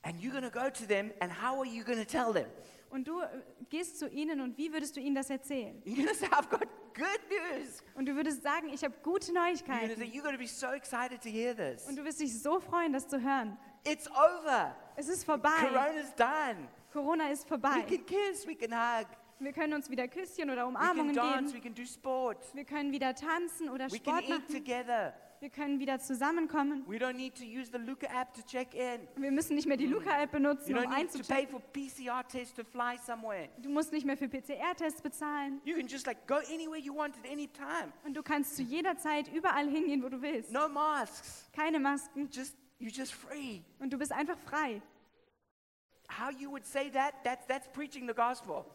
And 0.04 0.20
you're 0.22 0.32
going 0.32 0.50
to 0.50 0.52
go 0.52 0.70
to 0.70 0.86
them 0.86 1.12
and 1.22 1.32
how 1.32 1.58
are 1.60 1.66
you 1.66 1.84
going 1.84 2.00
to 2.00 2.06
tell 2.06 2.32
them? 2.34 2.48
Und 2.90 3.08
du 3.08 3.20
äh, 3.20 3.28
gehst 3.70 4.00
zu 4.00 4.08
ihnen 4.08 4.40
und 4.40 4.58
wie 4.58 4.72
würdest 4.72 4.96
du 4.96 5.02
ihnen 5.02 5.16
das 5.16 5.30
erzählen? 5.30 5.82
You're 5.86 5.96
going 5.96 6.08
to 6.08 6.14
say 6.14 6.28
I've 6.28 6.48
got 6.50 6.62
good 6.96 7.22
news. 7.30 7.84
Und 7.96 8.06
du 8.06 8.16
würdest 8.16 8.42
sagen, 8.44 8.70
ich 8.70 8.84
habe 8.84 8.94
gute 9.04 9.26
You're 9.26 9.34
say 9.34 9.34
Neuigkeiten. 9.34 10.02
you're 10.04 10.22
going 10.22 10.36
to 10.36 10.40
be 10.40 10.48
so 10.48 10.68
excited 10.68 11.22
to 11.22 11.28
hear 11.30 11.54
this. 11.56 11.86
Und 11.88 11.98
du 11.98 12.06
wirst 12.06 12.20
dich 12.22 12.42
so 12.42 12.60
freuen, 12.60 12.94
das 12.94 13.08
zu 13.08 13.22
hören. 13.22 13.58
It's 13.86 14.08
over. 14.10 14.76
Es 14.96 15.10
ist 15.10 15.26
vorbei. 15.26 15.50
Corona's 15.62 16.16
done. 16.16 16.68
Corona 16.94 17.30
ist 17.30 17.44
We 17.46 17.50
vorbei. 17.50 17.82
can 17.82 18.06
kiss, 18.06 18.48
we 18.48 18.56
can 18.56 18.72
hug, 18.72 19.08
Wir 19.40 19.52
können 19.52 19.74
uns 19.74 19.90
wieder 19.90 20.08
Küsschen 20.08 20.50
oder 20.50 20.66
we 20.68 20.74
can 20.74 20.76
Umarmungen 20.76 21.14
dance, 21.14 21.52
geben. 21.52 21.54
we 21.54 21.60
can 21.62 21.76
do 21.76 21.86
sport, 21.86 22.38
Wir 22.56 22.64
können 22.66 22.92
wieder 22.92 23.14
tanzen 23.14 23.70
oder 23.70 23.86
we 23.92 24.00
can 24.00 24.18
Sport 24.18 24.24
eat 24.24 24.30
machen. 24.30 24.48
together. 24.48 25.14
Wir 25.40 25.50
können 25.52 25.80
wieder 25.80 26.00
zusammenkommen. 26.00 26.84
We 26.88 26.98
don't 26.98 27.14
need 27.14 27.36
to 27.36 27.44
use 27.44 27.70
the 27.72 27.78
Luca 27.78 28.08
app 28.08 28.34
to 28.34 28.42
check 28.42 28.74
in. 28.74 29.08
Wir 29.16 29.32
müssen 29.32 29.56
nicht 29.56 29.68
mehr 29.68 29.78
die 29.78 29.86
Luca-App 29.86 30.32
benutzen, 30.32 30.72
You 30.72 30.78
um 30.78 30.84
don't 30.86 30.98
need 30.98 31.12
to 31.12 31.20
pay 31.20 31.46
einzuchecken. 31.46 31.50
for 31.50 31.62
PCR 31.74 32.28
tests 32.28 32.56
to 32.56 32.64
fly 32.64 32.98
somewhere. 33.06 33.48
Du 33.60 33.70
musst 33.70 33.92
nicht 33.92 34.06
mehr 34.06 34.18
für 34.18 34.28
PCR-Tests 34.28 35.02
bezahlen. 35.02 35.62
You 35.64 35.76
can 35.78 35.86
just 35.88 36.08
like 36.08 36.26
go 36.28 36.36
anywhere 36.52 36.80
you 36.80 36.96
want 36.96 37.16
at 37.20 37.30
any 37.32 37.48
time. 37.48 37.94
Und 38.04 38.16
du 38.18 38.24
kannst 38.24 38.56
zu 38.56 38.64
jeder 38.64 38.98
Zeit 38.98 39.32
überall 39.32 39.70
hingehen, 39.70 40.02
wo 40.04 40.10
du 40.10 40.20
willst. 40.22 40.52
No 40.52 40.68
masks. 40.68 41.48
Keine 41.54 41.80
Masken. 41.80 42.30
Just 42.32 42.56
you're 42.80 42.92
just 42.96 43.14
free. 43.14 43.62
Und 43.80 43.94
du 43.94 43.98
bist 44.00 44.12
einfach 44.12 44.40
frei. 44.40 44.82
How 46.20 46.32
you 46.32 46.50
would 46.50 46.66
say 46.66 46.90
that? 46.92 47.14
That's 47.24 47.46
that's 47.46 47.68
preaching 47.74 48.08
the 48.08 48.14
gospel. 48.16 48.66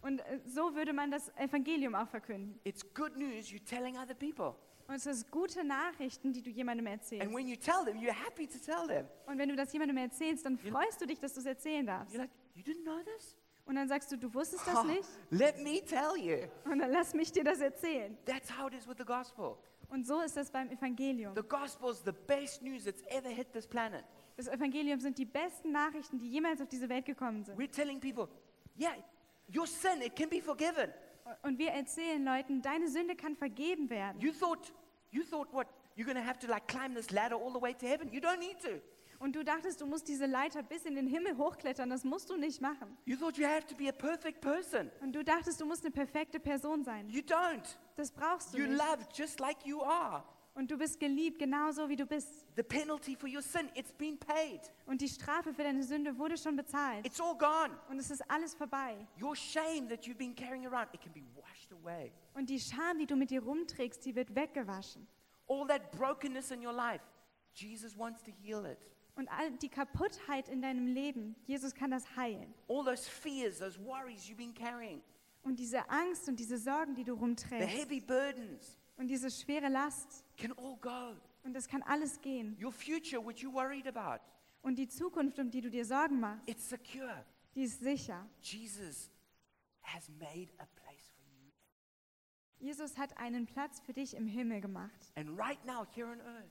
Und 0.00 0.20
äh, 0.20 0.40
so 0.46 0.74
würde 0.74 0.92
man 0.92 1.10
das 1.10 1.28
Evangelium 1.36 1.94
auch 1.94 2.08
verkünden. 2.08 2.58
It's 2.64 2.82
good 2.94 3.16
news 3.16 3.48
you're 3.50 3.64
telling 3.64 3.98
other 3.98 4.14
people. 4.14 4.54
Und 4.88 4.94
es 4.94 5.04
ist 5.06 5.30
gute 5.30 5.62
Nachrichten, 5.64 6.32
die 6.32 6.40
du 6.40 6.48
jemandem 6.48 6.86
And 6.86 7.00
erzählst. 7.00 7.32
when 7.32 7.46
you 7.46 7.56
tell 7.56 7.84
them, 7.84 7.98
you're 7.98 8.10
happy 8.10 8.46
to 8.46 8.58
tell 8.58 8.86
them. 8.86 9.06
Und 9.26 9.36
wenn 9.38 9.50
du 9.50 9.54
das 9.54 9.70
jemandem 9.72 9.98
erzählst, 9.98 10.46
dann 10.46 10.56
freust 10.58 11.00
du 11.00 11.06
dich, 11.06 11.18
dass 11.20 11.34
du 11.34 11.40
es 11.40 11.46
erzählen 11.46 11.84
darfst. 11.86 12.14
You're 12.14 12.20
like, 12.20 12.30
you 12.54 12.62
didn't 12.62 12.82
know 12.84 12.98
this? 13.02 13.36
Und 13.66 13.74
dann 13.74 13.86
sagst 13.86 14.10
du, 14.10 14.16
du 14.16 14.32
wusstest 14.32 14.66
das 14.66 14.82
nicht? 14.84 15.04
let 15.28 15.58
me 15.62 15.84
tell 15.84 16.16
you. 16.16 16.48
Und 16.64 16.78
dann 16.78 16.90
lass 16.90 17.12
mich 17.12 17.30
dir 17.30 17.44
das 17.44 17.60
erzählen. 17.60 18.16
That's 18.24 18.50
how 18.58 18.68
it 18.68 18.74
is 18.78 18.88
with 18.88 18.96
the 18.96 19.04
gospel. 19.04 19.58
Und 19.90 20.06
so 20.06 20.22
ist 20.22 20.38
das 20.38 20.50
beim 20.50 20.70
Evangelium. 20.70 21.34
The 21.36 21.42
gospel 21.46 21.90
is 21.90 22.02
the 22.02 22.12
best 22.26 22.62
news 22.62 22.84
that's 22.84 23.02
ever 23.08 23.28
hit 23.28 23.52
this 23.52 23.66
planet. 23.66 24.04
Das 24.38 24.48
Evangelium 24.48 25.00
sind 25.00 25.18
die 25.18 25.26
besten 25.26 25.70
Nachrichten, 25.70 26.18
die 26.18 26.30
jemals 26.30 26.62
auf 26.62 26.68
diese 26.68 26.88
Welt 26.88 27.04
gekommen 27.04 27.44
sind. 27.44 27.58
We're 27.58 27.70
telling 27.70 28.00
people, 28.00 28.28
yeah, 28.80 28.94
your 29.54 29.66
sin, 29.66 30.00
it 30.00 30.16
can 30.16 30.30
be 30.30 30.40
forgiven. 30.40 30.90
Und 31.42 31.58
wir 31.58 31.70
erzählen 31.70 32.24
Leuten, 32.24 32.62
deine 32.62 32.88
Sünde 32.88 33.16
kann 33.16 33.36
vergeben 33.36 33.90
werden. 33.90 34.20
You 34.20 34.32
thought, 34.32 34.72
you 35.10 35.22
thought 35.24 35.52
what? 35.52 35.66
You're 35.96 36.04
going 36.04 36.16
to 36.16 36.24
have 36.24 36.38
to 36.38 36.46
like 36.46 36.66
climb 36.68 36.94
this 36.94 37.10
ladder 37.10 37.36
all 37.36 37.52
the 37.52 37.60
way 37.60 37.74
to 37.74 37.86
heaven? 37.86 38.12
You 38.12 38.20
don't 38.20 38.38
need 38.38 38.60
to. 38.62 38.80
Und 39.18 39.34
du 39.34 39.44
dachtest, 39.44 39.80
du 39.80 39.86
musst 39.86 40.06
diese 40.06 40.26
Leiter 40.26 40.62
bis 40.62 40.84
in 40.84 40.94
den 40.94 41.08
Himmel 41.08 41.36
hochklettern. 41.36 41.90
Das 41.90 42.04
musst 42.04 42.30
du 42.30 42.36
nicht 42.36 42.60
machen. 42.60 42.96
You 43.04 43.16
thought 43.16 43.36
you 43.36 43.46
have 43.46 43.66
to 43.66 43.74
be 43.74 43.88
a 43.88 43.92
perfect 43.92 44.40
person. 44.40 44.90
Und 45.00 45.12
du 45.12 45.24
dachtest, 45.24 45.60
du 45.60 45.66
musst 45.66 45.84
eine 45.84 45.90
perfekte 45.90 46.38
Person 46.38 46.84
sein. 46.84 47.08
You 47.08 47.22
don't. 47.22 47.64
Das 47.96 48.12
brauchst 48.12 48.54
du 48.54 48.58
You're 48.58 48.68
nicht. 48.68 48.78
loved 48.78 49.18
just 49.18 49.40
like 49.40 49.66
you 49.66 49.82
are. 49.82 50.22
Und 50.58 50.72
du 50.72 50.76
bist 50.76 50.98
geliebt, 50.98 51.38
genauso 51.38 51.88
wie 51.88 51.94
du 51.94 52.04
bist. 52.04 52.44
The 52.56 52.64
penalty 52.64 53.14
for 53.14 53.28
your 53.28 53.42
sin, 53.42 53.70
it's 53.76 53.92
been 53.92 54.18
paid. 54.18 54.60
Und 54.86 55.00
die 55.00 55.08
Strafe 55.08 55.54
für 55.54 55.62
deine 55.62 55.84
Sünde 55.84 56.18
wurde 56.18 56.36
schon 56.36 56.56
bezahlt. 56.56 57.06
It's 57.06 57.20
all 57.20 57.38
gone. 57.38 57.78
Und 57.88 58.00
es 58.00 58.10
ist 58.10 58.28
alles 58.28 58.54
vorbei. 58.54 59.06
Your 59.22 59.36
shame 59.36 59.88
that 59.88 60.04
you've 60.04 60.16
been 60.16 60.34
carrying 60.34 60.66
around, 60.66 60.92
it 60.92 61.00
can 61.00 61.12
be 61.12 61.22
washed 61.36 61.70
away. 61.70 62.10
Und 62.34 62.50
die 62.50 62.58
Scham, 62.58 62.98
die 62.98 63.06
du 63.06 63.14
mit 63.14 63.30
dir 63.30 63.40
rumträgst, 63.40 64.04
die 64.04 64.16
wird 64.16 64.34
weggewaschen. 64.34 65.06
All 65.46 65.64
that 65.68 65.92
brokenness 65.92 66.50
in 66.50 66.66
your 66.66 66.72
life, 66.72 67.04
Jesus 67.54 67.96
wants 67.96 68.20
to 68.24 68.32
heal 68.32 68.66
it. 68.66 68.78
Und 69.14 69.28
all 69.28 69.52
die 69.52 69.68
Kaputtheit 69.68 70.48
in 70.48 70.60
deinem 70.60 70.88
Leben, 70.88 71.36
Jesus 71.46 71.72
kann 71.72 71.92
das 71.92 72.16
heilen. 72.16 72.52
All 72.66 72.84
those 72.84 73.08
fears, 73.08 73.60
those 73.60 73.78
worries 73.78 74.28
you've 74.28 74.38
been 74.38 74.54
carrying, 74.54 75.02
Und 75.44 75.60
diese 75.60 75.88
Angst 75.88 76.28
und 76.28 76.34
diese 76.40 76.58
Sorgen, 76.58 76.96
die 76.96 77.04
du 77.04 77.14
the 77.14 77.20
rumträgst 77.20 77.68
heavy 77.68 78.00
burdens 78.00 78.76
und 78.96 79.06
diese 79.06 79.30
schwere 79.30 79.68
Last, 79.68 80.24
can 80.38 80.52
all 80.52 80.76
go. 80.80 81.16
und 81.44 81.52
das 81.54 81.68
kann 81.68 81.82
alles 81.82 82.20
gehen. 82.20 82.56
Your 82.62 82.72
future, 82.72 83.20
which 83.24 83.42
you're 83.42 83.52
worried 83.52 83.86
about, 83.86 84.22
Und 84.62 84.76
die 84.76 84.88
Zukunft, 84.88 85.38
um 85.38 85.50
die 85.50 85.60
du 85.60 85.70
dir 85.70 85.84
Sorgen 85.84 86.20
machst, 86.20 86.48
it's 86.48 86.68
secure. 86.68 87.24
die 87.54 87.62
ist 87.64 87.80
sicher. 87.80 88.26
Jesus 88.40 89.10
has 89.82 90.08
made 90.18 90.48
a 90.58 90.66
place 90.66 91.08
for 91.16 91.24
you. 91.26 91.50
Jesus 92.58 92.96
hat 92.98 93.16
einen 93.18 93.46
Platz 93.46 93.80
für 93.80 93.92
dich 93.92 94.14
im 94.14 94.26
Himmel 94.26 94.60
gemacht. 94.60 95.12
And 95.16 95.38
right 95.38 95.62
now, 95.64 95.86
here 95.94 96.08
on 96.08 96.20
earth, 96.20 96.50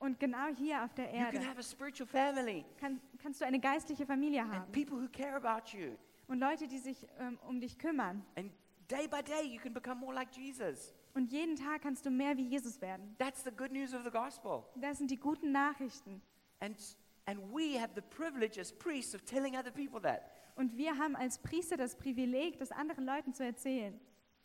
Und 0.00 0.20
genau 0.20 0.46
hier 0.56 0.84
auf 0.84 0.94
der 0.94 1.06
you 1.06 1.10
can 1.24 1.34
Erde 1.34 1.46
have 1.48 1.58
a 1.58 1.62
spiritual 1.62 2.06
family 2.06 2.64
kann, 2.78 3.00
kannst 3.20 3.40
du 3.40 3.44
eine 3.46 3.58
geistliche 3.58 4.06
Familie 4.06 4.42
and 4.42 4.52
haben. 4.54 4.72
people 4.72 4.96
who 4.96 5.08
care 5.08 5.34
about 5.34 5.76
you. 5.76 5.96
Und 6.28 6.38
Leute, 6.40 6.68
die 6.68 6.78
sich 6.78 7.06
ähm, 7.18 7.38
um 7.48 7.58
dich 7.60 7.78
kümmern. 7.78 8.24
And 8.36 8.52
day 8.88 9.08
by 9.08 9.22
day, 9.22 9.42
you 9.44 9.58
can 9.60 9.72
become 9.74 9.98
more 10.00 10.14
like 10.14 10.30
Jesus. 10.36 10.94
Und 11.18 11.32
jeden 11.32 11.56
Tag 11.56 11.82
kannst 11.82 12.06
du 12.06 12.10
mehr 12.10 12.36
wie 12.36 12.46
Jesus 12.46 12.80
werden. 12.80 13.16
That's 13.18 13.42
the 13.42 13.50
good 13.50 13.72
news 13.72 13.92
of 13.92 14.04
the 14.04 14.10
gospel. 14.10 14.62
Das 14.76 14.98
sind 14.98 15.10
die 15.10 15.16
guten 15.16 15.50
Nachrichten. 15.50 16.22
And, 16.60 16.80
and 17.26 17.40
we 17.52 17.76
have 17.76 17.90
the 17.96 18.02
privilege 18.02 18.60
as 18.60 18.70
priests 18.70 19.16
of 19.16 19.22
telling 19.22 19.56
other 19.56 19.72
people 19.72 20.00
that. 20.02 20.30
Und 20.54 20.76
wir 20.76 20.96
haben 20.96 21.16
als 21.16 21.36
Priester 21.38 21.76
das 21.76 21.96
Privileg, 21.96 22.60
das 22.60 22.70
anderen 22.70 23.04
Leuten 23.04 23.34
zu 23.34 23.42
erzählen. 23.42 23.98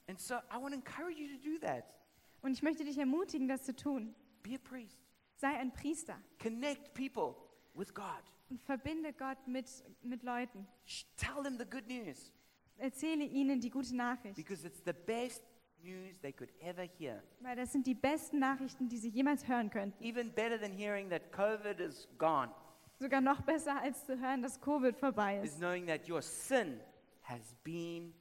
And 0.08 0.20
so 0.20 0.34
I 0.34 0.60
want 0.60 0.70
to 0.70 0.80
encourage 0.80 1.20
you 1.20 1.38
to 1.38 1.44
do 1.48 1.60
that. 1.60 1.86
Und 2.42 2.54
ich 2.54 2.64
möchte 2.64 2.84
dich 2.84 2.98
ermutigen, 2.98 3.48
das 3.48 3.62
zu 3.62 3.76
tun. 3.76 4.16
Be 4.42 4.56
a 4.56 4.58
priest. 4.58 4.98
Sei 5.36 5.56
ein 5.56 5.72
Priester 5.72 6.20
Connect 6.42 6.96
people 6.96 7.36
with 7.76 7.94
God. 7.94 8.24
und 8.50 8.60
verbinde 8.64 9.14
Gott 9.14 9.48
mit, 9.48 9.70
mit 10.02 10.24
Leuten. 10.24 10.68
Tell 11.18 11.44
them 11.44 11.56
the 11.60 11.66
good 11.66 11.88
news 11.88 12.34
Erzähle 12.78 13.26
ihnen 13.26 13.62
die 13.62 13.70
gute 13.70 13.96
Nachricht, 13.96 14.36
because 14.36 14.66
it's 14.66 14.82
the 14.84 14.94
best 14.94 15.44
news 15.84 16.20
they 16.22 16.32
could 16.32 16.52
ever 16.62 16.84
hear. 16.98 17.22
weil 17.42 17.56
das 17.56 17.72
sind 17.72 17.86
die 17.88 17.94
besten 17.96 18.40
Nachrichten, 18.40 18.88
die 18.90 18.98
sie 18.98 19.10
jemals 19.10 19.48
hören 19.48 19.70
könnten. 19.70 20.04
Even 20.04 20.32
better 20.32 20.60
than 20.60 20.72
hearing 20.72 21.10
that 21.10 21.32
COVID 21.32 21.80
is 21.80 22.08
gone 22.18 22.52
Sogar 23.00 23.22
noch 23.22 23.42
besser 23.42 23.82
als 23.82 24.06
zu 24.06 24.20
hören, 24.20 24.42
dass 24.42 24.60
Covid 24.62 24.96
vorbei 24.98 25.38
is 25.40 25.52
ist. 25.54 25.58
knowing 25.60 25.86
that 25.88 26.08
your 26.10 26.22
sin 26.22 26.80
has 27.24 27.56
been 27.64 28.14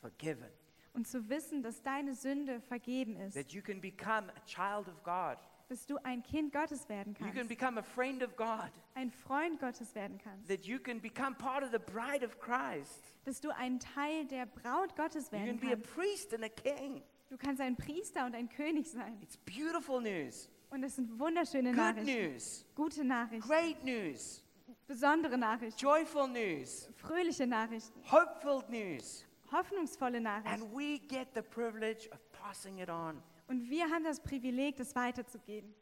forgiven, 0.00 0.48
Und 0.92 1.06
zu 1.08 1.28
wissen, 1.28 1.62
dass 1.62 1.82
deine 1.82 2.14
Sünde 2.14 2.60
vergeben 2.62 3.16
ist. 3.16 3.34
that 3.34 3.52
you 3.52 3.62
can 3.62 3.80
become 3.80 4.30
a 4.30 4.40
child 4.46 4.86
of 4.88 5.02
God, 5.02 5.38
Dass 5.68 5.84
du 5.86 5.98
ein 6.02 6.22
Kind 6.22 6.52
Gottes 6.52 6.88
werden 6.88 7.14
you 7.18 7.26
can 7.26 7.34
kannst. 7.34 7.48
become 7.48 7.78
a 7.78 7.82
friend 7.82 8.22
of 8.22 8.34
God, 8.36 8.70
Ein 8.94 9.10
Freund 9.10 9.60
Gottes 9.60 9.94
werden 9.94 10.18
kannst. 10.22 10.48
that 10.48 10.64
you 10.64 10.78
can 10.78 10.98
become 11.00 11.34
part 11.36 11.62
of 11.62 11.70
the 11.70 11.78
bride 11.78 12.24
of 12.24 12.38
Christ. 12.40 13.02
Dass 13.24 13.40
du 13.40 13.50
ein 13.54 13.78
Teil 13.78 14.24
der 14.26 14.46
Braut 14.46 14.96
Gottes 14.96 15.26
You 15.30 15.38
can 15.38 15.46
werden 15.46 15.60
be 15.60 15.66
a 15.66 15.70
kannst. 15.76 15.94
priest 15.94 16.34
and 16.34 16.44
a 16.44 16.48
king. 16.48 17.02
Du 17.28 17.36
kannst 17.36 17.60
ein 17.60 17.76
Priester 17.76 18.24
und 18.24 18.34
ein 18.34 18.48
König 18.48 18.86
sein. 18.90 19.18
It's 19.22 19.36
beautiful 19.36 20.00
news, 20.00 20.48
Und 20.70 20.80
das 20.80 20.96
sind 20.96 21.18
wunderschöne 21.18 21.70
good 21.72 21.76
Nachrichten. 21.78 22.32
news, 22.32 22.64
Gute 22.74 23.04
Nachrichten. 23.04 23.46
great 23.46 23.84
news. 23.84 24.42
besondere 24.86 25.36
Nachrichten, 25.36 25.78
joyful 25.78 26.28
news, 26.28 26.88
fröhliche 26.96 27.46
Nachrichten, 27.46 28.00
hope-filled 28.10 28.70
news. 28.70 29.22
hoffnungsvolle 29.52 30.18
Nachrichten. 30.22 30.62
And 30.62 30.74
we 30.74 30.98
get 30.98 31.28
the 31.34 31.42
privilege 31.42 32.08
of 32.10 32.18
passing 32.32 32.78
it 32.78 32.88
on. 32.88 33.22
Und 33.48 33.68
wir 33.68 33.90
haben 33.90 34.04
das 34.04 34.20
Privileg, 34.22 34.76
das 34.76 34.94
weiterzugeben. 34.94 35.74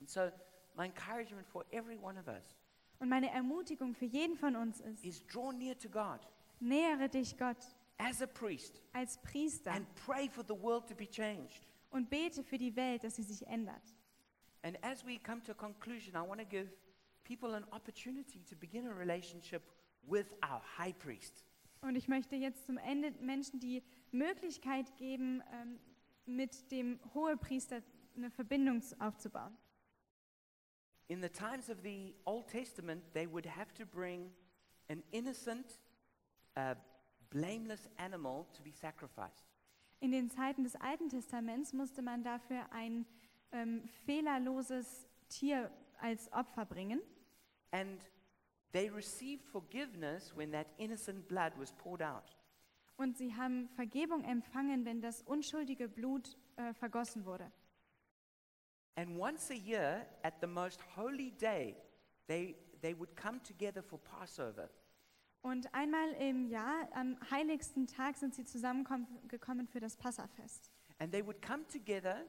And 0.00 0.08
so 0.08 0.30
my 0.74 0.86
encouragement 0.86 1.46
for 1.46 1.64
every 1.70 1.96
one 1.96 2.18
of 2.18 2.26
us 2.26 2.56
Und 2.98 3.08
meine 3.08 3.30
Ermutigung 3.30 3.94
für 3.94 4.06
jeden 4.06 4.36
von 4.36 4.56
uns 4.56 4.80
ist, 4.80 5.04
is 5.04 5.26
draw 5.26 5.52
near 5.52 5.78
to 5.78 5.88
God 5.88 6.20
nähere 6.60 7.08
dich 7.08 7.36
Gott 7.38 7.56
as 7.98 8.22
a 8.22 8.26
priest 8.26 8.82
als 8.92 9.18
Priester 9.22 9.72
and 9.72 9.86
pray 10.06 10.28
for 10.28 10.44
the 10.44 10.54
world 10.54 10.86
to 10.88 10.94
be 10.94 11.06
changed. 11.08 11.66
und 11.90 12.08
bete 12.08 12.42
für 12.42 12.58
die 12.58 12.74
Welt, 12.76 13.02
dass 13.04 13.16
sie 13.16 13.22
sich 13.22 13.46
ändert. 13.46 13.94
And 14.62 14.82
as 14.84 15.04
we 15.04 15.18
come 15.18 15.42
to 15.42 15.52
a 15.52 15.54
conclusion, 15.54 16.14
I 16.14 16.26
want 16.26 16.40
to 16.40 16.46
give 16.46 16.70
people 17.24 17.54
an 17.54 17.64
opportunity 17.72 18.42
to 18.44 18.56
begin 18.56 18.86
a 18.86 18.92
relationship 18.92 19.62
with 20.02 20.26
our 20.42 20.62
high 20.78 20.96
priest. 20.98 21.44
Und 21.80 21.96
ich 21.96 22.08
möchte 22.08 22.36
jetzt 22.36 22.66
zum 22.66 22.76
Ende 22.76 23.12
Menschen 23.20 23.58
die 23.58 23.82
Möglichkeit 24.12 24.94
geben, 24.96 25.42
ähm, 25.52 25.78
mit 26.36 26.70
dem 26.70 26.98
Hohepriester 27.14 27.82
eine 28.16 28.30
Verbindung 28.30 28.82
zu- 28.82 28.98
aufzubauen. 29.00 29.56
In 31.08 31.20
the 31.22 31.28
times 31.28 31.68
of 31.68 31.78
the 31.82 32.14
Old 32.24 32.46
Testament, 32.48 33.02
they 33.14 33.26
would 33.26 33.46
have 33.46 33.72
to 33.74 33.84
bring 33.84 34.32
an 34.88 35.02
innocent, 35.10 35.80
uh, 36.56 36.74
blameless 37.30 37.88
animal 37.96 38.46
to 38.52 38.62
be 38.62 38.70
sacrificed. 38.72 39.44
In 40.00 40.12
den 40.12 40.30
Zeiten 40.30 40.62
des 40.64 40.76
Alten 40.76 41.08
Testaments 41.08 41.72
musste 41.72 42.00
man 42.02 42.22
dafür 42.22 42.70
ein 42.72 43.06
ähm, 43.52 43.88
fehlerloses 44.06 45.06
Tier 45.28 45.70
als 46.00 46.32
Opfer 46.32 46.64
bringen. 46.64 47.00
And 47.72 48.00
they 48.72 48.88
received 48.88 49.44
forgiveness 49.44 50.34
when 50.36 50.50
that 50.52 50.66
innocent 50.78 51.28
blood 51.28 51.52
was 51.58 51.72
poured 51.72 52.02
out. 52.02 52.36
Und 53.00 53.16
sie 53.16 53.34
haben 53.34 53.66
Vergebung 53.70 54.24
empfangen, 54.24 54.84
wenn 54.84 55.00
das 55.00 55.22
unschuldige 55.22 55.88
Blut 55.88 56.36
äh, 56.56 56.74
vergossen 56.74 57.24
wurde. 57.24 57.50
And 58.94 59.18
once 59.18 59.50
a 59.50 59.54
year, 59.54 60.06
at 60.22 60.34
the 60.42 60.46
most 60.46 60.82
holy 60.98 61.30
day, 61.30 61.74
they, 62.26 62.54
they 62.82 62.94
would 62.94 63.16
come 63.16 63.42
together 63.42 63.82
for 63.82 63.98
Passover. 63.98 64.68
Und 65.40 65.72
einmal 65.72 66.12
im 66.18 66.44
Jahr, 66.44 66.90
am 66.92 67.16
heiligsten 67.30 67.86
Tag, 67.86 68.18
sind 68.18 68.34
sie 68.34 68.44
zusammengekommen 68.44 69.66
für 69.66 69.80
das 69.80 69.96
Passafest. 69.96 70.70
And 70.98 71.10
they 71.10 71.24
would 71.24 71.40
come 71.40 71.66
together, 71.68 72.26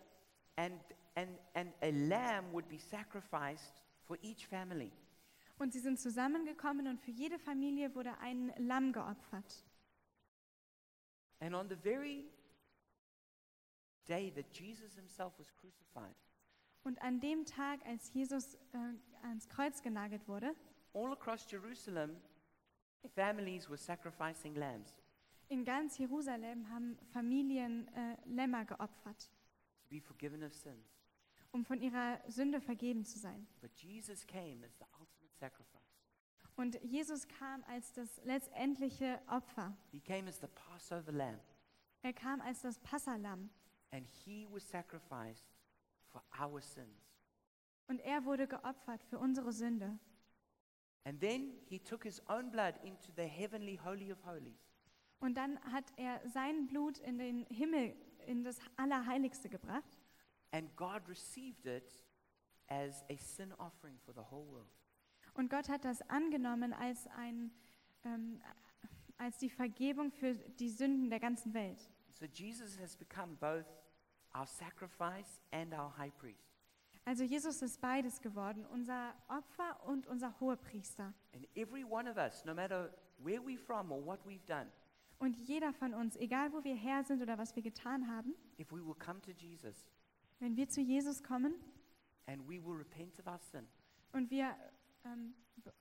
and, 0.56 0.80
and, 1.16 1.38
and 1.54 1.74
a 1.82 1.90
lamb 1.90 2.54
would 2.54 2.70
be 2.70 2.80
sacrificed 2.80 3.84
for 4.06 4.18
each 4.22 4.48
family. 4.48 4.94
Und 5.58 5.74
sie 5.74 5.80
sind 5.80 6.00
zusammengekommen 6.00 6.88
und 6.88 7.02
für 7.02 7.12
jede 7.12 7.40
Familie 7.40 7.94
wurde 7.94 8.18
ein 8.20 8.54
Lamm 8.58 8.94
geopfert. 8.94 9.66
And 11.42 11.54
on 11.54 11.68
the 11.68 11.76
very 11.76 12.24
day 14.08 14.32
that 14.32 14.52
Jesus 14.54 14.96
himself 14.96 15.34
was 15.38 15.52
crucified, 15.54 16.16
Und 16.84 17.00
an 17.02 17.20
dem 17.20 17.46
Tag, 17.46 17.80
als 17.86 18.12
Jesus 18.14 18.56
äh, 18.74 19.26
ans 19.28 19.48
Kreuz 19.50 19.82
genagelt 19.84 20.28
wurde, 20.28 20.56
all 20.94 21.12
across 21.12 21.46
Jerusalem, 21.52 22.16
families 23.14 23.70
were 23.70 23.78
sacrificing 23.78 24.56
lambs 24.56 24.96
in 25.52 25.66
ganz 25.66 25.98
Jerusalem 25.98 26.70
haben 26.70 26.98
Familien 27.12 27.88
äh, 27.90 28.16
Lämmer 28.26 28.64
geopfert, 28.64 29.30
to 29.82 29.90
be 29.90 30.00
forgiven 30.00 30.44
of 30.44 30.54
sins. 30.54 30.98
um 31.52 31.66
von 31.66 31.82
ihrer 31.82 32.22
Sünde 32.30 32.62
vergeben 32.62 33.04
zu 33.04 33.20
sein. 33.20 33.46
But 33.60 33.76
Jesus 33.76 34.26
came 34.26 34.66
as 34.66 34.78
the 34.80 34.86
ultimate 34.98 35.34
sacrifice. 35.36 35.71
Und 36.62 36.80
Jesus 36.84 37.28
kam 37.28 37.64
als 37.64 37.92
das 37.94 38.22
letztendliche 38.24 39.20
Opfer. 39.28 39.76
He 39.90 40.00
came 40.00 40.30
as 40.30 40.40
the 40.40 40.48
Passover 40.48 41.12
lamb, 41.12 41.40
Er 42.04 42.14
kam 42.14 42.40
als 42.40 42.62
das 42.62 42.78
Passalam. 42.82 43.50
and 43.90 44.06
he 44.06 44.46
was 44.48 44.62
sacrificed 44.70 45.48
for 46.06 46.22
our 46.40 46.62
sins. 46.62 47.18
Und 47.88 48.00
er 48.02 48.26
wurde 48.26 48.48
geopfert 48.48 49.04
für 49.04 49.18
unsere 49.18 49.52
Sünde. 49.52 49.98
And 51.04 51.20
then 51.20 51.52
he 51.66 51.80
took 51.80 52.04
his 52.04 52.22
own 52.30 52.52
blood 52.52 52.76
into 52.84 53.12
the 53.16 53.24
heavenly 53.26 53.78
Holy 53.84 54.12
of 54.12 54.24
Holies. 54.24 54.70
Und 55.20 55.34
dann 55.38 55.60
hat 55.74 55.92
er 55.98 56.22
sein 56.30 56.68
Blut 56.68 57.00
in 57.00 57.18
den 57.18 57.44
Himmel, 57.48 57.96
in 58.28 58.44
das 58.44 58.60
Allerheiligste 58.78 59.50
gebracht. 59.50 59.98
And 60.52 60.76
God 60.78 61.08
received 61.08 61.66
it 61.66 61.92
as 62.68 63.04
a 63.10 63.18
sin 63.18 63.52
offering 63.54 63.98
for 63.98 64.14
the 64.14 64.22
whole 64.30 64.46
world. 64.48 64.81
Und 65.34 65.50
Gott 65.50 65.70
hat 65.70 65.86
das 65.86 66.02
angenommen 66.10 66.74
als, 66.74 67.08
ein, 67.08 67.52
ähm, 68.04 68.42
als 69.18 69.38
die 69.38 69.50
Vergebung 69.50 70.12
für 70.12 70.34
die 70.34 70.70
Sünden 70.70 71.10
der 71.10 71.20
ganzen 71.20 71.54
Welt. 71.54 71.90
So 72.10 72.26
Jesus 72.26 72.80
has 72.80 72.96
become 72.96 73.36
both 73.38 73.66
our 74.36 74.46
sacrifice 74.46 75.42
and 75.52 75.74
our 75.74 75.96
high 75.98 76.16
priest. 76.18 76.52
Also 77.06 77.24
Jesus 77.24 77.62
ist 77.62 77.82
beides 77.82 78.22
geworden, 78.22 78.66
unser 78.68 79.16
Opfer 79.28 79.84
und 79.88 80.06
unser 80.08 80.40
Hohepriester. 80.40 81.14
And 81.34 81.48
every 81.56 81.84
one 81.84 82.10
of 82.10 82.18
us, 82.18 82.46
no 82.46 82.54
matter 82.54 82.94
where 83.18 83.42
we're 83.42 83.58
from 83.58 83.92
or 83.92 84.06
what 84.06 84.20
we've 84.26 84.46
done, 84.46 84.68
Und 85.18 85.38
jeder 85.38 85.72
von 85.72 85.94
uns, 85.94 86.16
egal 86.16 86.52
wo 86.52 86.64
wir 86.64 86.76
her 86.76 87.04
sind 87.04 87.22
oder 87.22 87.38
was 87.38 87.56
wir 87.56 87.62
getan 87.62 88.08
haben, 88.08 88.34
if 88.58 88.72
we 88.72 88.84
will 88.84 88.96
come 88.96 89.22
to 89.22 89.32
Jesus 89.32 89.86
wenn 90.42 90.58
wir 90.58 90.68
zu 90.68 90.82
Jesus 90.82 91.22
kommen 91.22 91.54
and 92.26 92.42
we 92.50 92.60
will 92.60 92.76
repent 92.76 93.20
of 93.20 93.28
our 93.28 93.38
sin 93.38 93.68
und 94.12 94.30
wir 94.32 94.56
ähm, 95.06 95.34
be- 95.58 95.74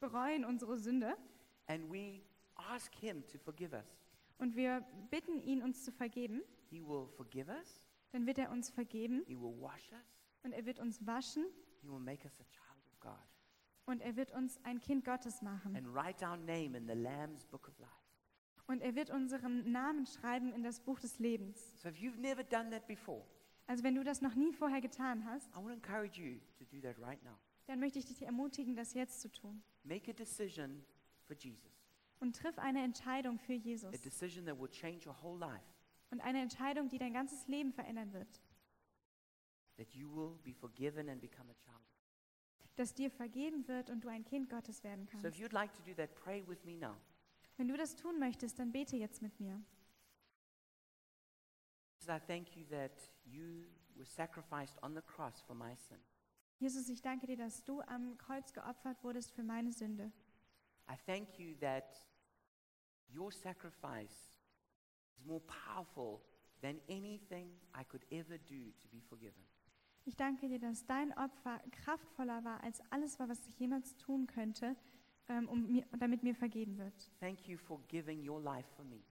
bereuen 0.00 0.44
unsere 0.44 0.78
Sünde 0.78 1.16
and 1.66 1.90
we 1.92 2.22
ask 2.54 2.94
him 2.94 3.26
to 3.28 3.38
forgive 3.38 3.74
us, 3.76 3.96
und 4.38 4.56
wir 4.56 4.80
bitten 5.10 5.40
ihn, 5.40 5.62
uns 5.62 5.84
zu 5.84 5.92
vergeben, 5.92 6.42
he 6.70 6.80
will 6.82 7.06
forgive 7.16 7.48
us, 7.50 7.80
dann 8.12 8.26
wird 8.26 8.38
er 8.38 8.50
uns 8.50 8.70
vergeben 8.70 9.22
he 9.26 9.36
will 9.36 9.58
wash 9.60 9.92
us, 9.92 10.22
und 10.42 10.52
er 10.52 10.64
wird 10.66 10.78
uns 10.78 11.04
waschen 11.06 11.44
he 11.82 11.88
will 11.88 12.00
make 12.00 12.24
us 12.24 12.40
a 12.40 12.44
child 12.44 12.86
of 12.86 13.00
God 13.00 13.18
und 13.86 14.00
er 14.02 14.16
wird 14.16 14.30
uns 14.32 14.58
ein 14.64 14.80
Kind 14.80 15.04
Gottes 15.04 15.42
machen. 15.42 15.74
and 15.76 15.86
write 15.94 16.24
our 16.24 16.36
name 16.36 16.76
in 16.76 16.86
the 16.86 16.94
Lamb's 16.94 17.44
book 17.46 17.66
of 17.68 17.78
life. 17.78 17.90
Und 18.66 18.82
er 18.82 18.94
wird 18.94 19.10
unseren 19.10 19.72
Namen 19.72 20.06
schreiben 20.06 20.52
in 20.52 20.62
das 20.62 20.78
Buch 20.78 21.00
des 21.00 21.18
Lebens. 21.18 21.80
So 21.82 21.88
if 21.88 21.96
you've 21.96 22.20
never 22.20 22.44
done 22.44 22.70
that 22.70 22.86
before, 22.86 23.24
Also 23.66 23.82
wenn 23.82 23.96
du 23.96 24.04
das 24.04 24.20
noch 24.22 24.36
nie 24.36 24.52
vorher 24.52 24.80
getan 24.80 25.24
hast, 25.24 25.50
I 25.52 25.56
want 25.56 25.68
to 25.68 25.72
encourage 25.74 26.20
you 26.20 26.38
to 26.58 26.64
do 26.66 26.80
that 26.82 26.96
right 27.00 27.20
now. 27.24 27.36
Dann 27.70 27.78
möchte 27.78 28.00
ich 28.00 28.04
dich 28.04 28.22
ermutigen, 28.22 28.74
das 28.74 28.94
jetzt 28.94 29.20
zu 29.20 29.30
tun. 29.30 29.62
Make 29.84 30.10
a 30.10 30.14
decision 30.14 30.84
for 31.22 31.36
Jesus, 31.36 31.70
Und 32.18 32.34
triff 32.34 32.58
eine 32.58 32.82
Entscheidung 32.82 33.38
für 33.38 33.52
a 33.52 33.56
Jesus. 33.56 34.00
decision 34.00 34.44
that 34.46 34.58
will 34.58 34.68
change 34.68 35.08
your 35.08 35.14
whole 35.22 35.38
life, 35.38 35.64
Und 36.10 36.20
eine 36.20 36.42
Entscheidung, 36.42 36.88
die 36.88 36.98
dein 36.98 37.12
ganzes 37.12 37.46
Leben 37.46 37.72
verändern 37.72 38.12
wird. 38.12 38.40
that 39.76 39.94
you 39.94 40.08
will 40.12 40.36
be 40.42 40.52
forgiven 40.52 41.08
and 41.08 41.20
become 41.20 41.48
a 41.50 41.54
child. 41.54 41.80
Dass 42.76 42.92
dir 42.92 43.10
vergeben 43.10 43.66
wird 43.68 43.88
und 43.88 44.02
du 44.04 44.08
ein 44.08 44.24
Kind 44.24 44.50
Gottes 44.50 44.82
werden 44.82 45.06
So 45.06 45.18
if 45.18 45.22
kannst. 45.22 45.38
you'd 45.38 45.52
like 45.52 45.72
to 45.74 45.82
do 45.82 45.94
that, 45.94 46.12
pray 46.16 46.42
with 46.46 46.64
me 46.64 46.76
now. 46.76 46.96
Wenn 47.56 47.68
du 47.68 47.76
das 47.76 47.94
tun 47.94 48.18
möchtest, 48.18 48.58
dann 48.58 48.72
bete 48.72 48.96
jetzt 48.96 49.22
mit 49.22 49.38
mir. 49.38 49.62
I 52.08 52.18
thank 52.26 52.56
you 52.56 52.64
that 52.70 52.92
you 53.24 53.66
were 53.94 54.04
sacrificed 54.04 54.76
on 54.82 54.94
the 54.94 55.02
cross 55.02 55.40
for 55.42 55.54
my 55.54 55.76
sin. 55.76 55.98
Jesus, 56.60 56.90
ich 56.90 57.00
danke 57.00 57.26
dir, 57.26 57.38
dass 57.38 57.64
du 57.64 57.80
am 57.80 58.18
Kreuz 58.18 58.52
geopfert 58.52 59.02
wurdest 59.02 59.32
für 59.32 59.42
meine 59.42 59.72
Sünde. 59.72 60.12
I 60.90 60.94
thank 61.06 61.38
you 61.38 61.54
that 61.60 62.04
your 63.08 63.32
sacrifice 63.32 64.36
is 65.16 65.24
more 65.24 65.40
powerful 65.40 66.20
than 66.60 66.78
anything 66.90 67.58
I 67.74 67.82
could 67.82 68.04
ever 68.12 68.36
do 68.36 68.72
to 68.78 68.88
be 68.90 69.00
forgiven. 69.00 69.42
Ich 70.04 70.16
danke 70.16 70.48
dir, 70.48 70.58
dass 70.58 70.84
dein 70.84 71.16
Opfer 71.16 71.60
kraftvoller 71.70 72.44
war 72.44 72.62
als 72.62 72.82
alles, 72.90 73.18
was 73.18 73.46
ich 73.46 73.58
jemals 73.58 73.96
tun 73.96 74.26
könnte, 74.26 74.76
ähm, 75.28 75.48
um 75.48 75.66
mir, 75.66 75.86
damit 75.98 76.22
mir 76.22 76.34
vergeben 76.34 76.76
wird. 76.76 77.10
Thank 77.20 77.48
you 77.48 77.56
for 77.56 77.80
giving 77.88 78.28
your 78.28 78.38
life 78.38 78.68
for 78.76 78.84
me. 78.84 79.02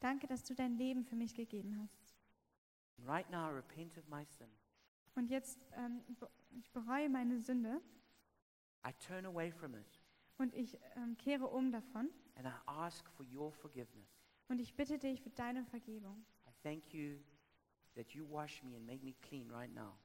Danke, 0.00 0.26
dass 0.26 0.42
du 0.42 0.56
dein 0.56 0.76
Leben 0.76 1.04
für 1.04 1.14
mich 1.14 1.34
gegeben 1.34 1.78
hast. 1.80 2.16
Right 3.06 3.30
now, 3.30 3.48
I 3.48 3.54
repent 3.54 3.96
of 3.96 4.08
my 4.08 4.24
sin. 4.24 4.48
Und 5.14 5.30
jetzt, 5.30 5.66
ähm, 5.76 6.02
ich 6.56 6.70
bereue 6.72 7.08
meine 7.08 7.38
Sünde 7.40 7.80
I 8.86 8.92
turn 9.06 9.26
away 9.26 9.50
from 9.50 9.74
it 9.74 10.00
und 10.38 10.54
ich 10.54 10.78
ähm, 10.96 11.16
kehre 11.16 11.46
um 11.48 11.70
davon 11.70 12.10
and 12.36 12.46
I 12.46 12.52
ask 12.66 13.08
for 13.10 13.24
your 13.26 13.50
forgiveness. 13.52 14.08
und 14.48 14.60
ich 14.60 14.74
bitte 14.74 14.98
dich 14.98 15.20
für 15.22 15.30
deine 15.30 15.64
Vergebung. 15.64 16.24
I 16.46 16.52
thank 16.62 16.92
you 16.94 17.18
that 17.94 18.10
you 18.12 18.28
wash 18.28 18.62
me 18.62 18.76
and 18.76 18.86
make 18.86 19.02
me 19.04 19.14
clean 19.22 19.50
right 19.50 19.72
now, 19.74 19.98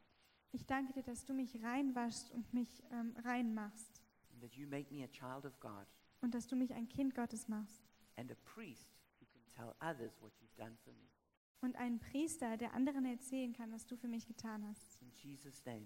Ich 0.53 0.65
danke 0.65 0.93
dir, 0.93 1.03
dass 1.03 1.25
du 1.25 1.33
mich 1.33 1.61
reinwaschst 1.63 2.31
und 2.31 2.53
mich 2.53 2.81
ähm, 2.91 3.15
rein 3.23 3.53
machst 3.53 4.01
and 4.31 4.41
that 4.41 4.53
you 4.55 4.67
make 4.67 4.91
me 4.93 5.03
a 5.03 5.07
child 5.07 5.45
of 5.45 5.59
God 5.59 5.85
und 6.21 6.33
dass 6.33 6.47
du 6.47 6.55
mich 6.55 6.73
ein 6.73 6.87
Kind 6.89 7.13
Gottes 7.15 7.47
machst 7.47 7.83
and 8.17 8.31
a 8.31 8.35
priest 8.45 8.87
who 9.19 9.25
can 9.27 9.41
tell 9.47 9.75
others 9.81 10.19
what 10.21 10.31
you've 10.41 10.55
done 10.55 10.75
for 10.83 10.93
me. 10.93 11.07
und 11.61 11.75
ein 11.75 11.99
Priester, 11.99 12.57
der 12.57 12.73
anderen 12.73 13.05
erzählen 13.05 13.53
kann, 13.53 13.71
was 13.71 13.85
du 13.85 13.95
für 13.95 14.07
mich 14.07 14.25
getan 14.25 14.65
hast. 14.67 14.99
In 15.01 15.11
Jesus' 15.11 15.63
name, 15.65 15.85